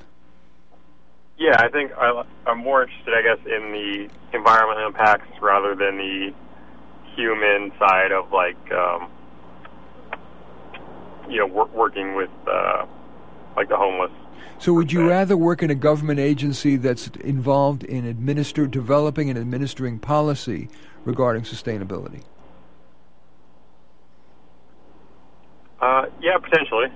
Yeah, 1.38 1.56
I 1.60 1.70
think 1.70 1.92
I, 1.96 2.24
I'm 2.48 2.58
more 2.60 2.84
interested, 2.84 3.14
I 3.14 3.22
guess, 3.22 3.46
in 3.46 3.72
the 3.72 4.10
environmental 4.34 4.88
impacts 4.88 5.30
rather 5.40 5.76
than 5.76 5.98
the 5.98 6.34
human 7.16 7.72
side 7.78 8.12
of 8.12 8.32
like, 8.32 8.58
um, 8.72 9.12
you 11.30 11.38
know, 11.38 11.46
wor- 11.46 11.70
working 11.76 12.16
with 12.16 12.32
uh, 12.48 12.86
like 13.56 13.70
the 13.70 13.78
homeless. 13.78 14.12
So 14.60 14.74
would 14.74 14.92
you 14.92 15.08
rather 15.08 15.38
work 15.38 15.62
in 15.62 15.70
a 15.70 15.76
government 15.76 16.20
agency 16.20 16.76
that's 16.78 17.08
involved 17.22 17.84
in 17.84 18.06
administer 18.06 18.66
developing 18.66 19.30
and 19.30 19.38
administering 19.38 20.00
policy 20.00 20.70
regarding 21.06 21.44
sustainability? 21.44 22.24
Uh, 25.80 26.08
yeah, 26.20 26.38
potentially. 26.40 26.88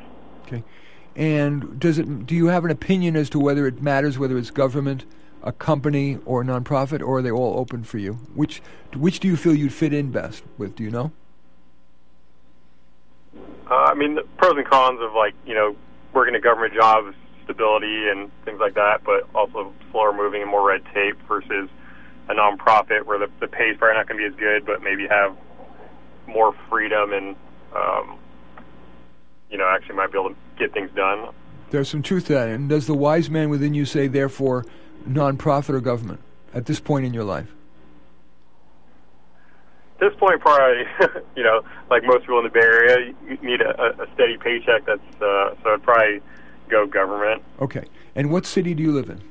And 1.16 1.80
does 1.80 2.00
it 2.00 2.26
do 2.26 2.36
you 2.36 2.48
have 2.48 2.64
an 2.66 2.72
opinion 2.72 3.16
as 3.16 3.30
to 3.32 3.40
whether 3.40 3.68
it 3.68 3.82
matters 3.82 4.18
whether 4.18 4.38
it's 4.38 4.52
government, 4.52 5.06
a 5.44 5.52
company 5.52 6.20
or 6.26 6.42
a 6.42 6.46
nonprofit 6.46 7.02
or 7.02 7.18
are 7.18 7.22
they 7.22 7.32
all 7.32 7.60
open 7.60 7.84
for 7.84 7.98
you? 7.98 8.14
Which 8.34 8.62
which 8.96 9.20
do 9.20 9.28
you 9.28 9.36
feel 9.36 9.54
you'd 9.54 9.74
fit 9.74 9.94
in 9.94 10.12
best 10.12 10.44
with, 10.58 10.76
do 10.76 10.84
you 10.84 10.92
know? 10.92 11.12
Uh, 13.70 13.76
I 13.76 13.94
mean, 13.94 14.16
the 14.16 14.24
pros 14.38 14.56
and 14.58 14.66
cons 14.66 15.00
of 15.02 15.14
like 15.14 15.34
you 15.46 15.54
know 15.54 15.76
working 16.14 16.36
a 16.36 16.40
government 16.40 16.74
job, 16.74 17.14
stability 17.44 18.10
and 18.10 18.32
things 18.46 18.60
like 18.60 18.76
that, 18.76 19.04
but 19.04 19.28
also 19.36 19.74
slower 19.92 20.14
moving 20.14 20.42
and 20.42 20.50
more 20.50 20.68
red 20.68 20.82
tape 20.94 21.18
versus 21.28 21.70
a 22.30 22.34
nonprofit 22.34 23.06
where 23.06 23.20
the 23.20 23.30
the 23.40 23.48
pay's 23.48 23.78
probably 23.78 23.98
not 23.98 24.08
going 24.08 24.22
to 24.22 24.30
be 24.30 24.34
as 24.34 24.40
good, 24.40 24.66
but 24.66 24.82
maybe 24.82 25.08
have 25.08 25.36
more 26.28 26.56
freedom 26.70 27.14
and 27.14 27.36
um, 27.76 28.18
you 29.52 29.58
know 29.58 29.68
actually 29.68 29.96
might 29.96 30.12
be 30.12 30.18
able 30.18 30.30
to 30.30 30.36
get 30.58 30.74
things 30.74 30.90
done. 30.96 31.30
There's 31.70 31.90
some 31.90 32.02
truth 32.02 32.28
to 32.28 32.34
that. 32.34 32.50
And 32.50 32.70
does 32.70 32.88
the 32.88 32.94
wise 32.94 33.30
man 33.30 33.50
within 33.50 33.74
you 33.74 33.86
say 33.86 34.08
therefore 34.08 34.66
nonprofit 35.08 35.70
or 35.70 35.82
government 35.82 36.20
at 36.54 36.66
this 36.66 36.80
point 36.80 37.06
in 37.06 37.14
your 37.14 37.24
life? 37.24 37.48
At 40.00 40.12
this 40.12 40.20
point, 40.20 40.42
probably 40.42 40.84
you 41.36 41.44
know 41.44 41.62
like 41.90 42.04
most 42.04 42.22
people 42.22 42.40
in 42.40 42.46
the 42.46 42.50
Bay 42.50 42.60
Area, 42.62 43.14
you 43.28 43.38
need 43.42 43.62
a, 43.62 44.02
a 44.02 44.08
steady 44.14 44.38
paycheck. 44.38 44.86
That's 44.86 45.22
uh, 45.22 45.56
so 45.64 45.74
I'd 45.74 45.84
probably 45.84 46.22
go 46.70 46.88
government. 46.88 47.44
Okay. 47.60 47.86
And 48.16 48.32
what 48.32 48.46
city 48.46 48.74
do 48.74 48.82
you 48.82 48.92
live 48.92 49.10
in? 49.10 49.22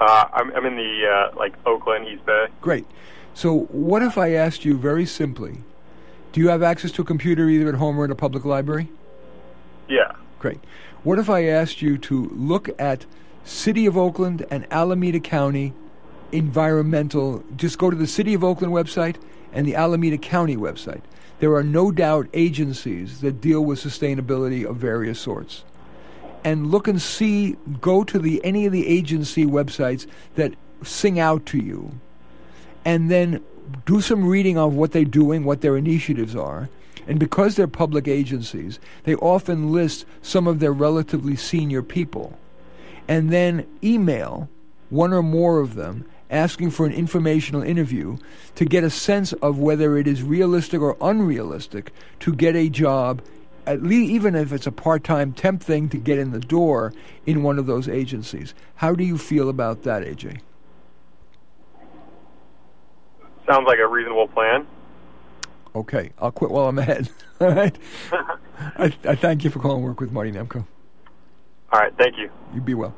Uh, 0.00 0.24
I'm, 0.32 0.52
I'm 0.56 0.66
in 0.66 0.76
the 0.76 1.06
uh, 1.06 1.38
like 1.38 1.54
Oakland, 1.64 2.08
East 2.08 2.26
Bay. 2.26 2.46
Great. 2.60 2.86
So, 3.34 3.60
what 3.70 4.02
if 4.02 4.18
I 4.18 4.32
asked 4.32 4.64
you 4.64 4.76
very 4.76 5.06
simply, 5.06 5.58
do 6.32 6.40
you 6.40 6.48
have 6.48 6.62
access 6.62 6.90
to 6.92 7.02
a 7.02 7.04
computer 7.04 7.48
either 7.48 7.68
at 7.68 7.76
home 7.76 7.98
or 7.98 8.04
at 8.04 8.10
a 8.10 8.14
public 8.14 8.44
library? 8.44 8.88
Yeah. 9.88 10.12
Great. 10.38 10.60
What 11.04 11.18
if 11.18 11.28
I 11.28 11.44
asked 11.44 11.82
you 11.82 11.98
to 11.98 12.30
look 12.34 12.68
at 12.80 13.06
City 13.44 13.86
of 13.86 13.96
Oakland 13.96 14.46
and 14.50 14.66
Alameda 14.72 15.20
County 15.20 15.74
environmental, 16.30 17.44
just 17.56 17.78
go 17.78 17.90
to 17.90 17.96
the 17.96 18.06
City 18.06 18.34
of 18.34 18.42
Oakland 18.42 18.72
website 18.72 19.16
and 19.52 19.66
the 19.66 19.74
Alameda 19.74 20.16
County 20.16 20.56
website. 20.56 21.02
There 21.40 21.54
are 21.54 21.62
no 21.62 21.90
doubt 21.90 22.28
agencies 22.32 23.20
that 23.20 23.40
deal 23.40 23.60
with 23.60 23.80
sustainability 23.80 24.64
of 24.64 24.76
various 24.76 25.20
sorts. 25.20 25.64
And 26.44 26.70
look 26.70 26.88
and 26.88 27.00
see, 27.00 27.56
go 27.80 28.04
to 28.04 28.18
the 28.18 28.42
any 28.44 28.64
of 28.64 28.72
the 28.72 28.86
agency 28.86 29.44
websites 29.44 30.06
that 30.36 30.54
sing 30.82 31.20
out 31.20 31.46
to 31.46 31.58
you 31.58 32.00
and 32.84 33.10
then 33.10 33.42
do 33.86 34.00
some 34.00 34.26
reading 34.26 34.58
of 34.58 34.74
what 34.74 34.92
they're 34.92 35.04
doing, 35.04 35.44
what 35.44 35.60
their 35.60 35.76
initiatives 35.76 36.36
are. 36.36 36.68
And 37.06 37.18
because 37.18 37.56
they're 37.56 37.66
public 37.66 38.06
agencies, 38.06 38.78
they 39.04 39.14
often 39.16 39.72
list 39.72 40.04
some 40.22 40.46
of 40.46 40.60
their 40.60 40.72
relatively 40.72 41.36
senior 41.36 41.82
people. 41.82 42.38
And 43.08 43.30
then 43.30 43.66
email 43.82 44.48
one 44.90 45.12
or 45.12 45.22
more 45.22 45.58
of 45.58 45.74
them 45.74 46.04
asking 46.30 46.70
for 46.70 46.86
an 46.86 46.92
informational 46.92 47.62
interview 47.62 48.16
to 48.54 48.64
get 48.64 48.84
a 48.84 48.90
sense 48.90 49.32
of 49.34 49.58
whether 49.58 49.98
it 49.98 50.06
is 50.06 50.22
realistic 50.22 50.80
or 50.80 50.96
unrealistic 51.00 51.92
to 52.20 52.34
get 52.34 52.56
a 52.56 52.68
job, 52.68 53.22
at 53.66 53.82
least 53.82 54.10
even 54.10 54.34
if 54.34 54.52
it's 54.52 54.66
a 54.66 54.72
part 54.72 55.04
time 55.04 55.32
temp 55.32 55.62
thing 55.62 55.88
to 55.88 55.98
get 55.98 56.18
in 56.18 56.30
the 56.30 56.40
door 56.40 56.92
in 57.26 57.42
one 57.42 57.58
of 57.58 57.66
those 57.66 57.88
agencies. 57.88 58.54
How 58.76 58.94
do 58.94 59.04
you 59.04 59.18
feel 59.18 59.48
about 59.48 59.82
that, 59.82 60.02
AJ? 60.02 60.40
Sounds 63.52 63.66
like 63.66 63.80
a 63.80 63.86
reasonable 63.86 64.28
plan. 64.28 64.66
Okay, 65.74 66.12
I'll 66.18 66.32
quit 66.32 66.50
while 66.50 66.68
I'm 66.68 66.78
ahead. 66.78 67.10
All 67.40 67.52
right. 67.52 67.76
I, 68.58 68.94
I 69.04 69.14
thank 69.14 69.44
you 69.44 69.50
for 69.50 69.58
calling 69.58 69.82
Work 69.82 70.00
with 70.00 70.10
Marty 70.10 70.32
Nemko. 70.32 70.64
All 71.70 71.80
right, 71.80 71.92
thank 71.98 72.16
you. 72.16 72.30
You 72.54 72.62
be 72.62 72.72
well. 72.72 72.94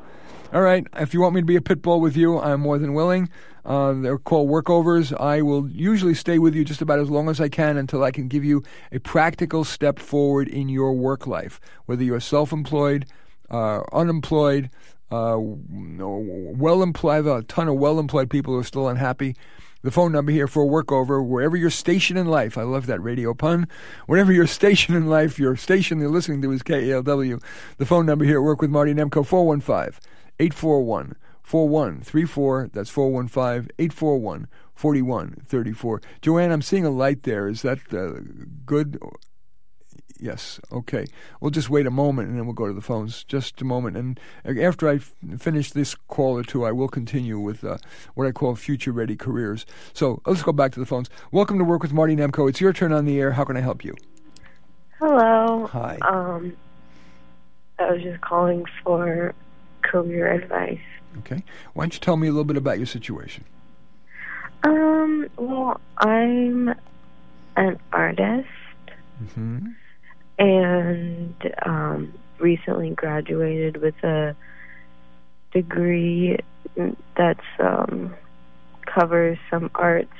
All 0.53 0.61
right. 0.61 0.87
If 0.95 1.13
you 1.13 1.19
want 1.19 1.35
me 1.35 1.41
to 1.41 1.45
be 1.45 1.57
a 1.57 1.61
pit 1.61 1.81
bull 1.81 1.99
with 1.99 2.15
you, 2.15 2.39
I'm 2.39 2.61
more 2.61 2.77
than 2.77 2.93
willing. 2.93 3.29
Uh, 3.65 3.93
they're 3.93 4.17
called 4.17 4.49
workovers. 4.49 5.13
I 5.19 5.41
will 5.41 5.69
usually 5.69 6.13
stay 6.13 6.39
with 6.39 6.55
you 6.55 6.63
just 6.63 6.81
about 6.81 6.99
as 6.99 7.09
long 7.09 7.27
as 7.27 7.41
I 7.41 7.49
can 7.49 7.75
until 7.75 8.01
I 8.01 8.11
can 8.11 8.29
give 8.29 8.45
you 8.45 8.63
a 8.93 8.99
practical 8.99 9.65
step 9.65 9.99
forward 9.99 10.47
in 10.47 10.69
your 10.69 10.93
work 10.93 11.27
life, 11.27 11.59
whether 11.85 12.03
you're 12.03 12.21
self-employed, 12.21 13.07
uh, 13.49 13.81
unemployed, 13.91 14.69
uh, 15.11 15.35
well-employed. 15.37 17.11
I 17.11 17.15
have 17.17 17.27
a 17.27 17.43
ton 17.43 17.67
of 17.67 17.75
well-employed 17.75 18.29
people 18.29 18.53
who 18.53 18.59
are 18.61 18.63
still 18.63 18.87
unhappy. 18.87 19.35
The 19.85 19.91
phone 19.91 20.11
number 20.11 20.31
here 20.31 20.47
for 20.47 20.63
a 20.63 20.67
workover, 20.67 21.23
wherever 21.23 21.55
your 21.55 21.69
station 21.69 22.17
in 22.17 22.25
life. 22.25 22.57
I 22.57 22.63
love 22.63 22.87
that 22.87 23.03
radio 23.03 23.35
pun. 23.35 23.67
Wherever 24.07 24.33
your 24.33 24.47
station 24.57 24.95
in 24.95 25.05
life, 25.05 25.37
your 25.37 25.55
station 25.55 25.99
you're 25.99 26.09
listening 26.09 26.41
to 26.41 26.51
is 26.51 26.63
KALW. 26.63 27.39
The 27.77 27.85
phone 27.85 28.07
number 28.07 28.25
here 28.25 28.41
Work 28.41 28.63
with 28.63 28.71
Marty 28.71 28.95
Nemko, 28.95 29.23
415 29.23 30.01
841 30.39 31.15
4134. 31.43 32.71
That's 32.73 32.89
415 32.89 33.69
841 33.77 34.47
4134. 34.73 36.01
Joanne, 36.19 36.51
I'm 36.51 36.63
seeing 36.63 36.83
a 36.83 36.89
light 36.89 37.21
there. 37.21 37.47
Is 37.47 37.61
that 37.61 37.77
uh, 37.93 38.21
good? 38.65 38.99
Yes. 40.19 40.59
Okay. 40.71 41.07
We'll 41.39 41.51
just 41.51 41.69
wait 41.69 41.85
a 41.85 41.91
moment 41.91 42.29
and 42.29 42.37
then 42.37 42.45
we'll 42.45 42.53
go 42.53 42.67
to 42.67 42.73
the 42.73 42.81
phones. 42.81 43.23
Just 43.23 43.61
a 43.61 43.65
moment. 43.65 43.97
And 43.97 44.19
after 44.45 44.87
I 44.87 44.95
f- 44.95 45.13
finish 45.37 45.71
this 45.71 45.95
call 46.07 46.37
or 46.37 46.43
two, 46.43 46.65
I 46.65 46.71
will 46.71 46.87
continue 46.87 47.39
with 47.39 47.63
uh, 47.63 47.77
what 48.13 48.25
I 48.25 48.31
call 48.31 48.55
future 48.55 48.91
ready 48.91 49.15
careers. 49.15 49.65
So 49.93 50.21
let's 50.25 50.41
go 50.43 50.51
back 50.53 50.71
to 50.73 50.79
the 50.79 50.85
phones. 50.85 51.09
Welcome 51.31 51.57
to 51.57 51.63
Work 51.63 51.81
with 51.81 51.93
Marty 51.93 52.15
Nemko. 52.15 52.49
It's 52.49 52.61
your 52.61 52.73
turn 52.73 52.93
on 52.93 53.05
the 53.05 53.19
air. 53.19 53.31
How 53.33 53.43
can 53.43 53.57
I 53.57 53.61
help 53.61 53.83
you? 53.83 53.95
Hello. 54.99 55.67
Hi. 55.67 55.97
Um, 56.01 56.55
I 57.77 57.91
was 57.91 58.01
just 58.01 58.21
calling 58.21 58.65
for 58.83 59.33
career 59.81 60.31
advice. 60.31 60.79
Okay. 61.19 61.43
Why 61.73 61.83
don't 61.83 61.93
you 61.93 61.99
tell 61.99 62.17
me 62.17 62.27
a 62.27 62.31
little 62.31 62.45
bit 62.45 62.57
about 62.57 62.77
your 62.77 62.87
situation? 62.87 63.43
Um, 64.63 65.29
well, 65.37 65.79
I'm 65.97 66.73
an 67.57 67.79
artist 67.93 68.47
hmm 69.33 69.59
and 70.37 71.35
um, 71.65 72.13
recently 72.39 72.89
graduated 72.91 73.77
with 73.77 73.95
a 74.03 74.35
degree 75.51 76.37
that's 77.15 77.39
um, 77.59 78.13
covers 78.85 79.37
some 79.49 79.71
arts, 79.75 80.13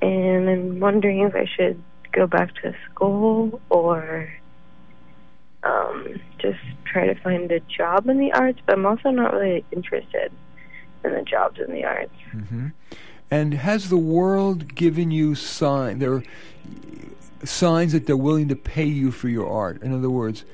and 0.00 0.48
I'm 0.48 0.80
wondering 0.80 1.20
if 1.20 1.34
I 1.34 1.46
should 1.46 1.82
go 2.12 2.26
back 2.26 2.54
to 2.62 2.74
school 2.90 3.60
or 3.68 4.32
um, 5.62 6.20
just 6.38 6.58
try 6.84 7.06
to 7.06 7.14
find 7.20 7.50
a 7.52 7.60
job 7.60 8.08
in 8.08 8.18
the 8.18 8.32
arts. 8.32 8.58
But 8.64 8.76
I'm 8.76 8.86
also 8.86 9.10
not 9.10 9.34
really 9.34 9.64
interested 9.70 10.32
in 11.04 11.12
the 11.12 11.22
jobs 11.22 11.60
in 11.60 11.72
the 11.72 11.84
arts. 11.84 12.14
hmm 12.30 12.68
And 13.30 13.54
has 13.54 13.88
the 13.88 13.96
world 13.96 14.74
given 14.74 15.10
you 15.10 15.34
sign? 15.34 15.98
There 15.98 16.22
signs 17.46 17.92
that 17.92 18.06
they're 18.06 18.16
willing 18.16 18.48
to 18.48 18.56
pay 18.56 18.84
you 18.84 19.10
for 19.10 19.28
your 19.28 19.48
art. 19.50 19.82
In 19.82 19.92
other 19.92 20.10
words, 20.10 20.44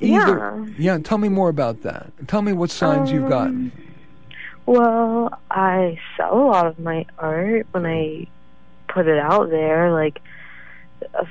either 0.00 0.36
Yeah. 0.38 0.66
yeah. 0.78 0.98
Tell 0.98 1.18
me 1.18 1.28
more 1.28 1.48
about 1.48 1.82
that. 1.82 2.12
Tell 2.28 2.42
me 2.42 2.52
what 2.52 2.70
signs 2.70 3.10
you've 3.10 3.28
gotten. 3.28 3.72
Well, 4.66 5.38
I 5.50 5.98
sell 6.16 6.34
a 6.34 6.46
lot 6.46 6.66
of 6.66 6.78
my 6.78 7.04
art 7.18 7.66
when 7.72 7.84
I 7.86 8.26
put 8.88 9.08
it 9.08 9.18
out 9.18 9.50
there. 9.50 9.90
Like 9.92 10.20
uh, 11.14 11.24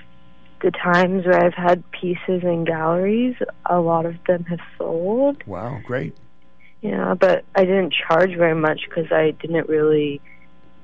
the 0.61 0.71
times 0.71 1.25
where 1.25 1.43
I've 1.43 1.53
had 1.53 1.83
pieces 1.91 2.43
in 2.43 2.65
galleries, 2.65 3.35
a 3.65 3.79
lot 3.79 4.05
of 4.05 4.15
them 4.27 4.43
have 4.45 4.59
sold. 4.77 5.43
Wow, 5.47 5.79
great. 5.85 6.15
Yeah, 6.81 7.13
but 7.13 7.45
I 7.55 7.63
didn't 7.65 7.93
charge 7.93 8.35
very 8.35 8.55
much 8.55 8.81
because 8.89 9.11
I 9.11 9.31
didn't 9.31 9.69
really. 9.69 10.19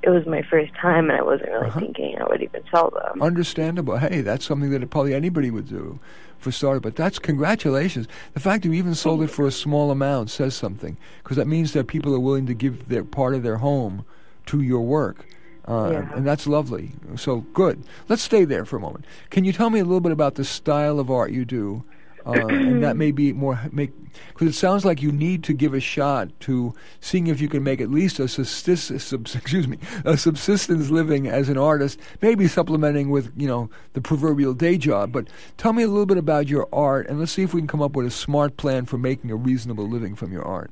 It 0.08 0.12
was 0.12 0.26
my 0.26 0.42
first 0.42 0.74
time, 0.76 1.10
and 1.10 1.20
I 1.20 1.22
wasn't 1.22 1.50
really 1.52 1.68
Uh-huh. 1.68 1.82
thinking 1.82 2.18
I 2.18 2.24
would 2.30 2.42
even 2.42 2.62
sell 2.72 2.90
them. 2.92 3.22
Understandable. 3.22 3.98
Hey, 3.98 4.22
that's 4.22 4.46
something 4.46 4.70
that 4.70 4.90
probably 4.90 5.14
anybody 5.14 5.52
would 5.52 5.68
do 5.68 6.00
for 6.40 6.50
starter. 6.50 6.80
But 6.80 6.96
that's 6.96 7.20
congratulations. 7.20 8.08
The 8.34 8.40
fact 8.40 8.64
that 8.64 8.70
you 8.70 8.76
even 8.76 8.96
sold 8.96 9.22
it 9.22 9.30
for 9.30 9.46
a 9.46 9.52
small 9.52 9.92
amount 9.92 10.30
says 10.30 10.56
something 10.56 10.96
because 11.24 11.36
that 11.36 11.46
means 11.46 11.74
that 11.74 11.88
people 11.88 12.16
are 12.16 12.22
willing 12.22 12.46
to 12.46 12.54
give 12.54 12.88
their 12.88 13.04
part 13.04 13.36
of 13.36 13.44
their 13.44 13.58
home 13.58 14.06
to 14.46 14.62
your 14.62 14.80
work. 14.80 15.26
Uh, 15.68 15.90
Yeah. 15.92 16.10
And 16.16 16.26
that's 16.26 16.48
lovely. 16.48 16.92
So 17.18 17.42
good. 17.54 17.84
Let's 18.08 18.22
stay 18.22 18.46
there 18.46 18.64
for 18.64 18.78
a 18.78 18.80
moment. 18.80 19.04
Can 19.30 19.44
you 19.44 19.52
tell 19.52 19.70
me 19.70 19.82
a 19.82 19.84
little 19.84 20.00
bit 20.00 20.14
about 20.14 20.36
the 20.36 20.46
style 20.46 21.02
of 21.02 21.12
art 21.12 21.32
you 21.32 21.44
do? 21.44 21.84
Uh, 22.28 22.48
and 22.48 22.84
that 22.84 22.98
may 22.98 23.12
be 23.12 23.32
more 23.32 23.60
make 23.72 23.92
because 24.34 24.48
it 24.48 24.54
sounds 24.54 24.84
like 24.84 25.02
you 25.02 25.12
need 25.12 25.44
to 25.44 25.54
give 25.54 25.74
a 25.74 25.80
shot 25.80 26.30
to 26.42 26.74
seeing 27.00 27.28
if 27.28 27.40
you 27.40 27.48
can 27.48 27.64
make 27.64 27.80
at 27.80 27.90
least 27.90 28.20
a 28.20 28.28
subsist, 28.28 29.00
subs, 29.00 29.36
excuse 29.36 29.68
me 29.68 29.78
a 30.06 30.18
subsistence 30.18 30.90
living 30.90 31.28
as 31.28 31.50
an 31.50 31.58
artist, 31.58 32.00
maybe 32.22 32.48
supplementing 32.48 33.10
with 33.10 33.32
you 33.38 33.48
know 33.48 33.70
the 33.94 34.02
proverbial 34.02 34.54
day 34.54 34.78
job. 34.78 35.12
But 35.12 35.28
tell 35.58 35.74
me 35.74 35.84
a 35.84 35.88
little 35.88 36.06
bit 36.06 36.18
about 36.18 36.48
your 36.48 36.68
art, 36.74 37.08
and 37.08 37.20
let's 37.20 37.32
see 37.32 37.44
if 37.44 37.54
we 37.54 37.62
can 37.62 37.68
come 37.68 37.82
up 37.82 37.96
with 37.96 38.06
a 38.06 38.12
smart 38.12 38.58
plan 38.58 38.86
for 38.86 38.98
making 38.98 39.32
a 39.32 39.36
reasonable 39.36 39.88
living 39.88 40.16
from 40.16 40.32
your 40.32 40.44
art. 40.44 40.72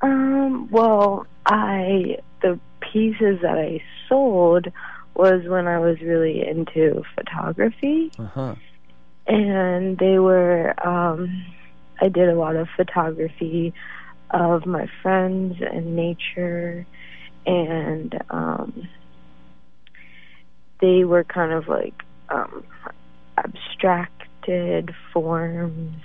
Um, 0.00 0.68
well, 0.70 1.26
I 1.46 2.18
the 2.42 2.58
pieces 2.80 3.40
that 3.42 3.58
I 3.58 3.82
sold 4.08 4.68
was 5.14 5.42
when 5.46 5.66
I 5.68 5.78
was 5.78 6.00
really 6.00 6.46
into 6.46 7.02
photography, 7.14 8.10
Uh 8.18 8.24
huh. 8.26 8.54
And 9.30 9.96
they 9.98 10.18
were. 10.18 10.74
Um, 10.86 11.46
I 12.02 12.08
did 12.08 12.28
a 12.28 12.34
lot 12.34 12.56
of 12.56 12.68
photography 12.76 13.74
of 14.30 14.66
my 14.66 14.86
friends 15.02 15.56
and 15.60 15.96
nature, 15.96 16.86
and 17.46 18.18
um, 18.30 18.88
they 20.80 21.04
were 21.04 21.24
kind 21.24 21.52
of 21.52 21.68
like 21.68 21.94
um, 22.30 22.64
abstracted 23.36 24.94
forms 25.12 26.02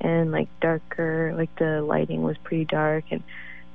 and 0.00 0.30
like 0.30 0.48
darker 0.60 1.34
like 1.36 1.50
the 1.58 1.82
lighting 1.82 2.22
was 2.22 2.36
pretty 2.44 2.64
dark 2.64 3.04
and 3.10 3.24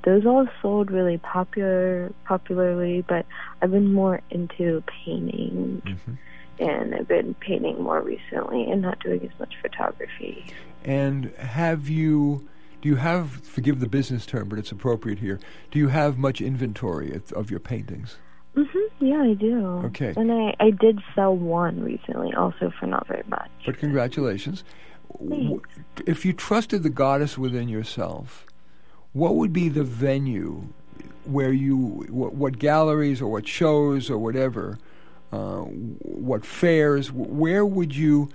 those 0.06 0.26
all 0.26 0.48
sold 0.62 0.90
really 0.92 1.18
popular 1.18 2.12
popularly 2.26 3.04
but 3.08 3.26
i've 3.62 3.72
been 3.72 3.92
more 3.94 4.22
into 4.30 4.84
painting 5.06 5.82
Mhm. 5.86 6.18
And 6.60 6.94
i've 6.96 7.08
been 7.08 7.34
painting 7.36 7.82
more 7.82 8.02
recently 8.02 8.70
and 8.70 8.82
not 8.82 9.00
doing 9.00 9.22
as 9.24 9.40
much 9.40 9.54
photography 9.62 10.46
And 10.86 11.32
have 11.38 11.88
you? 11.90 12.48
Do 12.82 12.90
you 12.90 12.98
have? 12.98 13.30
Forgive 13.30 13.80
the 13.80 13.88
business 13.88 14.26
term, 14.26 14.50
but 14.50 14.60
it's 14.60 14.72
appropriate 14.74 15.20
here. 15.20 15.40
Do 15.72 15.80
you 15.80 15.88
have 15.88 16.18
much 16.18 16.42
inventory 16.42 17.14
of, 17.16 17.32
of 17.32 17.50
your 17.50 17.62
paintings? 17.62 18.18
Mm-hmm. 18.58 19.06
yeah 19.06 19.22
i 19.24 19.34
do 19.34 19.66
Okay. 19.86 20.14
and 20.16 20.32
i 20.32 20.54
i 20.60 20.70
did 20.70 21.00
sell 21.16 21.36
one 21.36 21.82
recently 21.82 22.32
also 22.36 22.72
for 22.80 22.86
not 22.86 23.08
very 23.08 23.24
much 23.28 23.50
But 23.66 23.78
congratulations. 23.80 24.64
Thanks. 25.30 25.64
If 26.06 26.26
you 26.26 26.34
trusted 26.34 26.84
the 26.84 26.90
goddess 26.90 27.38
within 27.38 27.68
yourself, 27.70 28.46
what 29.14 29.36
would 29.36 29.54
be 29.54 29.70
the 29.70 29.84
venue 29.84 30.68
where 31.26 31.54
you, 31.54 31.78
what, 32.10 32.34
what 32.36 32.60
galleries 32.60 33.22
or 33.22 33.32
what 33.32 33.48
shows 33.48 34.10
or 34.10 34.18
whatever, 34.18 34.78
uh, 35.34 35.62
what 35.62 36.46
fairs, 36.46 37.12
where 37.12 37.66
would 37.66 37.96
you 37.96 38.30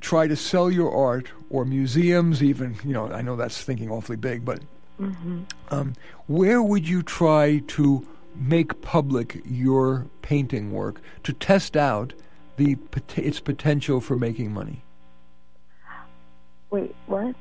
try 0.00 0.26
to 0.26 0.36
sell 0.36 0.70
your 0.70 0.94
art 0.94 1.30
or 1.48 1.64
museums 1.64 2.42
even, 2.42 2.76
you 2.84 2.92
know, 2.92 3.10
I 3.10 3.22
know 3.22 3.36
that's 3.36 3.62
thinking 3.62 3.90
awfully 3.90 4.16
big, 4.16 4.44
but 4.44 4.60
mhm 4.98 5.46
um, 5.70 5.94
where 6.26 6.62
would 6.62 6.88
you 6.88 7.02
try 7.02 7.62
to 7.68 8.06
make 8.34 8.80
public 8.82 9.40
your 9.44 10.06
painting 10.22 10.72
work 10.72 11.00
to 11.24 11.32
test 11.32 11.76
out 11.76 12.12
the 12.56 12.76
its 13.16 13.40
potential 13.40 14.00
for 14.00 14.16
making 14.16 14.52
money? 14.52 14.82
Wait 16.70 16.94
what 17.06 17.34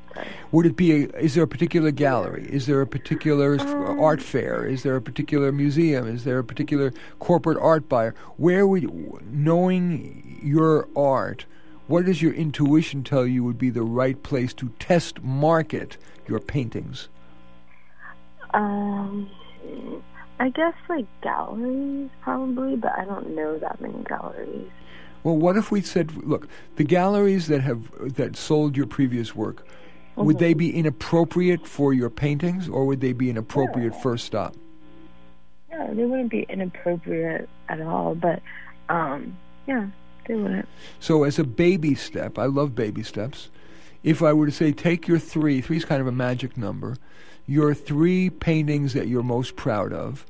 Would 0.51 0.65
it 0.65 0.75
be? 0.75 0.91
A, 0.91 1.07
is 1.17 1.35
there 1.35 1.43
a 1.43 1.47
particular 1.47 1.91
gallery? 1.91 2.47
Is 2.49 2.65
there 2.65 2.81
a 2.81 2.87
particular 2.87 3.59
Um, 3.59 3.99
art 3.99 4.21
fair? 4.21 4.65
Is 4.65 4.83
there 4.83 4.95
a 4.95 5.01
particular 5.01 5.51
museum? 5.51 6.07
Is 6.07 6.23
there 6.23 6.39
a 6.39 6.43
particular 6.43 6.91
corporate 7.19 7.57
art 7.57 7.87
buyer? 7.87 8.15
Where 8.37 8.65
would, 8.65 8.89
knowing 9.31 10.39
your 10.43 10.87
art, 10.95 11.45
what 11.87 12.05
does 12.05 12.21
your 12.21 12.33
intuition 12.33 13.03
tell 13.03 13.25
you 13.25 13.43
would 13.43 13.57
be 13.57 13.69
the 13.69 13.83
right 13.83 14.21
place 14.21 14.53
to 14.55 14.69
test 14.79 15.21
market 15.21 15.97
your 16.27 16.39
paintings? 16.39 17.09
Um, 18.53 19.29
I 20.39 20.49
guess 20.49 20.73
like 20.87 21.05
galleries 21.21 22.09
probably, 22.21 22.75
but 22.75 22.91
I 22.97 23.05
don't 23.05 23.35
know 23.35 23.57
that 23.59 23.79
many 23.81 24.03
galleries. 24.03 24.69
Well, 25.23 25.35
what 25.37 25.57
if 25.57 25.71
we 25.71 25.81
said, 25.81 26.15
look, 26.15 26.47
the 26.77 26.83
galleries 26.83 27.47
that 27.47 27.61
have 27.61 28.15
that 28.15 28.35
sold 28.35 28.77
your 28.77 28.87
previous 28.87 29.35
work, 29.35 29.65
would 30.15 30.39
they 30.39 30.53
be 30.53 30.75
inappropriate 30.75 31.65
for 31.65 31.93
your 31.93 32.09
paintings, 32.09 32.67
or 32.67 32.85
would 32.85 33.01
they 33.01 33.13
be 33.13 33.29
an 33.29 33.37
appropriate 33.37 33.95
first 33.95 34.25
stop? 34.25 34.55
No, 35.71 35.93
they 35.93 36.05
wouldn't 36.05 36.29
be 36.29 36.45
inappropriate 36.49 37.47
at 37.69 37.81
all, 37.81 38.15
but 38.15 38.41
um, 38.89 39.37
yeah, 39.67 39.87
they 40.27 40.35
wouldn't. 40.35 40.67
So, 40.99 41.23
as 41.23 41.39
a 41.39 41.43
baby 41.43 41.95
step, 41.95 42.37
I 42.37 42.45
love 42.45 42.75
baby 42.75 43.03
steps. 43.03 43.49
If 44.03 44.21
I 44.21 44.33
were 44.33 44.45
to 44.45 44.51
say, 44.51 44.71
take 44.71 45.07
your 45.07 45.19
three, 45.19 45.61
three 45.61 45.77
is 45.77 45.85
kind 45.85 46.01
of 46.01 46.07
a 46.07 46.11
magic 46.11 46.57
number, 46.57 46.97
your 47.47 47.73
three 47.73 48.29
paintings 48.29 48.93
that 48.93 49.07
you're 49.07 49.23
most 49.23 49.55
proud 49.55 49.91
of, 49.93 50.25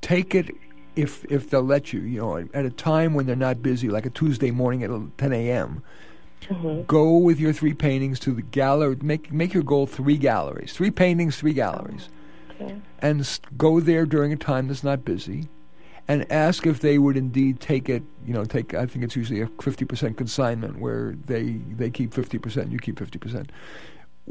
take 0.00 0.34
it 0.34 0.50
if 0.96 1.24
if 1.30 1.50
they'll 1.50 1.62
let 1.62 1.92
you, 1.92 2.00
you 2.00 2.20
know, 2.20 2.36
at 2.52 2.64
a 2.64 2.70
time 2.70 3.14
when 3.14 3.26
they're 3.26 3.36
not 3.36 3.62
busy, 3.62 3.88
like 3.88 4.06
a 4.06 4.10
Tuesday 4.10 4.50
morning 4.50 4.82
at 4.82 4.90
10 5.18 5.32
a.m. 5.32 5.82
Mm-hmm. 6.42 6.82
Go 6.82 7.16
with 7.18 7.38
your 7.38 7.52
three 7.52 7.72
paintings 7.72 8.18
to 8.20 8.32
the 8.32 8.42
gallery. 8.42 8.96
Make 9.00 9.32
make 9.32 9.54
your 9.54 9.62
goal 9.62 9.86
three 9.86 10.16
galleries, 10.18 10.72
three 10.72 10.90
paintings, 10.90 11.36
three 11.36 11.52
galleries, 11.52 12.08
Okay. 12.60 12.76
and 12.98 13.20
s- 13.20 13.40
go 13.56 13.78
there 13.80 14.04
during 14.06 14.32
a 14.32 14.36
time 14.36 14.66
that's 14.66 14.82
not 14.82 15.04
busy, 15.04 15.48
and 16.08 16.30
ask 16.32 16.66
if 16.66 16.80
they 16.80 16.98
would 16.98 17.16
indeed 17.16 17.60
take 17.60 17.88
it. 17.88 18.02
You 18.26 18.34
know, 18.34 18.44
take 18.44 18.74
I 18.74 18.86
think 18.86 19.04
it's 19.04 19.14
usually 19.14 19.40
a 19.40 19.46
fifty 19.62 19.84
percent 19.84 20.16
consignment 20.16 20.80
where 20.80 21.14
they 21.26 21.60
they 21.76 21.90
keep 21.90 22.12
fifty 22.12 22.38
percent, 22.38 22.72
you 22.72 22.78
keep 22.78 22.98
fifty 22.98 23.18
percent. 23.20 23.52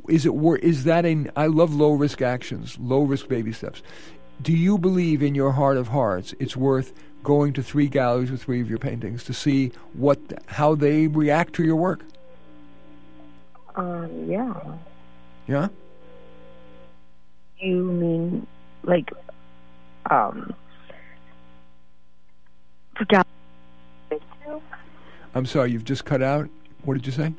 Is 0.09 0.25
it 0.25 0.33
wor- 0.35 0.57
is 0.57 0.83
that 0.83 1.05
a? 1.05 1.25
I 1.37 1.47
love 1.47 1.73
low 1.73 1.93
risk 1.93 2.21
actions, 2.21 2.77
low 2.77 3.03
risk 3.03 3.29
baby 3.29 3.53
steps. 3.53 3.81
Do 4.41 4.53
you 4.53 4.77
believe 4.77 5.21
in 5.21 5.35
your 5.35 5.51
heart 5.51 5.77
of 5.77 5.89
hearts 5.89 6.33
it's 6.39 6.55
worth 6.57 6.93
going 7.23 7.53
to 7.53 7.61
three 7.61 7.87
galleries 7.87 8.31
with 8.31 8.41
three 8.41 8.61
of 8.61 8.69
your 8.69 8.79
paintings 8.79 9.23
to 9.25 9.33
see 9.33 9.71
what 9.93 10.19
how 10.47 10.73
they 10.73 11.07
react 11.07 11.53
to 11.55 11.63
your 11.63 11.75
work? 11.75 12.01
Um, 13.75 14.29
yeah. 14.29 14.59
Yeah. 15.47 15.67
You 17.59 17.83
mean 17.83 18.47
like 18.83 19.11
um 20.09 20.53
for 22.97 23.05
galleries? 23.05 23.27
I'm 25.35 25.45
sorry, 25.45 25.71
you've 25.71 25.85
just 25.85 26.05
cut 26.05 26.21
out. 26.23 26.49
What 26.83 26.95
did 26.95 27.05
you 27.05 27.11
say? 27.11 27.33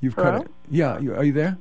You've 0.00 0.14
cut 0.14 0.26
Hello? 0.26 0.36
it. 0.42 0.50
Yeah, 0.70 0.98
you, 0.98 1.14
are 1.14 1.24
you 1.24 1.32
there? 1.32 1.56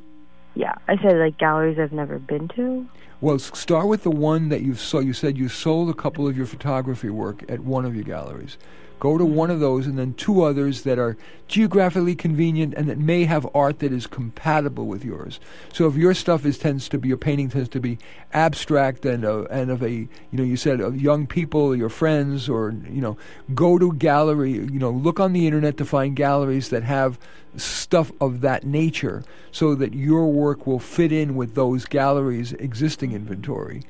Yeah, 0.56 0.74
I 0.88 0.96
said 1.02 1.18
like 1.18 1.38
galleries 1.38 1.78
I've 1.80 1.92
never 1.92 2.18
been 2.18 2.48
to. 2.56 2.88
Well, 3.22 3.40
start 3.40 3.88
with 3.88 4.04
the 4.04 4.12
one 4.12 4.50
that 4.50 4.62
you 4.62 4.76
saw. 4.76 5.00
You 5.00 5.14
said 5.14 5.38
you 5.38 5.48
sold 5.48 5.90
a 5.90 5.94
couple 5.94 6.28
of 6.28 6.36
your 6.36 6.46
photography 6.46 7.10
work 7.10 7.50
at 7.50 7.62
one 7.62 7.86
of 7.86 7.96
your 7.96 8.04
galleries. 8.04 8.58
Go 9.00 9.18
to 9.18 9.26
one 9.26 9.52
of 9.52 9.60
those, 9.60 9.88
and 9.88 10.00
then 10.00 10.14
two 10.14 10.44
others 10.44 10.84
that 10.84 10.98
are 10.98 11.18
geographically 11.48 12.16
convenient 12.16 12.74
and 12.76 12.90
that 12.90 12.98
may 12.98 13.26
have 13.26 13.48
art 13.54 13.80
that 13.80 13.92
is 13.92 14.08
compatible 14.08 14.88
with 14.88 15.04
yours. 15.04 15.40
So, 15.74 15.88
if 15.88 15.96
your 15.96 16.14
stuff 16.14 16.46
is 16.46 16.58
tends 16.58 16.88
to 16.90 16.98
be 16.98 17.10
your 17.10 17.18
painting 17.18 17.50
tends 17.50 17.70
to 17.70 17.80
be 17.80 18.00
abstract 18.34 19.06
and 19.06 19.26
uh, 19.26 19.44
and 19.46 19.70
of 19.70 19.84
a 19.84 19.92
you 19.92 20.10
know 20.32 20.44
you 20.44 20.56
said 20.56 20.80
of 20.80 21.00
young 21.00 21.28
people, 21.28 21.76
your 21.76 21.90
friends, 21.90 22.48
or 22.48 22.74
you 22.90 23.02
know, 23.02 23.18
go 23.54 23.78
to 23.78 23.94
gallery. 23.94 24.54
You 24.54 24.80
know, 24.80 24.92
look 24.92 25.20
on 25.20 25.34
the 25.34 25.46
internet 25.46 25.78
to 25.78 25.86
find 25.86 26.16
galleries 26.16 26.70
that 26.70 26.84
have 26.84 27.20
stuff 27.58 28.12
of 28.22 28.42
that 28.42 28.66
nature, 28.66 29.24
so 29.52 29.76
that 29.76 29.94
your 29.94 30.32
work 30.32 30.66
will 30.66 30.80
fit 30.80 31.12
in 31.12 31.36
with 31.36 31.54
those 31.54 31.86
galleries 31.86 32.54
existing 32.54 33.12
inventory, 33.16 33.84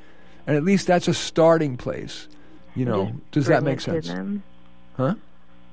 and 0.48 0.56
at 0.56 0.64
least 0.64 0.88
that's 0.88 1.08
a 1.08 1.14
starting 1.14 1.76
place. 1.78 2.28
You 2.76 2.86
know, 2.86 3.06
Just 3.06 3.32
does 3.32 3.46
that 3.48 3.64
make 3.64 3.80
sense? 3.82 4.10
Huh? 4.98 5.16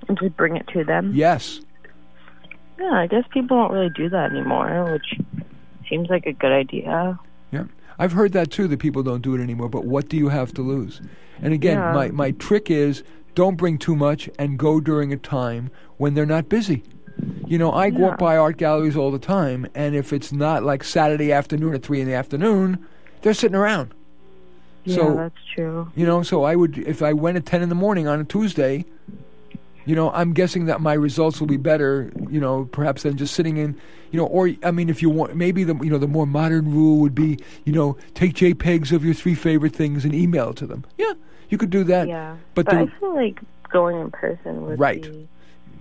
And 0.08 0.18
just 0.18 0.36
bring 0.36 0.56
it 0.56 0.66
to 0.68 0.84
them. 0.84 1.12
Yes. 1.14 1.60
Yeah, 2.78 2.92
I 2.92 3.06
guess 3.06 3.24
people 3.30 3.56
don't 3.56 3.72
really 3.72 3.90
do 3.90 4.08
that 4.08 4.30
anymore, 4.32 4.92
which 4.92 5.20
seems 5.88 6.08
like 6.10 6.26
a 6.26 6.32
good 6.32 6.52
idea. 6.52 7.18
Yeah. 7.52 7.64
I've 7.98 8.12
heard 8.12 8.32
that 8.32 8.50
too, 8.50 8.66
that 8.68 8.78
people 8.80 9.02
don't 9.02 9.20
do 9.22 9.34
it 9.34 9.40
anymore, 9.40 9.68
but 9.68 9.84
what 9.84 10.08
do 10.08 10.16
you 10.16 10.28
have 10.28 10.52
to 10.54 10.62
lose? 10.62 11.00
And 11.40 11.52
again, 11.52 11.78
Yeah. 11.78 11.92
my, 11.92 12.08
my 12.10 12.30
trick 12.32 12.70
is 12.70 13.02
don't 13.34 13.56
bring 13.56 13.78
too 13.78 13.94
much 13.96 14.28
and 14.38 14.58
go 14.58 14.80
during 14.80 15.12
a 15.12 15.16
time 15.16 15.70
when 15.98 16.14
they're 16.14 16.26
not 16.26 16.48
busy. 16.48 16.82
You 17.46 17.58
know, 17.58 17.70
I 17.70 17.86
Yeah. 17.86 17.98
walk 17.98 18.18
by 18.18 18.36
art 18.36 18.56
galleries 18.56 18.96
all 18.96 19.10
the 19.10 19.18
time, 19.18 19.66
and 19.74 19.94
if 19.94 20.12
it's 20.12 20.32
not 20.32 20.62
like 20.64 20.82
Saturday 20.82 21.30
afternoon 21.32 21.74
at 21.74 21.82
3 21.82 22.00
in 22.00 22.06
the 22.08 22.14
afternoon, 22.14 22.78
they're 23.22 23.34
sitting 23.34 23.56
around. 23.56 23.92
Yeah, 24.84 24.96
So- 24.96 25.14
that's 25.14 25.34
true. 25.54 25.90
You 25.94 26.06
know, 26.06 26.22
so 26.22 26.44
I 26.44 26.56
would, 26.56 26.78
if 26.78 27.02
I 27.02 27.12
went 27.12 27.36
at 27.36 27.46
10 27.46 27.62
in 27.62 27.68
the 27.68 27.74
morning 27.74 28.06
on 28.08 28.20
a 28.20 28.24
Tuesday, 28.24 28.84
you 29.84 29.94
know, 29.96 30.10
I'm 30.12 30.32
guessing 30.32 30.66
that 30.66 30.80
my 30.80 30.92
results 30.94 31.40
will 31.40 31.46
be 31.48 31.56
better, 31.56 32.12
you 32.30 32.40
know, 32.40 32.64
perhaps 32.70 33.02
than 33.02 33.16
just 33.16 33.34
sitting 33.34 33.56
in, 33.56 33.76
you 34.12 34.18
know, 34.18 34.26
or, 34.26 34.50
I 34.62 34.70
mean, 34.70 34.88
if 34.88 35.02
you 35.02 35.10
want, 35.10 35.34
maybe 35.34 35.64
the, 35.64 35.74
you 35.76 35.90
know, 35.90 35.98
the 35.98 36.06
more 36.06 36.26
modern 36.26 36.70
rule 36.72 36.98
would 36.98 37.14
be, 37.14 37.38
you 37.64 37.72
know, 37.72 37.96
take 38.14 38.34
JPEGs 38.34 38.92
of 38.92 39.04
your 39.04 39.14
three 39.14 39.34
favorite 39.34 39.74
things 39.74 40.04
and 40.04 40.14
email 40.14 40.52
to 40.54 40.66
them. 40.66 40.84
Yeah, 40.98 41.12
you 41.48 41.58
could 41.58 41.70
do 41.70 41.82
that. 41.84 42.06
Yeah, 42.08 42.36
but 42.54 42.66
but, 42.66 42.72
the- 42.72 42.80
I 42.82 43.00
feel 43.00 43.14
like 43.14 43.40
going 43.70 44.00
in 44.00 44.10
person 44.10 44.66
would 44.66 44.78
Right. 44.78 45.08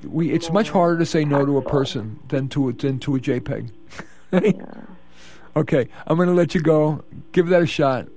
We, 0.04 0.32
it's 0.32 0.50
much 0.52 0.72
harder 0.72 0.98
to 0.98 1.06
say 1.06 1.24
no 1.26 1.46
to 1.46 1.58
a 1.58 1.62
person 1.62 2.20
than 2.30 2.50
to 2.50 2.70
a, 2.70 2.74
than 2.74 2.98
to 3.00 3.16
a 3.16 3.20
JPEG. 3.20 3.70
Yeah. 4.34 4.64
Okay, 5.56 5.88
I'm 6.08 6.16
going 6.16 6.30
to 6.30 6.34
let 6.34 6.56
you 6.56 6.62
go. 6.62 7.04
Give 7.32 7.48
that 7.48 7.62
a 7.62 7.68
shot. 7.68 8.08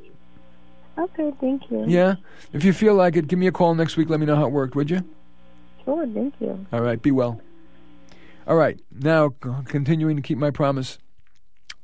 Okay, 0.96 1.32
thank 1.40 1.68
you. 1.70 1.84
Yeah? 1.86 2.14
If 2.52 2.64
you 2.64 2.72
feel 2.72 2.94
like 2.94 3.16
it, 3.16 3.26
give 3.26 3.38
me 3.38 3.48
a 3.48 3.52
call 3.52 3.74
next 3.74 3.96
week. 3.96 4.08
Let 4.08 4.20
me 4.20 4.26
know 4.26 4.36
how 4.36 4.46
it 4.46 4.52
worked, 4.52 4.76
would 4.76 4.90
you? 4.90 5.04
Sure, 5.84 6.06
thank 6.06 6.34
you. 6.40 6.64
All 6.72 6.80
right, 6.80 7.00
be 7.00 7.10
well. 7.10 7.40
All 8.46 8.56
right, 8.56 8.78
now 8.92 9.30
continuing 9.66 10.16
to 10.16 10.22
keep 10.22 10.38
my 10.38 10.50
promise. 10.50 10.98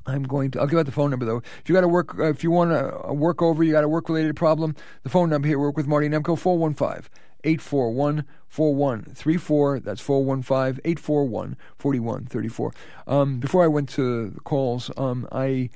I'm 0.07 0.23
going 0.23 0.51
to. 0.53 0.61
I'll 0.61 0.67
give 0.67 0.79
out 0.79 0.87
the 0.87 0.93
phone 0.93 1.11
number 1.11 1.25
though. 1.25 1.39
If 1.39 1.69
you 1.69 1.75
got 1.75 1.83
to 1.83 1.89
work, 1.89 2.19
uh, 2.19 2.25
if 2.25 2.43
you 2.43 2.51
want 2.51 2.73
a, 2.73 3.07
a 3.07 3.15
work 3.15 3.43
over, 3.43 3.63
you 3.63 3.73
got 3.73 3.85
a 3.85 3.89
work 3.89 4.09
related 4.09 4.35
problem. 4.37 4.75
The 5.03 5.09
phone 5.09 5.31
number 5.31 5.47
here, 5.47 5.59
work 5.59 5.77
with 5.77 5.87
Marty 5.87 6.09
Nemko, 6.09 6.39
415 6.39 7.09
841 7.45 8.25
4134. 8.49 9.81
That's 9.81 10.01
415 10.01 10.81
841 10.85 11.57
4134. 11.79 12.73
Um, 13.07 13.39
before 13.39 13.65
I 13.65 13.69
went 13.69 13.89
to 13.91 14.31
the 14.31 14.41
calls, 14.41 14.91
um, 14.97 15.29
I 15.33 15.71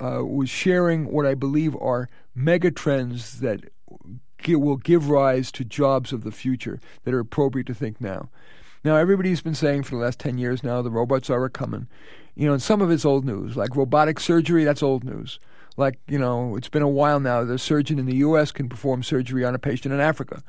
uh, 0.00 0.24
was 0.24 0.48
sharing 0.48 1.10
what 1.10 1.26
I 1.26 1.34
believe 1.34 1.76
are 1.76 2.08
mega 2.34 2.70
trends 2.70 3.40
that 3.40 3.60
will 4.48 4.76
give 4.76 5.08
rise 5.08 5.50
to 5.50 5.64
jobs 5.64 6.12
of 6.12 6.22
the 6.22 6.30
future 6.30 6.78
that 7.04 7.14
are 7.14 7.18
appropriate 7.18 7.66
to 7.66 7.74
think 7.74 8.00
now. 8.00 8.28
Now, 8.84 8.96
everybody's 8.96 9.40
been 9.40 9.54
saying 9.54 9.82
for 9.82 9.96
the 9.96 10.02
last 10.02 10.20
10 10.20 10.38
years 10.38 10.62
now 10.62 10.80
the 10.82 10.90
robots 10.90 11.28
are 11.28 11.48
coming. 11.48 11.88
You 12.36 12.46
know, 12.46 12.52
and 12.52 12.62
some 12.62 12.82
of 12.82 12.90
it's 12.90 13.04
old 13.04 13.24
news, 13.24 13.56
like 13.56 13.74
robotic 13.74 14.20
surgery, 14.20 14.62
that's 14.62 14.82
old 14.82 15.02
news. 15.02 15.40
Like, 15.76 15.98
you 16.06 16.18
know, 16.18 16.54
it's 16.56 16.68
been 16.68 16.82
a 16.82 16.88
while 16.88 17.18
now. 17.18 17.42
The 17.44 17.58
surgeon 17.58 17.98
in 17.98 18.06
the 18.06 18.16
U.S. 18.16 18.52
can 18.52 18.68
perform 18.68 19.02
surgery 19.02 19.44
on 19.44 19.54
a 19.54 19.58
patient 19.58 19.92
in 19.92 20.00
Africa. 20.00 20.42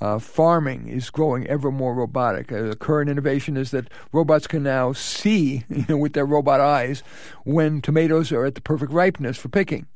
Uh, 0.00 0.18
farming 0.18 0.88
is 0.88 1.08
growing 1.08 1.46
ever 1.46 1.70
more 1.70 1.94
robotic. 1.94 2.50
Uh, 2.50 2.62
the 2.62 2.76
current 2.76 3.08
innovation 3.08 3.56
is 3.56 3.70
that 3.70 3.88
robots 4.12 4.46
can 4.46 4.62
now 4.62 4.92
see, 4.92 5.64
you 5.70 5.86
know, 5.88 5.96
with 5.96 6.12
their 6.14 6.26
robot 6.26 6.60
eyes, 6.60 7.02
when 7.44 7.80
tomatoes 7.80 8.32
are 8.32 8.44
at 8.44 8.54
the 8.54 8.60
perfect 8.60 8.92
ripeness 8.92 9.36
for 9.36 9.48
picking. 9.48 9.86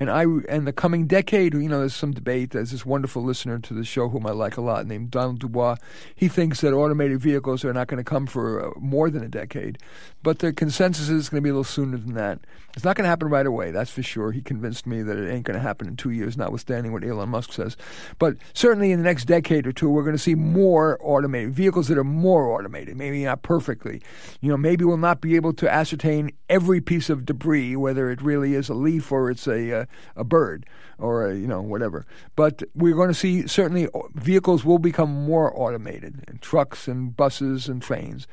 And 0.00 0.10
I 0.10 0.24
and 0.48 0.66
the 0.66 0.72
coming 0.72 1.06
decade, 1.06 1.54
you 1.54 1.68
know, 1.68 1.78
there's 1.78 1.94
some 1.94 2.12
debate. 2.12 2.50
There's 2.50 2.72
this 2.72 2.84
wonderful 2.84 3.22
listener 3.22 3.60
to 3.60 3.74
the 3.74 3.84
show 3.84 4.08
whom 4.08 4.26
I 4.26 4.32
like 4.32 4.56
a 4.56 4.60
lot, 4.60 4.86
named 4.86 5.12
Donald 5.12 5.38
Dubois. 5.38 5.76
He 6.16 6.26
thinks 6.26 6.60
that 6.62 6.72
automated 6.72 7.20
vehicles 7.20 7.64
are 7.64 7.72
not 7.72 7.86
going 7.86 7.98
to 7.98 8.04
come 8.04 8.26
for 8.26 8.66
uh, 8.66 8.80
more 8.80 9.08
than 9.08 9.22
a 9.22 9.28
decade, 9.28 9.78
but 10.24 10.38
the 10.38 10.52
consensus 10.54 11.10
is 11.10 11.28
going 11.28 11.42
to 11.42 11.44
be 11.44 11.50
a 11.50 11.52
little 11.52 11.64
sooner 11.64 11.98
than 11.98 12.14
that. 12.14 12.40
It's 12.74 12.82
not 12.82 12.96
going 12.96 13.04
to 13.04 13.08
happen 13.10 13.28
right 13.28 13.46
away, 13.46 13.70
that's 13.70 13.90
for 13.90 14.02
sure. 14.02 14.32
He 14.32 14.40
convinced 14.40 14.86
me 14.86 15.02
that 15.02 15.16
it 15.18 15.30
ain't 15.30 15.44
going 15.44 15.54
to 15.54 15.62
happen 15.62 15.86
in 15.86 15.96
two 15.96 16.10
years, 16.10 16.36
notwithstanding 16.36 16.92
what 16.92 17.04
Elon 17.04 17.28
Musk 17.28 17.52
says. 17.52 17.76
But 18.18 18.36
certainly 18.54 18.90
in 18.90 18.98
the 18.98 19.04
next 19.04 19.26
decade 19.26 19.66
or 19.66 19.72
two, 19.72 19.90
we're 19.90 20.02
going 20.02 20.16
to 20.16 20.22
see 20.22 20.34
more 20.34 20.98
automated 21.02 21.54
vehicles 21.54 21.88
that 21.88 21.98
are 21.98 22.04
more 22.04 22.50
automated. 22.50 22.96
Maybe 22.96 23.22
not 23.22 23.42
perfectly. 23.42 24.00
You 24.40 24.48
know, 24.48 24.56
maybe 24.56 24.84
we'll 24.84 24.96
not 24.96 25.20
be 25.20 25.36
able 25.36 25.52
to 25.52 25.70
ascertain 25.70 26.30
every 26.48 26.80
piece 26.80 27.10
of 27.10 27.26
debris, 27.26 27.76
whether 27.76 28.10
it 28.10 28.22
really 28.22 28.54
is 28.54 28.70
a 28.70 28.74
leaf 28.74 29.12
or 29.12 29.30
it's 29.30 29.46
a 29.46 29.82
uh, 29.82 29.84
a 30.16 30.24
bird 30.24 30.66
or 30.98 31.26
a, 31.26 31.34
you 31.34 31.46
know 31.46 31.60
whatever. 31.60 32.06
But 32.34 32.62
we're 32.74 32.94
going 32.94 33.08
to 33.08 33.14
see 33.14 33.46
certainly 33.46 33.88
vehicles 34.14 34.64
will 34.64 34.78
become 34.78 35.10
more 35.10 35.52
automated, 35.54 36.24
and 36.26 36.40
trucks 36.40 36.88
and 36.88 37.14
buses 37.14 37.68
and 37.68 37.82
trains. 37.82 38.26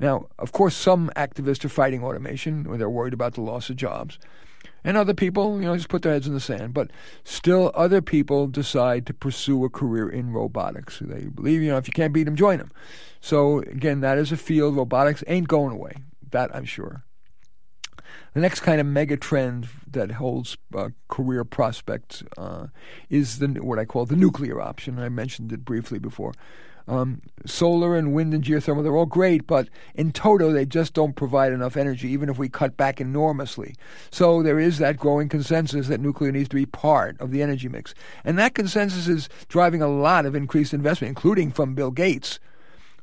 Now, 0.00 0.28
of 0.38 0.52
course, 0.52 0.74
some 0.74 1.10
activists 1.14 1.64
are 1.64 1.68
fighting 1.68 2.02
automation, 2.02 2.66
or 2.66 2.76
they're 2.76 2.90
worried 2.90 3.12
about 3.12 3.34
the 3.34 3.42
loss 3.42 3.68
of 3.68 3.76
jobs. 3.76 4.18
And 4.82 4.96
other 4.96 5.12
people, 5.12 5.60
you 5.60 5.66
know, 5.66 5.76
just 5.76 5.90
put 5.90 6.02
their 6.02 6.12
heads 6.12 6.26
in 6.26 6.32
the 6.32 6.40
sand. 6.40 6.72
But 6.72 6.90
still, 7.22 7.70
other 7.74 8.00
people 8.00 8.46
decide 8.46 9.06
to 9.06 9.14
pursue 9.14 9.62
a 9.64 9.68
career 9.68 10.08
in 10.08 10.32
robotics. 10.32 11.00
They 11.00 11.26
believe, 11.26 11.60
you 11.60 11.70
know, 11.70 11.76
if 11.76 11.86
you 11.86 11.92
can't 11.92 12.14
beat 12.14 12.24
them, 12.24 12.34
join 12.34 12.58
them. 12.58 12.72
So, 13.20 13.58
again, 13.58 14.00
that 14.00 14.16
is 14.16 14.32
a 14.32 14.38
field. 14.38 14.76
Robotics 14.76 15.22
ain't 15.26 15.48
going 15.48 15.74
away. 15.74 15.96
That 16.30 16.54
I'm 16.56 16.64
sure. 16.64 17.04
The 18.32 18.40
next 18.40 18.60
kind 18.60 18.80
of 18.80 18.86
mega 18.86 19.16
trend 19.16 19.68
that 19.90 20.12
holds 20.12 20.56
uh, 20.74 20.90
career 21.08 21.44
prospects 21.44 22.22
uh, 22.38 22.68
is 23.10 23.38
the 23.38 23.48
what 23.48 23.78
I 23.78 23.84
call 23.84 24.06
the 24.06 24.16
nuclear 24.16 24.60
option. 24.60 24.98
I 24.98 25.08
mentioned 25.08 25.52
it 25.52 25.64
briefly 25.64 25.98
before. 25.98 26.32
Um, 26.90 27.22
solar 27.46 27.94
and 27.94 28.12
wind 28.12 28.34
and 28.34 28.42
geothermal, 28.42 28.82
they're 28.82 28.96
all 28.96 29.06
great, 29.06 29.46
but 29.46 29.68
in 29.94 30.10
toto, 30.10 30.52
they 30.52 30.66
just 30.66 30.92
don't 30.92 31.14
provide 31.14 31.52
enough 31.52 31.76
energy, 31.76 32.08
even 32.08 32.28
if 32.28 32.36
we 32.36 32.48
cut 32.48 32.76
back 32.76 33.00
enormously. 33.00 33.76
So 34.10 34.42
there 34.42 34.58
is 34.58 34.78
that 34.78 34.96
growing 34.96 35.28
consensus 35.28 35.86
that 35.86 36.00
nuclear 36.00 36.32
needs 36.32 36.48
to 36.48 36.56
be 36.56 36.66
part 36.66 37.18
of 37.20 37.30
the 37.30 37.42
energy 37.42 37.68
mix. 37.68 37.94
And 38.24 38.36
that 38.40 38.56
consensus 38.56 39.06
is 39.06 39.28
driving 39.48 39.82
a 39.82 39.88
lot 39.88 40.26
of 40.26 40.34
increased 40.34 40.74
investment, 40.74 41.10
including 41.10 41.52
from 41.52 41.76
Bill 41.76 41.92
Gates, 41.92 42.40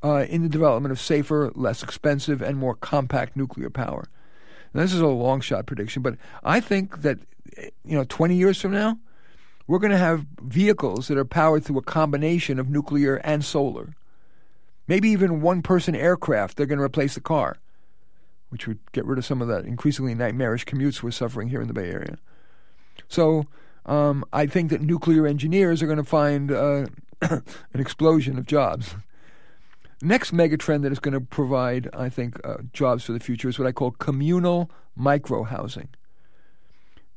uh, 0.03 0.25
in 0.27 0.43
the 0.43 0.49
development 0.49 0.91
of 0.91 0.99
safer, 0.99 1.51
less 1.55 1.81
expensive, 1.81 2.41
and 2.41 2.57
more 2.57 2.75
compact 2.75 3.38
nuclear 3.38 3.69
power. 3.69 4.09
Now, 4.73 4.81
this 4.81 4.93
is 4.93 4.99
a 4.99 5.07
long 5.07 5.39
shot 5.39 5.65
prediction, 5.65 6.01
but 6.01 6.17
I 6.43 6.59
think 6.59 7.03
that, 7.03 7.19
you 7.85 7.97
know, 7.97 8.03
20 8.03 8.35
years 8.35 8.59
from 8.59 8.73
now, 8.73 8.99
we're 9.68 9.80
going 9.80 9.91
to 9.91 9.97
have 9.97 10.26
vehicles 10.41 11.07
that 11.07 11.18
are 11.18 11.26
powered 11.26 11.63
through 11.63 11.78
a 11.78 11.84
combination 11.84 12.59
of 12.59 12.70
nuclear 12.70 13.18
and 13.18 13.43
solar. 13.43 13.93
Maybe 14.88 15.09
even 15.09 15.41
one 15.41 15.61
person 15.61 15.95
aircraft, 15.95 16.55
they're 16.55 16.65
going 16.65 16.80
to 16.80 16.84
replace 16.84 17.15
the 17.15 17.22
car, 17.22 17.57
which 18.49 18.68
would 18.68 18.80
get 18.93 19.05
rid 19.05 19.20
of 19.20 19.26
some 19.26 19.41
of 19.41 19.49
that 19.49 19.65
increasingly 19.65 20.15
nightmarish 20.15 20.65
commutes 20.65 21.03
we're 21.03 21.11
suffering 21.11 21.49
here 21.49 21.61
in 21.61 21.68
the 21.68 21.74
Bay 21.74 21.89
Area. 21.89 22.18
So 23.09 23.45
um, 23.86 24.24
I 24.32 24.47
think 24.47 24.70
that 24.70 24.82
nuclear 24.82 25.28
engineers 25.28 25.84
are 25.84 25.88
going 25.88 25.97
to 25.97 26.03
find 26.03 26.51
uh, 26.51 26.86
an 27.22 27.43
explosion 27.80 28.38
of 28.38 28.45
jobs. 28.45 28.95
Next 30.01 30.32
megatrend 30.32 30.84
that 30.84 30.91
is 30.91 30.99
going 30.99 31.15
to 31.15 31.22
provide, 31.22 31.89
I 31.93 32.07
think, 32.07 32.39
uh, 32.45 32.57
jobs 32.72 33.03
for 33.03 33.13
the 33.13 33.20
future 33.20 33.49
is 33.49 33.59
what 33.59 33.68
I 33.68 33.72
call 33.72 33.91
communal 33.91 34.70
micro 34.95 35.43
housing. 35.43 35.89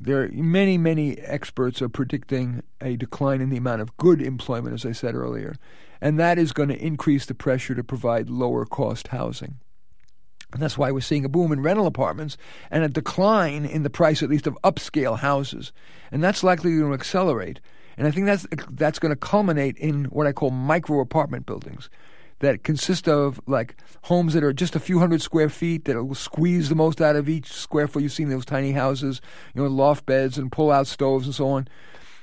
There, 0.03 0.23
are 0.23 0.29
many, 0.33 0.79
many 0.79 1.19
experts 1.19 1.83
are 1.83 1.89
predicting 1.91 2.63
a 2.81 2.97
decline 2.97 3.43
in 3.43 3.51
the 3.51 3.59
amount 3.59 3.83
of 3.83 3.95
good 3.99 4.23
employment, 4.23 4.73
as 4.73 4.87
I 4.87 4.93
said 4.93 5.15
earlier, 5.15 5.57
and 6.01 6.19
that 6.19 6.39
is 6.39 6.53
going 6.53 6.71
to 6.71 6.83
increase 6.83 7.27
the 7.27 7.35
pressure 7.35 7.75
to 7.75 7.85
provide 7.85 8.31
lower 8.31 8.65
cost 8.65 9.09
housing. 9.09 9.59
And 10.53 10.63
that's 10.63 10.79
why 10.79 10.91
we're 10.91 11.01
seeing 11.01 11.27
a 11.27 11.29
boom 11.29 11.53
in 11.53 11.61
rental 11.61 11.87
apartments 11.87 12.39
and 12.71 12.83
a 12.83 12.89
decline 12.89 13.67
in 13.67 13.83
the 13.83 13.91
price, 13.91 14.23
at 14.23 14.31
least, 14.31 14.47
of 14.47 14.59
upscale 14.65 15.19
houses. 15.19 15.71
And 16.11 16.25
that's 16.25 16.43
likely 16.43 16.71
to 16.79 16.95
accelerate. 16.95 17.61
And 17.99 18.09
I 18.09 18.11
think 18.11 18.25
that's, 18.25 18.47
that's 18.71 18.99
going 18.99 19.11
to 19.11 19.17
culminate 19.17 19.77
in 19.77 20.07
what 20.07 20.27
I 20.27 20.33
call 20.33 20.51
micro 20.51 21.01
apartment 21.01 21.45
buildings 21.45 21.91
that 22.41 22.65
consist 22.65 23.09
of 23.09 23.41
like 23.47 23.77
homes 24.03 24.35
that 24.35 24.45
are 24.45 24.53
just 24.53 24.75
a 24.75 24.81
few 24.81 24.99
hundred 24.99 25.23
square 25.23 25.49
feet 25.49 25.85
that 25.85 26.03
will 26.03 26.15
squeeze 26.15 26.69
the 26.69 26.75
most 26.75 27.01
out 27.01 27.17
of 27.17 27.29
each 27.29 27.53
square 27.53 27.87
foot. 27.87 28.03
You've 28.03 28.13
seen 28.13 28.29
those 28.29 28.45
tiny 28.45 28.73
houses, 28.73 29.21
you 29.55 29.63
know, 29.63 29.69
loft 29.69 30.05
beds 30.05 30.37
and 30.37 30.51
pull 30.51 30.71
out 30.71 30.87
stoves 30.87 31.27
and 31.27 31.35
so 31.35 31.49
on. 31.49 31.69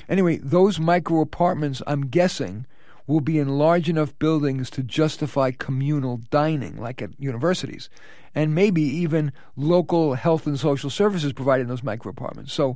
Anyway, 0.09 0.37
those 0.37 0.79
micro 0.79 1.21
apartments, 1.21 1.81
I'm 1.87 2.07
guessing, 2.07 2.65
will 3.07 3.21
be 3.21 3.39
in 3.39 3.57
large 3.57 3.89
enough 3.89 4.17
buildings 4.19 4.69
to 4.71 4.83
justify 4.83 5.51
communal 5.51 6.17
dining, 6.29 6.77
like 6.77 7.01
at 7.01 7.19
universities, 7.19 7.89
and 8.35 8.53
maybe 8.53 8.81
even 8.81 9.31
local 9.55 10.15
health 10.15 10.45
and 10.45 10.59
social 10.59 10.89
services 10.89 11.33
provided 11.33 11.63
in 11.63 11.69
those 11.69 11.83
micro 11.83 12.11
apartments. 12.11 12.53
So 12.53 12.75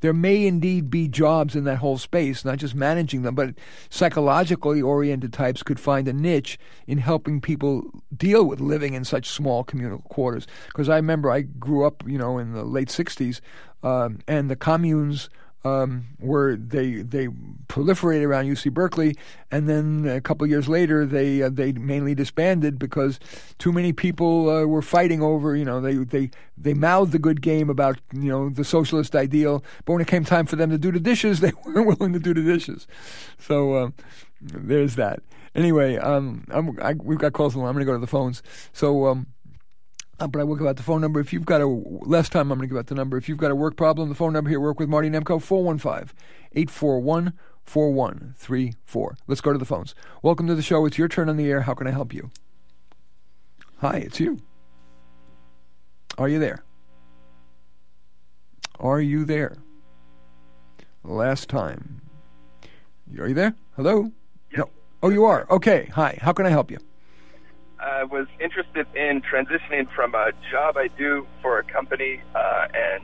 there 0.00 0.12
may 0.12 0.46
indeed 0.46 0.90
be 0.90 1.08
jobs 1.08 1.56
in 1.56 1.64
that 1.64 1.78
whole 1.78 1.98
space, 1.98 2.44
not 2.44 2.58
just 2.58 2.74
managing 2.74 3.22
them, 3.22 3.34
but 3.34 3.54
psychologically 3.88 4.82
oriented 4.82 5.32
types 5.32 5.62
could 5.62 5.80
find 5.80 6.06
a 6.08 6.12
niche 6.12 6.58
in 6.86 6.98
helping 6.98 7.40
people 7.40 7.90
deal 8.16 8.44
with 8.44 8.60
living 8.60 8.94
in 8.94 9.04
such 9.04 9.28
small 9.28 9.64
communal 9.64 9.98
quarters. 10.00 10.46
Because 10.68 10.88
I 10.88 10.96
remember 10.96 11.30
I 11.30 11.42
grew 11.42 11.84
up, 11.86 12.02
you 12.06 12.18
know, 12.18 12.38
in 12.38 12.52
the 12.52 12.64
late 12.64 12.88
60s 12.88 13.40
um, 13.82 14.20
and 14.26 14.50
the 14.50 14.56
communes 14.56 15.28
um, 15.64 16.06
were 16.20 16.56
they 16.56 16.96
they 16.96 17.28
proliferated 17.68 18.26
around 18.26 18.44
UC 18.44 18.72
Berkeley, 18.72 19.16
and 19.50 19.68
then 19.68 20.06
a 20.06 20.20
couple 20.20 20.46
years 20.46 20.68
later 20.68 21.06
they 21.06 21.42
uh, 21.42 21.48
they 21.50 21.72
mainly 21.72 22.14
disbanded 22.14 22.78
because 22.78 23.18
too 23.58 23.72
many 23.72 23.92
people 23.92 24.50
uh, 24.50 24.64
were 24.64 24.82
fighting 24.82 25.22
over 25.22 25.56
you 25.56 25.64
know 25.64 25.80
they 25.80 25.94
they 25.94 26.30
they 26.58 26.74
mouthed 26.74 27.12
the 27.12 27.18
good 27.18 27.40
game 27.40 27.70
about 27.70 27.98
you 28.12 28.28
know 28.28 28.50
the 28.50 28.64
socialist 28.64 29.16
ideal, 29.16 29.64
but 29.84 29.94
when 29.94 30.02
it 30.02 30.08
came 30.08 30.24
time 30.24 30.46
for 30.46 30.56
them 30.56 30.70
to 30.70 30.78
do 30.78 30.92
the 30.92 31.00
dishes, 31.00 31.40
they 31.40 31.52
weren't 31.64 31.98
willing 31.98 32.12
to 32.12 32.18
do 32.18 32.34
the 32.34 32.42
dishes. 32.42 32.86
So 33.38 33.74
uh, 33.74 33.90
there's 34.40 34.96
that. 34.96 35.20
Anyway, 35.54 35.96
um, 35.96 36.44
I, 36.82 36.94
we've 36.94 37.18
got 37.18 37.32
calls. 37.32 37.54
I'm 37.54 37.62
going 37.62 37.78
to 37.78 37.84
go 37.84 37.92
to 37.92 37.98
the 37.98 38.06
phones. 38.06 38.42
So. 38.72 39.24
Uh, 40.20 40.26
but 40.26 40.40
I 40.40 40.44
will 40.44 40.56
give 40.56 40.66
out 40.66 40.76
the 40.76 40.82
phone 40.82 41.00
number. 41.00 41.20
If 41.20 41.32
you've 41.32 41.44
got 41.44 41.60
a 41.60 41.66
last 41.66 42.30
time, 42.32 42.52
I'm 42.52 42.58
going 42.58 42.68
to 42.68 42.72
give 42.72 42.78
out 42.78 42.86
the 42.86 42.94
number. 42.94 43.16
If 43.16 43.28
you've 43.28 43.38
got 43.38 43.50
a 43.50 43.54
work 43.54 43.76
problem, 43.76 44.08
the 44.08 44.14
phone 44.14 44.32
number 44.32 44.48
here, 44.48 44.60
work 44.60 44.78
with 44.78 44.88
Marty 44.88 45.10
Nemko, 45.10 45.42
415 45.42 46.16
841 46.52 47.32
4134. 47.64 49.16
Let's 49.26 49.40
go 49.40 49.52
to 49.52 49.58
the 49.58 49.64
phones. 49.64 49.94
Welcome 50.22 50.46
to 50.46 50.54
the 50.54 50.62
show. 50.62 50.86
It's 50.86 50.98
your 50.98 51.08
turn 51.08 51.28
on 51.28 51.36
the 51.36 51.50
air. 51.50 51.62
How 51.62 51.74
can 51.74 51.86
I 51.86 51.90
help 51.90 52.14
you? 52.14 52.30
Hi, 53.78 53.96
it's 53.96 54.20
you. 54.20 54.40
Are 56.16 56.28
you 56.28 56.38
there? 56.38 56.64
Are 58.78 59.00
you 59.00 59.24
there? 59.24 59.56
Last 61.02 61.48
time. 61.48 62.00
Are 63.18 63.28
you 63.28 63.34
there? 63.34 63.54
Hello? 63.76 64.12
Yes. 64.50 64.58
No. 64.58 64.70
Oh, 65.02 65.08
you 65.10 65.24
are? 65.24 65.46
Okay. 65.50 65.90
Hi. 65.94 66.18
How 66.22 66.32
can 66.32 66.46
I 66.46 66.50
help 66.50 66.70
you? 66.70 66.78
I 67.84 68.04
was 68.04 68.26
interested 68.40 68.86
in 68.94 69.20
transitioning 69.20 69.90
from 69.94 70.14
a 70.14 70.32
job 70.50 70.76
I 70.76 70.88
do 70.88 71.26
for 71.42 71.58
a 71.58 71.64
company 71.64 72.20
uh, 72.34 72.66
and 72.72 73.02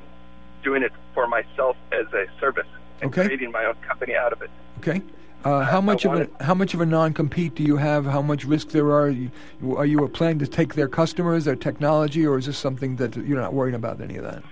doing 0.62 0.82
it 0.82 0.92
for 1.14 1.26
myself 1.26 1.76
as 1.92 2.06
a 2.14 2.26
service 2.40 2.66
and 3.02 3.10
Okay. 3.10 3.24
creating 3.26 3.50
my 3.50 3.64
own 3.64 3.74
company 3.86 4.14
out 4.14 4.32
of 4.32 4.42
it. 4.42 4.50
Okay. 4.78 5.02
Uh, 5.44 5.64
how 5.64 5.80
much 5.80 6.04
of 6.04 6.12
a 6.14 6.28
how 6.44 6.54
much 6.54 6.74
of 6.74 6.82
a 6.82 6.86
non 6.86 7.14
compete 7.14 7.54
do 7.54 7.62
you 7.62 7.78
have? 7.78 8.04
How 8.04 8.20
much 8.20 8.44
risk 8.44 8.70
there 8.70 8.92
are? 8.92 9.08
You, 9.08 9.30
are 9.74 9.86
you 9.86 10.06
planning 10.08 10.38
to 10.40 10.46
take 10.46 10.74
their 10.74 10.88
customers, 10.88 11.46
their 11.46 11.56
technology, 11.56 12.26
or 12.26 12.36
is 12.36 12.44
this 12.44 12.58
something 12.58 12.96
that 12.96 13.16
you're 13.16 13.40
not 13.40 13.54
worried 13.54 13.74
about 13.74 14.02
any 14.02 14.16
of 14.16 14.24
that? 14.24 14.42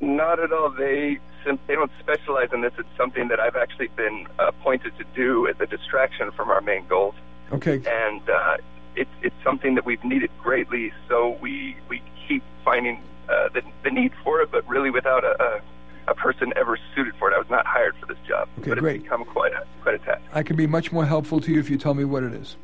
Not 0.00 0.40
at 0.40 0.52
all. 0.52 0.70
They 0.70 1.18
they 1.44 1.74
don't 1.74 1.92
specialize 2.00 2.48
in 2.52 2.60
this. 2.60 2.72
It's 2.76 2.88
something 2.96 3.28
that 3.28 3.38
I've 3.38 3.54
actually 3.54 3.86
been 3.88 4.26
appointed 4.40 4.98
to 4.98 5.04
do 5.14 5.46
as 5.46 5.54
a 5.60 5.66
distraction 5.66 6.32
from 6.32 6.50
our 6.50 6.60
main 6.60 6.84
goals, 6.88 7.14
Okay. 7.52 7.80
and 7.86 8.28
uh, 8.28 8.56
it's 8.96 9.10
it's 9.22 9.34
something 9.44 9.74
that 9.74 9.84
we've 9.84 10.02
needed 10.04 10.30
greatly. 10.42 10.92
So 11.08 11.36
we 11.40 11.76
we 11.88 12.02
keep 12.26 12.42
finding 12.64 13.02
uh, 13.28 13.48
the 13.54 13.62
the 13.84 13.90
need 13.90 14.12
for 14.24 14.40
it, 14.40 14.50
but 14.50 14.66
really 14.68 14.90
without 14.90 15.24
a, 15.24 15.40
a 15.42 15.60
a 16.08 16.14
person 16.14 16.52
ever 16.56 16.78
suited 16.94 17.14
for 17.16 17.30
it. 17.30 17.34
I 17.34 17.38
was 17.38 17.50
not 17.50 17.66
hired 17.66 17.96
for 17.96 18.06
this 18.06 18.18
job, 18.26 18.48
Okay, 18.60 18.70
but 18.70 18.78
great. 18.78 18.96
it's 18.96 19.02
become 19.04 19.24
quite 19.24 19.52
a 19.52 19.64
quite 19.82 19.96
a 19.96 19.98
task. 19.98 20.22
I 20.32 20.42
can 20.42 20.56
be 20.56 20.66
much 20.66 20.92
more 20.92 21.04
helpful 21.04 21.40
to 21.40 21.52
you 21.52 21.60
if 21.60 21.68
you 21.70 21.76
tell 21.78 21.94
me 21.94 22.04
what 22.04 22.22
it 22.22 22.32
is. 22.32 22.56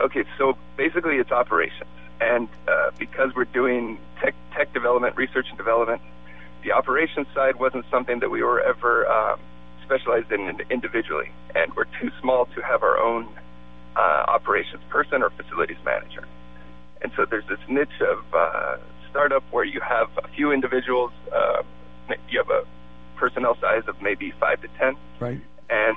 Okay, 0.00 0.24
so 0.36 0.56
basically 0.76 1.16
it's 1.16 1.32
operations, 1.32 1.90
and 2.20 2.48
uh, 2.68 2.90
because 2.98 3.34
we're 3.34 3.44
doing 3.44 3.98
tech 4.20 4.34
tech 4.54 4.72
development, 4.72 5.16
research 5.16 5.46
and 5.48 5.58
development, 5.58 6.00
the 6.62 6.72
operations 6.72 7.26
side 7.34 7.56
wasn't 7.56 7.84
something 7.90 8.20
that 8.20 8.30
we 8.30 8.42
were 8.42 8.60
ever 8.60 9.08
um, 9.10 9.40
specialized 9.84 10.30
in 10.32 10.60
individually, 10.70 11.30
and 11.54 11.74
we're 11.74 11.86
too 12.00 12.10
small 12.20 12.46
to 12.54 12.62
have 12.62 12.82
our 12.82 12.98
own 12.98 13.28
uh, 13.96 14.00
operations 14.28 14.82
person 14.88 15.22
or 15.22 15.30
facilities 15.30 15.76
manager. 15.84 16.24
And 17.02 17.12
so 17.16 17.24
there's 17.24 17.46
this 17.48 17.58
niche 17.68 18.00
of 18.00 18.24
uh, 18.34 18.76
startup 19.10 19.44
where 19.50 19.64
you 19.64 19.80
have 19.80 20.08
a 20.18 20.28
few 20.28 20.52
individuals, 20.52 21.12
uh, 21.34 21.62
you 22.28 22.38
have 22.38 22.50
a 22.50 22.64
personnel 23.16 23.56
size 23.60 23.82
of 23.86 24.00
maybe 24.02 24.32
five 24.40 24.60
to 24.62 24.68
ten, 24.78 24.96
Right. 25.20 25.40
and 25.70 25.96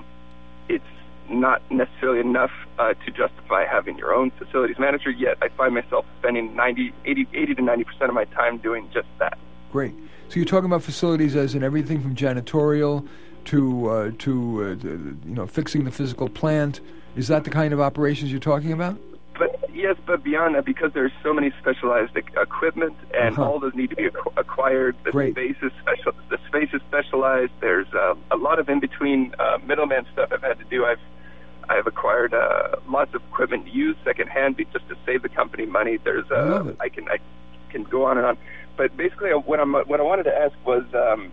it's 0.70 0.84
not 1.30 1.62
necessarily 1.72 2.20
enough 2.20 2.52
uh, 2.78 2.94
to 3.06 3.12
justify 3.12 3.66
having 3.66 3.98
your 3.98 4.14
own 4.14 4.32
facilities 4.32 4.78
manager 4.80 5.10
yet 5.10 5.38
I 5.42 5.48
find 5.50 5.74
myself 5.74 6.06
spending 6.20 6.56
90, 6.56 6.94
80, 7.06 7.28
80 7.34 7.56
to 7.56 7.62
90 7.62 7.84
percent 7.86 8.04
of 8.10 8.14
my 8.14 8.26
time 8.26 8.58
doing 8.58 8.90
just 8.94 9.08
that. 9.20 9.38
Great. 9.72 9.94
So 10.30 10.36
you're 10.36 10.46
talking 10.46 10.66
about 10.66 10.84
facilities 10.84 11.36
as 11.36 11.56
in 11.56 11.64
everything 11.64 12.02
from 12.02 12.16
janitorial 12.16 13.08
to 13.46 13.90
uh, 13.90 14.12
to 14.20 14.32
uh, 14.64 14.86
you 14.86 15.18
know 15.36 15.48
fixing 15.48 15.84
the 15.86 15.92
physical 15.92 16.28
plant. 16.30 16.80
Is 17.16 17.28
that 17.28 17.44
the 17.44 17.50
kind 17.50 17.74
of 17.74 17.80
operations 17.82 18.32
you're 18.32 18.40
talking 18.40 18.72
about? 18.72 18.98
But 19.38 19.70
yes, 19.74 19.96
but 20.06 20.24
beyond 20.24 20.56
that, 20.56 20.66
because 20.66 20.92
there's 20.94 21.12
so 21.24 21.34
many 21.34 21.52
specialized 21.60 22.16
e- 22.18 22.22
equipment, 22.40 22.96
and 23.14 23.34
Uh-huh. 23.38 23.44
all 23.50 23.60
those 23.60 23.74
need 23.74 23.90
to 23.90 23.96
be 23.96 24.08
acqu- 24.10 24.34
acquired. 24.38 24.96
The 25.04 25.12
Great. 25.12 25.34
space 25.34 25.56
is 25.62 25.72
special. 25.82 26.14
The 26.30 26.38
space 26.48 26.70
is 26.74 26.82
specialized. 26.88 27.52
There's 27.60 27.88
uh, 27.94 28.16
a 28.30 28.38
lot 28.38 28.60
of 28.60 28.70
in 28.70 28.80
between 28.80 29.34
uh, 29.40 29.58
middleman 29.66 30.06
stuff 30.14 30.30
I've 30.32 30.44
had 30.44 30.60
to 30.60 30.66
do. 30.66 30.86
I've 30.86 31.00
I've 31.70 31.88
acquired 31.88 32.34
uh, 32.34 32.76
lots 32.88 33.14
of 33.16 33.22
equipment 33.32 33.68
used 33.74 34.00
secondhand 34.04 34.58
just 34.74 34.88
to 34.90 34.96
save 35.06 35.22
the 35.24 35.30
company 35.30 35.66
money. 35.66 35.98
There's 36.04 36.30
uh, 36.30 36.74
I. 36.80 36.86
I 36.86 36.90
can 36.90 37.08
I 37.10 37.18
can 37.72 37.84
go 37.84 38.06
on 38.06 38.18
and 38.18 38.26
on. 38.28 38.38
But 38.78 38.96
basically, 38.96 39.32
uh, 39.32 39.38
what 39.40 39.60
I'm 39.60 39.74
what 39.74 40.00
I 40.00 40.04
wanted 40.04 40.24
to 40.24 40.36
ask 40.38 40.54
was. 40.66 40.84
Um, 40.94 41.32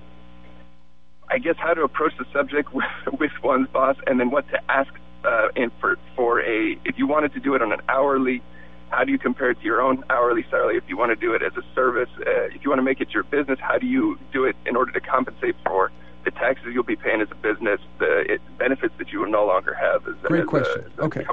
I 1.30 1.36
guess 1.36 1.56
how 1.58 1.74
to 1.74 1.82
approach 1.82 2.14
the 2.18 2.24
subject 2.32 2.72
with, 2.74 2.86
with 3.20 3.32
one's 3.44 3.68
boss, 3.68 3.96
and 4.06 4.18
then 4.18 4.30
what 4.30 4.48
to 4.48 4.58
ask 4.70 4.90
uh, 5.24 5.48
in 5.56 5.70
for 5.80 5.98
for 6.16 6.40
a 6.40 6.78
if 6.84 6.98
you 6.98 7.06
wanted 7.06 7.32
to 7.34 7.40
do 7.40 7.54
it 7.54 7.62
on 7.62 7.72
an 7.72 7.80
hourly, 7.88 8.42
how 8.90 9.04
do 9.04 9.12
you 9.12 9.18
compare 9.18 9.50
it 9.50 9.58
to 9.58 9.64
your 9.64 9.80
own 9.80 10.04
hourly 10.10 10.44
salary? 10.50 10.76
If 10.76 10.84
you 10.88 10.96
want 10.96 11.10
to 11.10 11.16
do 11.16 11.34
it 11.34 11.42
as 11.42 11.52
a 11.56 11.62
service, 11.74 12.10
uh, 12.18 12.54
if 12.54 12.62
you 12.62 12.70
want 12.70 12.78
to 12.78 12.84
make 12.84 13.00
it 13.00 13.10
your 13.10 13.24
business, 13.24 13.58
how 13.60 13.78
do 13.78 13.86
you 13.86 14.18
do 14.32 14.44
it 14.44 14.56
in 14.66 14.76
order 14.76 14.92
to 14.92 15.00
compensate 15.00 15.56
for 15.64 15.90
the 16.24 16.30
taxes 16.32 16.68
you'll 16.74 16.82
be 16.82 16.96
paying 16.96 17.20
as 17.20 17.28
a 17.30 17.34
business, 17.36 17.80
the 17.98 18.34
it, 18.34 18.40
benefits 18.58 18.94
that 18.98 19.12
you 19.12 19.20
will 19.20 19.30
no 19.30 19.46
longer 19.46 19.74
have 19.74 20.06
as, 20.08 20.14
Great 20.24 20.42
as 20.42 20.46
question. 20.46 20.84
A 20.98 21.02
Okay. 21.02 21.26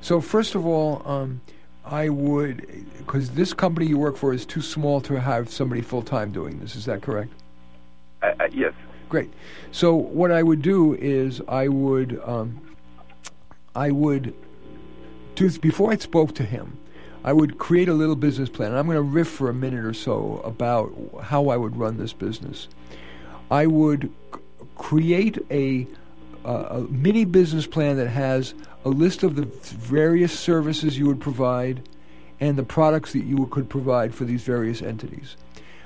So 0.00 0.20
first 0.20 0.54
of 0.54 0.64
all, 0.66 1.02
um, 1.04 1.40
I 1.84 2.08
would 2.08 2.66
because 2.98 3.30
this 3.30 3.52
company 3.52 3.86
you 3.86 3.98
work 3.98 4.16
for 4.16 4.32
is 4.32 4.44
too 4.44 4.62
small 4.62 5.00
to 5.02 5.20
have 5.20 5.50
somebody 5.50 5.82
full 5.82 6.02
time 6.02 6.32
doing 6.32 6.58
this. 6.58 6.76
Is 6.76 6.84
that 6.86 7.02
correct? 7.02 7.30
Uh, 8.22 8.32
uh, 8.40 8.48
yes. 8.52 8.72
Great. 9.08 9.32
So 9.70 9.94
what 9.94 10.32
I 10.32 10.42
would 10.42 10.62
do 10.62 10.94
is 10.94 11.40
I 11.46 11.68
would 11.68 12.20
um, 12.24 12.60
I 13.76 13.90
would 13.90 14.34
before 15.60 15.92
I 15.92 15.96
spoke 15.96 16.34
to 16.36 16.44
him. 16.44 16.78
I 17.22 17.32
would 17.32 17.58
create 17.58 17.88
a 17.88 17.94
little 17.94 18.16
business 18.16 18.48
plan. 18.48 18.70
And 18.70 18.78
I'm 18.78 18.86
going 18.86 18.96
to 18.96 19.02
riff 19.02 19.28
for 19.28 19.50
a 19.50 19.54
minute 19.54 19.84
or 19.84 19.92
so 19.92 20.40
about 20.44 20.94
how 21.22 21.48
I 21.48 21.56
would 21.56 21.76
run 21.76 21.98
this 21.98 22.12
business. 22.12 22.68
I 23.50 23.66
would 23.66 24.10
c- 24.32 24.40
create 24.76 25.38
a, 25.50 25.86
uh, 26.44 26.66
a 26.70 26.80
mini 26.82 27.24
business 27.24 27.66
plan 27.66 27.96
that 27.96 28.08
has 28.08 28.54
a 28.84 28.88
list 28.88 29.24
of 29.24 29.34
the 29.34 29.44
various 29.44 30.38
services 30.38 30.96
you 30.96 31.06
would 31.06 31.20
provide 31.20 31.86
and 32.40 32.56
the 32.56 32.62
products 32.62 33.12
that 33.12 33.24
you 33.24 33.46
could 33.46 33.68
provide 33.68 34.14
for 34.14 34.24
these 34.24 34.42
various 34.42 34.80
entities. 34.80 35.36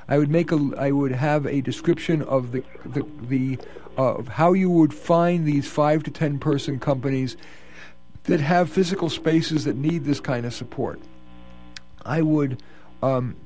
I 0.09 0.19
would 0.19 0.31
make 0.31 0.53
a 0.53 0.73
I 0.77 0.91
would 0.91 1.13
have 1.13 1.47
a 1.47 1.61
description 1.61 2.23
of 2.23 2.51
the 2.53 2.65
the, 2.85 3.07
the 3.23 3.59
uh, 3.97 4.15
of 4.15 4.29
how 4.29 4.53
you 4.53 4.69
would 4.69 4.93
find 4.93 5.47
these 5.47 5.69
five 5.69 6.03
to 6.03 6.11
ten 6.11 6.39
person 6.39 6.81
companies 6.81 7.37
that 8.25 8.41
have 8.41 8.71
physical 8.71 9.09
spaces 9.09 9.65
that 9.65 9.77
need 9.77 10.05
this 10.05 10.21
kind 10.21 10.47
of 10.47 10.55
support. 10.55 11.01
I 12.05 12.23
would 12.23 12.63
um, 13.03 13.37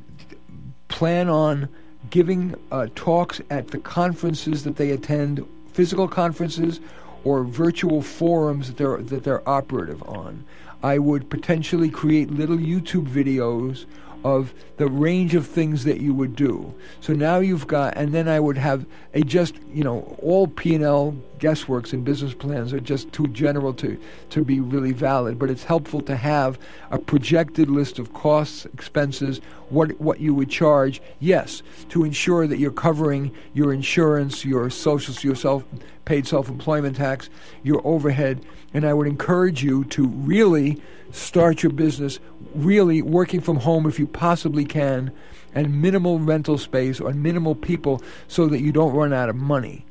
plan 0.89 1.29
on 1.29 1.69
giving 2.11 2.55
uh, 2.71 2.89
talks 2.95 3.41
at 3.51 3.69
the 3.69 3.79
conferences 3.79 4.65
that 4.65 4.77
they 4.77 4.91
attend, 4.91 5.47
physical 5.73 6.09
conferences 6.09 6.81
or 7.25 7.43
virtual 7.45 8.03
forums 8.03 8.69
that 8.69 8.77
they're 8.77 8.99
that 8.99 9.25
they're 9.25 9.49
operative 9.49 10.03
on. 10.03 10.45
I 10.83 10.99
would 10.99 11.31
potentially 11.31 11.89
create 11.89 12.31
little 12.31 12.59
YouTube 12.59 13.09
videos 13.09 13.87
of 14.25 14.55
the 14.79 14.89
range 14.89 15.35
of 15.35 15.47
things 15.47 15.85
that 15.85 16.01
you 16.01 16.15
would 16.15 16.35
do. 16.35 16.75
So 17.01 17.13
now 17.13 17.39
you've 17.39 17.67
got, 17.67 17.97
and 17.97 18.13
then 18.13 18.27
I 18.27 18.41
would 18.41 18.57
have 18.57 18.87
a 19.13 19.21
just, 19.21 19.55
you 19.73 19.85
know, 19.85 20.17
all 20.21 20.47
P&L 20.49 21.15
guessworks 21.39 21.93
and 21.93 22.05
business 22.05 22.33
plans 22.33 22.73
are 22.73 22.81
just 22.81 23.13
too 23.13 23.27
general 23.29 23.75
to, 23.75 24.01
to 24.31 24.43
be 24.43 24.61
really 24.61 24.93
valid, 24.93 25.39
but 25.39 25.51
it's 25.51 25.65
helpful 25.65 26.01
to 26.01 26.17
have 26.17 26.59
a 26.91 26.99
projected 26.99 27.69
list 27.69 27.99
of 27.99 28.15
costs, 28.15 28.65
expenses, 28.67 29.43
what, 29.69 30.01
what 30.01 30.21
you 30.21 30.35
would 30.35 30.49
charge, 30.49 31.03
yes, 31.21 31.63
to 31.91 32.03
ensure 32.03 32.47
that 32.47 32.59
you're 32.59 32.71
covering 32.71 33.31
your 33.53 33.75
insurance, 33.75 34.43
your 34.43 34.71
social, 34.71 35.15
your 35.21 35.37
self-paid 35.37 36.27
self-employment 36.27 36.97
tax, 36.97 37.29
your 37.63 37.87
overhead, 37.87 38.43
and 38.73 38.87
I 38.87 38.95
would 38.95 39.07
encourage 39.07 39.63
you 39.63 39.85
to 39.85 40.07
really 40.07 40.81
start 41.13 41.63
your 41.63 41.73
business 41.73 42.19
really 42.55 43.03
working 43.03 43.41
from 43.41 43.57
home 43.57 43.87
if 43.87 43.99
you 43.99 44.07
possibly 44.07 44.65
can 44.65 45.13
and 45.55 45.81
minimal 45.81 46.19
rental 46.19 46.59
space 46.59 47.01
or 47.01 47.13
minimal 47.13 47.55
people 47.55 48.03
so 48.29 48.47
that 48.49 48.61
you 48.61 48.73
don't 48.73 48.95
run 48.95 49.13
out 49.13 49.29
of 49.29 49.37
money. 49.37 49.87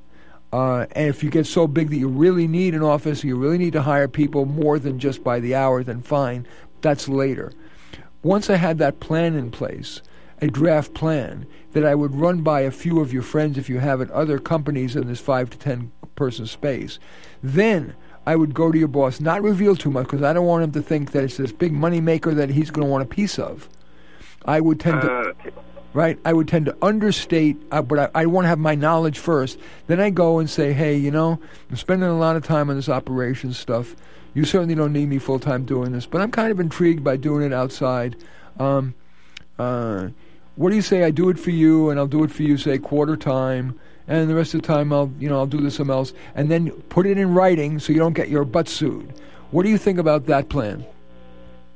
Uh, 0.51 0.85
and 0.91 1.09
if 1.09 1.23
you 1.23 1.29
get 1.29 1.47
so 1.47 1.65
big 1.65 1.89
that 1.89 1.97
you 1.97 2.07
really 2.07 2.47
need 2.47 2.75
an 2.75 2.83
office, 2.83 3.23
you 3.23 3.35
really 3.35 3.57
need 3.57 3.73
to 3.73 3.81
hire 3.81 4.07
people 4.07 4.45
more 4.45 4.77
than 4.77 4.99
just 4.99 5.23
by 5.23 5.39
the 5.39 5.55
hour, 5.55 5.83
then 5.83 6.01
fine. 6.01 6.45
That's 6.81 7.09
later. 7.09 7.51
Once 8.21 8.49
I 8.49 8.57
had 8.57 8.77
that 8.77 8.99
plan 8.99 9.35
in 9.35 9.49
place, 9.49 10.01
a 10.41 10.47
draft 10.47 10.93
plan 10.93 11.47
that 11.71 11.85
I 11.85 11.95
would 11.95 12.15
run 12.15 12.41
by 12.41 12.61
a 12.61 12.71
few 12.71 12.99
of 12.99 13.11
your 13.11 13.23
friends 13.23 13.57
if 13.57 13.69
you 13.69 13.79
have 13.79 13.99
at 13.99 14.11
other 14.11 14.37
companies 14.37 14.95
in 14.95 15.07
this 15.07 15.19
five 15.19 15.49
to 15.49 15.57
ten 15.57 15.91
person 16.15 16.45
space. 16.45 16.99
Then 17.41 17.95
I 18.25 18.35
would 18.35 18.53
go 18.53 18.71
to 18.71 18.77
your 18.77 18.87
boss, 18.87 19.19
not 19.19 19.41
reveal 19.41 19.75
too 19.75 19.91
much 19.91 20.05
because 20.05 20.21
I 20.23 20.33
don't 20.33 20.45
want 20.45 20.63
him 20.63 20.71
to 20.73 20.81
think 20.81 21.11
that 21.11 21.23
it's 21.23 21.37
this 21.37 21.51
big 21.51 21.73
money 21.73 21.99
maker 21.99 22.33
that 22.33 22.49
he's 22.49 22.71
going 22.71 22.87
to 22.87 22.91
want 22.91 23.03
a 23.03 23.07
piece 23.07 23.37
of. 23.37 23.67
I 24.45 24.61
would 24.61 24.79
tend 24.79 25.01
to, 25.01 25.11
Uh, 25.11 25.33
right? 25.93 26.17
I 26.23 26.33
would 26.33 26.47
tend 26.47 26.65
to 26.67 26.77
understate, 26.81 27.57
uh, 27.71 27.81
but 27.81 27.99
I, 27.99 28.23
I 28.23 28.25
want 28.25 28.45
to 28.45 28.49
have 28.49 28.59
my 28.59 28.75
knowledge 28.75 29.19
first. 29.19 29.59
Then 29.87 29.99
I 29.99 30.09
go 30.09 30.39
and 30.39 30.49
say, 30.49 30.73
hey, 30.73 30.95
you 30.95 31.11
know, 31.11 31.39
I'm 31.69 31.75
spending 31.75 32.09
a 32.09 32.17
lot 32.17 32.35
of 32.35 32.43
time 32.43 32.69
on 32.69 32.75
this 32.77 32.89
operations 32.89 33.57
stuff. 33.59 33.95
You 34.33 34.45
certainly 34.45 34.75
don't 34.75 34.93
need 34.93 35.09
me 35.09 35.19
full 35.19 35.39
time 35.39 35.65
doing 35.65 35.91
this, 35.91 36.05
but 36.05 36.21
I'm 36.21 36.31
kind 36.31 36.51
of 36.51 36.59
intrigued 36.59 37.03
by 37.03 37.17
doing 37.17 37.43
it 37.45 37.53
outside. 37.53 38.15
Um, 38.57 38.95
uh, 39.59 40.09
what 40.55 40.69
do 40.69 40.75
you 40.75 40.81
say? 40.81 41.03
I 41.03 41.11
do 41.11 41.29
it 41.29 41.37
for 41.37 41.51
you, 41.51 41.89
and 41.89 41.99
I'll 41.99 42.07
do 42.07 42.23
it 42.23 42.31
for 42.31 42.43
you, 42.43 42.57
say 42.57 42.77
quarter 42.77 43.15
time, 43.15 43.79
and 44.07 44.29
the 44.29 44.35
rest 44.35 44.53
of 44.53 44.61
the 44.61 44.67
time 44.67 44.91
I'll, 44.91 45.11
you 45.19 45.29
know, 45.29 45.37
I'll 45.37 45.45
do 45.47 45.61
this 45.61 45.75
something 45.75 45.93
else, 45.93 46.13
and 46.35 46.49
then 46.49 46.71
put 46.89 47.05
it 47.05 47.17
in 47.17 47.33
writing 47.33 47.79
so 47.79 47.93
you 47.93 47.99
don't 47.99 48.13
get 48.13 48.29
your 48.29 48.45
butt 48.45 48.67
sued. 48.67 49.13
What 49.51 49.63
do 49.63 49.69
you 49.69 49.77
think 49.77 49.99
about 49.99 50.25
that 50.27 50.49
plan? 50.49 50.85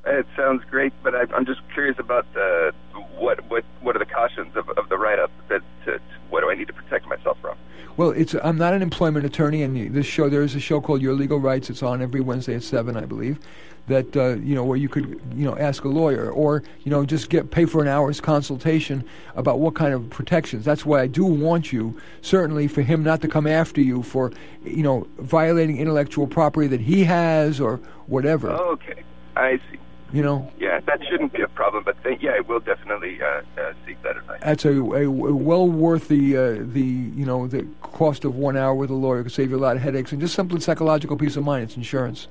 It 0.06 0.26
sounds 0.36 0.64
great, 0.70 0.94
but 1.04 1.14
I, 1.16 1.26
I'm 1.36 1.46
just 1.46 1.62
curious 1.74 2.00
about 2.00 2.26
the 2.34 2.74
what 3.18 3.44
what 3.50 3.66
what 3.82 3.96
are 3.96 4.00
the 4.00 4.06
cautions 4.06 4.56
of, 4.56 4.70
of 4.70 4.90
the 4.90 4.98
write 4.98 5.20
up 5.20 5.32
that 5.50 5.62
to, 5.86 6.00
what 6.30 6.42
do 6.42 6.50
I 6.50 6.56
need 6.56 6.68
to 6.68 6.74
protect 6.74 7.08
myself 7.08 7.38
from? 7.42 7.58
Well, 7.98 8.12
it's 8.12 8.34
I'm 8.44 8.58
not 8.58 8.74
an 8.74 8.82
employment 8.82 9.26
attorney, 9.26 9.64
and 9.64 9.94
this 9.94 10.06
show 10.06 10.30
there 10.30 10.44
is 10.44 10.56
a 10.56 10.60
show 10.60 10.80
called 10.80 11.02
Your 11.02 11.14
Legal 11.14 11.40
Rights. 11.40 11.70
It's 11.70 11.84
on 11.84 12.02
every 12.02 12.22
Wednesday 12.22 12.56
at 12.56 12.64
seven, 12.64 12.96
I 12.96 13.06
believe. 13.06 13.40
That 13.88 14.18
uh, 14.18 14.36
you 14.36 14.54
know 14.54 14.66
where 14.66 14.78
you 14.78 14.90
could 14.90 15.22
you 15.34 15.46
know 15.46 15.58
ask 15.58 15.86
a 15.86 15.88
lawyer 15.88 16.30
or 16.30 16.62
you 16.84 16.92
know 16.92 17.06
just 17.06 17.30
get 17.30 17.52
pay 17.52 17.66
for 17.66 17.82
an 17.82 17.88
hour's 17.88 18.20
consultation 18.20 19.04
about 19.36 19.60
what 19.60 19.76
kind 19.76 19.94
of 19.94 20.10
protections. 20.10 20.66
That's 20.66 20.86
why 20.86 21.02
I 21.02 21.08
do 21.08 21.24
want 21.24 21.72
you 21.72 21.98
certainly 22.22 22.68
for 22.68 22.82
him 22.82 23.02
not 23.02 23.22
to 23.22 23.30
come 23.30 23.48
after 23.48 23.80
you 23.80 24.04
for 24.04 24.34
you 24.66 24.84
know 24.84 25.08
violating 25.20 25.78
intellectual 25.78 26.28
property 26.28 26.68
that 26.68 26.82
he 26.82 27.06
has 27.06 27.62
or 27.62 27.78
whatever. 28.08 28.52
Okay, 28.52 29.04
I 29.38 29.58
see. 29.72 29.80
You 30.14 30.24
know 30.24 30.50
Yeah, 30.58 30.80
that 30.86 31.00
shouldn't 31.10 31.34
be 31.34 31.42
a 31.42 31.50
problem, 31.50 31.84
but 31.84 32.02
th- 32.02 32.20
yeah, 32.22 32.32
I 32.32 32.40
will 32.40 32.62
definitely 32.62 33.22
uh, 33.22 33.42
uh, 33.58 33.74
seek 33.86 34.02
that 34.04 34.16
advice. 34.16 34.40
that's 34.42 34.64
a, 34.64 34.72
a, 34.72 35.10
well 35.10 35.68
worth 35.68 36.08
the 36.08 36.38
uh, 36.38 36.56
the 36.60 36.82
you 36.82 37.26
know 37.26 37.46
the 37.48 37.68
cost 37.82 38.24
of 38.24 38.36
one 38.36 38.56
hour 38.56 38.74
with 38.74 38.90
a 38.90 38.94
lawyer 38.94 39.24
could 39.24 39.34
save 39.34 39.50
you 39.50 39.58
a 39.58 39.60
lot 39.60 39.76
of 39.76 39.82
headaches 39.82 40.14
and 40.14 40.22
just 40.22 40.34
simply 40.34 40.62
psychological 40.62 41.18
peace 41.18 41.36
of 41.36 41.44
mind. 41.44 41.64
It's 41.64 41.76
insurance. 41.76 42.30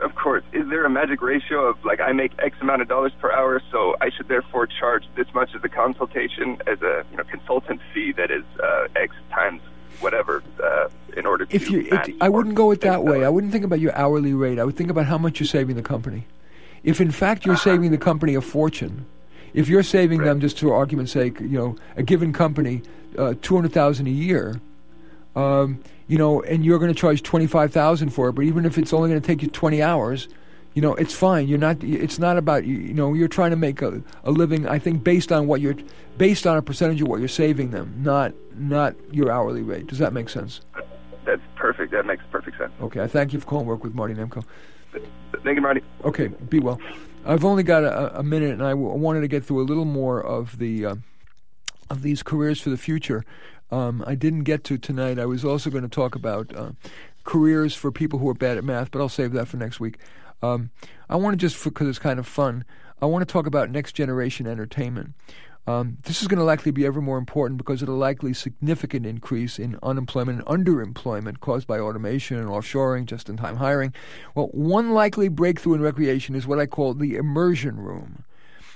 Of 0.00 0.14
course. 0.16 0.42
Is 0.52 0.68
there 0.68 0.84
a 0.84 0.90
magic 0.90 1.22
ratio 1.22 1.66
of 1.66 1.84
like 1.84 2.00
I 2.00 2.12
make 2.12 2.32
X 2.38 2.56
amount 2.60 2.82
of 2.82 2.88
dollars 2.88 3.12
per 3.20 3.30
hour, 3.30 3.62
so 3.70 3.96
I 4.00 4.10
should 4.10 4.28
therefore 4.28 4.66
charge 4.66 5.04
this 5.14 5.32
much 5.34 5.54
as 5.54 5.62
a 5.62 5.68
consultation 5.68 6.60
as 6.66 6.82
a 6.82 7.04
you 7.10 7.16
know 7.16 7.24
consultant 7.24 7.80
fee 7.92 8.12
that 8.12 8.30
is 8.30 8.44
uh, 8.62 8.88
X 8.96 9.14
times 9.30 9.62
whatever 10.00 10.42
uh, 10.62 10.88
in 11.16 11.26
order 11.26 11.46
to 11.46 11.54
If 11.54 11.70
you, 11.70 11.86
it, 11.90 12.16
I 12.20 12.28
wouldn't 12.28 12.56
go 12.56 12.72
it 12.72 12.80
that 12.80 13.04
way. 13.04 13.24
I 13.24 13.28
wouldn't 13.28 13.52
think 13.52 13.64
about 13.64 13.78
your 13.78 13.94
hourly 13.96 14.34
rate. 14.34 14.58
I 14.58 14.64
would 14.64 14.76
think 14.76 14.90
about 14.90 15.06
how 15.06 15.16
much 15.16 15.38
you're 15.38 15.46
saving 15.46 15.76
the 15.76 15.82
company. 15.82 16.26
If 16.82 17.00
in 17.00 17.12
fact 17.12 17.46
you're 17.46 17.56
saving 17.56 17.92
the 17.92 17.98
company 17.98 18.34
a 18.34 18.40
fortune, 18.40 19.06
if 19.54 19.68
you're 19.68 19.84
saving 19.84 20.22
them 20.22 20.40
just 20.40 20.58
for 20.58 20.74
argument's 20.74 21.12
sake, 21.12 21.40
you 21.40 21.56
know, 21.56 21.76
a 21.96 22.02
given 22.02 22.32
company 22.32 22.82
uh, 23.16 23.34
two 23.40 23.54
hundred 23.54 23.72
thousand 23.72 24.08
a 24.08 24.10
year, 24.10 24.60
um, 25.36 25.80
you 26.06 26.18
know, 26.18 26.42
and 26.42 26.64
you're 26.64 26.78
going 26.78 26.92
to 26.92 26.98
charge 26.98 27.22
twenty 27.22 27.46
five 27.46 27.72
thousand 27.72 28.10
for 28.10 28.28
it, 28.28 28.32
but 28.34 28.42
even 28.42 28.64
if 28.64 28.78
it's 28.78 28.92
only 28.92 29.08
going 29.10 29.20
to 29.20 29.26
take 29.26 29.42
you 29.42 29.48
twenty 29.48 29.82
hours, 29.82 30.28
you 30.74 30.82
know, 30.82 30.94
it's 30.94 31.14
fine. 31.14 31.48
You're 31.48 31.58
not. 31.58 31.82
It's 31.82 32.18
not 32.18 32.36
about 32.36 32.64
you. 32.64 32.76
You 32.76 32.94
know, 32.94 33.14
you're 33.14 33.28
trying 33.28 33.50
to 33.50 33.56
make 33.56 33.80
a, 33.80 34.02
a 34.24 34.30
living. 34.30 34.68
I 34.68 34.78
think 34.78 35.04
based 35.04 35.30
on 35.32 35.46
what 35.46 35.60
you're, 35.60 35.76
based 36.18 36.46
on 36.46 36.56
a 36.56 36.62
percentage 36.62 37.00
of 37.00 37.08
what 37.08 37.20
you're 37.20 37.28
saving 37.28 37.70
them, 37.70 37.94
not 38.02 38.32
not 38.56 38.94
your 39.12 39.30
hourly 39.30 39.62
rate. 39.62 39.86
Does 39.86 39.98
that 39.98 40.12
make 40.12 40.28
sense? 40.28 40.60
That's 41.24 41.42
perfect. 41.56 41.92
That 41.92 42.06
makes 42.06 42.22
perfect 42.30 42.58
sense. 42.58 42.72
Okay, 42.80 43.00
I 43.00 43.06
thank 43.06 43.32
you 43.32 43.40
for 43.40 43.46
calling. 43.46 43.66
Work 43.66 43.84
with 43.84 43.94
Marty 43.94 44.14
Nemko. 44.14 44.44
Thank 45.42 45.56
you, 45.56 45.62
Marty. 45.62 45.82
Okay, 46.04 46.28
be 46.28 46.60
well. 46.60 46.80
I've 47.24 47.44
only 47.44 47.62
got 47.62 47.84
a, 47.84 48.18
a 48.18 48.22
minute, 48.22 48.50
and 48.50 48.62
I 48.62 48.70
w- 48.70 48.90
wanted 48.90 49.22
to 49.22 49.28
get 49.28 49.44
through 49.44 49.62
a 49.62 49.64
little 49.64 49.86
more 49.86 50.20
of 50.20 50.58
the 50.58 50.86
uh, 50.86 50.94
of 51.88 52.02
these 52.02 52.22
careers 52.22 52.60
for 52.60 52.70
the 52.70 52.76
future. 52.76 53.24
Um, 53.70 54.04
I 54.06 54.14
didn't 54.14 54.44
get 54.44 54.64
to 54.64 54.78
tonight. 54.78 55.18
I 55.18 55.26
was 55.26 55.44
also 55.44 55.70
going 55.70 55.82
to 55.82 55.88
talk 55.88 56.14
about 56.14 56.54
uh, 56.54 56.72
careers 57.24 57.74
for 57.74 57.90
people 57.90 58.18
who 58.18 58.28
are 58.28 58.34
bad 58.34 58.58
at 58.58 58.64
math, 58.64 58.90
but 58.90 59.00
I'll 59.00 59.08
save 59.08 59.32
that 59.32 59.48
for 59.48 59.56
next 59.56 59.80
week. 59.80 59.98
Um, 60.42 60.70
I 61.08 61.16
want 61.16 61.34
to 61.34 61.36
just 61.38 61.62
because 61.64 61.88
it's 61.88 61.98
kind 61.98 62.18
of 62.18 62.26
fun. 62.26 62.64
I 63.00 63.06
want 63.06 63.26
to 63.26 63.32
talk 63.32 63.46
about 63.46 63.70
next 63.70 63.92
generation 63.92 64.46
entertainment. 64.46 65.14
Um, 65.66 65.96
this 66.02 66.20
is 66.20 66.28
going 66.28 66.38
to 66.38 66.44
likely 66.44 66.70
be 66.70 66.84
ever 66.84 67.00
more 67.00 67.16
important 67.16 67.56
because 67.56 67.80
of 67.80 67.86
the 67.86 67.94
likely 67.94 68.34
significant 68.34 69.06
increase 69.06 69.58
in 69.58 69.78
unemployment 69.82 70.46
and 70.46 70.66
underemployment 70.66 71.40
caused 71.40 71.66
by 71.66 71.78
automation 71.78 72.36
and 72.36 72.48
offshoring, 72.48 73.06
just 73.06 73.30
in 73.30 73.38
time 73.38 73.56
hiring. 73.56 73.94
Well, 74.34 74.48
one 74.48 74.92
likely 74.92 75.28
breakthrough 75.28 75.74
in 75.74 75.80
recreation 75.80 76.34
is 76.34 76.46
what 76.46 76.58
I 76.58 76.66
call 76.66 76.92
the 76.92 77.16
immersion 77.16 77.78
room. 77.78 78.24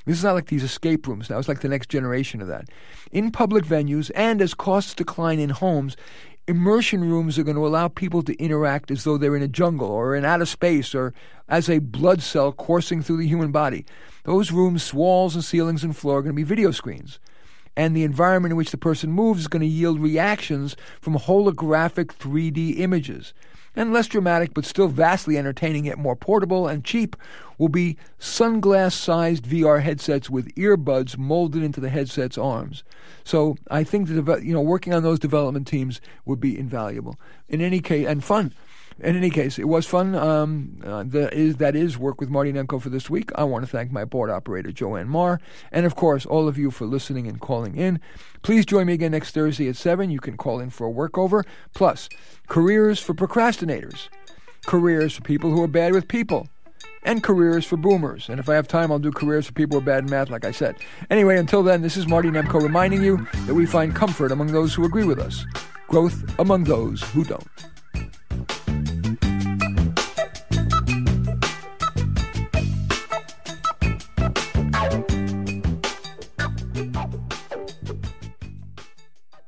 This 0.09 0.17
is 0.17 0.25
not 0.25 0.35
like 0.35 0.47
these 0.47 0.65
escape 0.65 1.07
rooms 1.07 1.29
now, 1.29 1.39
it's 1.39 1.49
like 1.49 1.61
the 1.61 1.69
next 1.69 1.91
generation 1.91 2.41
of 2.41 2.49
that. 2.49 2.71
In 3.13 3.31
public 3.31 3.67
venues 3.67 4.11
and 4.15 4.41
as 4.41 4.55
costs 4.55 4.95
decline 4.95 5.39
in 5.39 5.51
homes, 5.51 5.99
immersion 6.47 7.05
rooms 7.05 7.39
are 7.39 7.43
going 7.43 7.59
to 7.59 7.67
allow 7.67 7.89
people 7.89 8.23
to 8.23 8.35
interact 8.43 8.91
as 8.91 9.05
though 9.05 9.19
they're 9.19 9.37
in 9.37 9.43
a 9.43 9.49
jungle 9.49 9.91
or 9.91 10.17
in 10.17 10.25
outer 10.25 10.47
space 10.47 10.95
or 10.95 11.13
as 11.47 11.69
a 11.69 11.81
blood 11.81 12.23
cell 12.23 12.53
coursing 12.53 13.03
through 13.03 13.19
the 13.19 13.29
human 13.29 13.53
body. 13.53 13.85
Those 14.25 14.51
rooms, 14.51 14.95
walls 14.95 15.35
and 15.35 15.45
ceilings 15.45 15.85
and 15.85 15.95
floor 15.95 16.21
are 16.21 16.23
going 16.23 16.35
to 16.35 16.37
be 16.37 16.43
video 16.43 16.71
screens. 16.71 17.21
And 17.77 17.95
the 17.95 18.05
environment 18.05 18.53
in 18.53 18.57
which 18.57 18.71
the 18.71 18.79
person 18.79 19.13
moves 19.13 19.41
is 19.41 19.47
going 19.47 19.61
to 19.61 19.69
yield 19.69 20.01
reactions 20.01 20.75
from 21.03 21.17
holographic 21.17 22.07
3D 22.07 22.81
images. 22.81 23.35
And 23.77 23.93
less 23.93 24.07
dramatic, 24.07 24.55
but 24.55 24.65
still 24.65 24.89
vastly 24.89 25.39
entertaining, 25.39 25.87
yet 25.87 25.99
more 25.99 26.17
portable 26.17 26.67
and 26.67 26.85
cheap, 26.85 27.17
will 27.59 27.69
be 27.69 27.97
sunglass 28.19 28.93
sized 28.93 29.45
VR 29.45 29.83
headsets 29.83 30.31
with 30.31 30.55
earbuds 30.55 31.19
molded 31.19 31.63
into 31.63 31.81
the 31.81 31.91
headset's 31.91 32.39
arms. 32.39 32.83
So 33.25 33.57
I 33.71 33.85
think 33.85 34.09
that 34.09 34.43
you 34.43 34.53
know 34.53 34.61
working 34.61 34.95
on 34.95 35.03
those 35.03 35.19
development 35.19 35.67
teams 35.67 36.01
would 36.25 36.41
be 36.41 36.59
invaluable. 36.59 37.17
In 37.49 37.61
any 37.61 37.81
case, 37.81 38.07
and 38.07 38.25
fun. 38.25 38.53
In 39.01 39.15
any 39.15 39.31
case, 39.31 39.59
it 39.59 39.69
was 39.69 39.87
fun. 39.87 40.17
Um, 40.17 40.81
uh, 40.85 41.05
that 41.07 41.33
is 41.33 41.57
that 41.57 41.77
is 41.77 41.97
work 41.97 42.21
with 42.21 42.31
Marty 42.31 42.53
Nemko 42.53 42.83
for 42.83 42.89
this 42.89 43.09
week. 43.09 43.31
I 43.37 43.45
want 43.45 43.65
to 43.65 43.71
thank 43.71 43.93
my 43.93 44.05
board 44.05 44.29
operator 44.29 44.73
Joanne 44.73 45.09
Marr, 45.09 45.41
and 45.71 45.87
of 45.87 45.95
course 45.95 46.27
all 46.27 46.49
of 46.49 46.59
you 46.59 46.73
for 46.73 46.85
listening 46.85 47.29
and 47.29 47.41
calling 47.41 47.77
in. 47.77 48.01
Please 48.43 48.67
join 48.67 48.87
me 48.87 48.95
again 48.95 49.13
next 49.13 49.33
Thursday 49.33 49.69
at 49.69 49.77
seven. 49.77 50.11
You 50.11 50.19
can 50.19 50.37
call 50.37 50.59
in 50.59 50.71
for 50.71 50.89
a 50.89 50.93
workover. 50.93 51.45
Plus, 51.75 52.09
careers 52.49 52.99
for 52.99 53.15
procrastinators, 53.15 54.09
careers 54.67 55.15
for 55.15 55.23
people 55.23 55.51
who 55.51 55.63
are 55.63 55.69
bad 55.69 55.93
with 55.93 56.09
people 56.09 56.49
and 57.05 57.23
careers 57.23 57.65
for 57.65 57.77
boomers. 57.77 58.29
And 58.29 58.41
if 58.41 58.49
I 58.49 58.55
have 58.55 58.67
time, 58.67 58.91
I'll 58.91 58.99
do 58.99 59.13
careers 59.13 59.47
for 59.47 59.53
people 59.53 59.79
who 59.79 59.83
are 59.83 59.87
bad 59.87 60.05
in 60.05 60.11
math, 60.11 60.31
like 60.31 60.45
I 60.45 60.51
said. 60.51 60.77
Anyway, 61.09 61.39
until 61.39 61.63
then, 61.63 61.83
this 61.83 61.97
is 61.97 62.09
Marty 62.09 62.31
Nemko 62.31 62.61
reminding 62.61 63.03
you 63.03 63.27
that 63.47 63.55
we 63.55 63.65
find 63.65 63.95
comfort 63.95 64.33
among 64.33 64.49
those 64.49 64.75
who 64.75 64.85
agree 64.85 65.05
with 65.05 65.21
us, 65.21 65.47
growth 65.87 66.23
among 66.41 66.65
those 66.65 67.01
who 67.03 67.23
don't. 67.25 67.47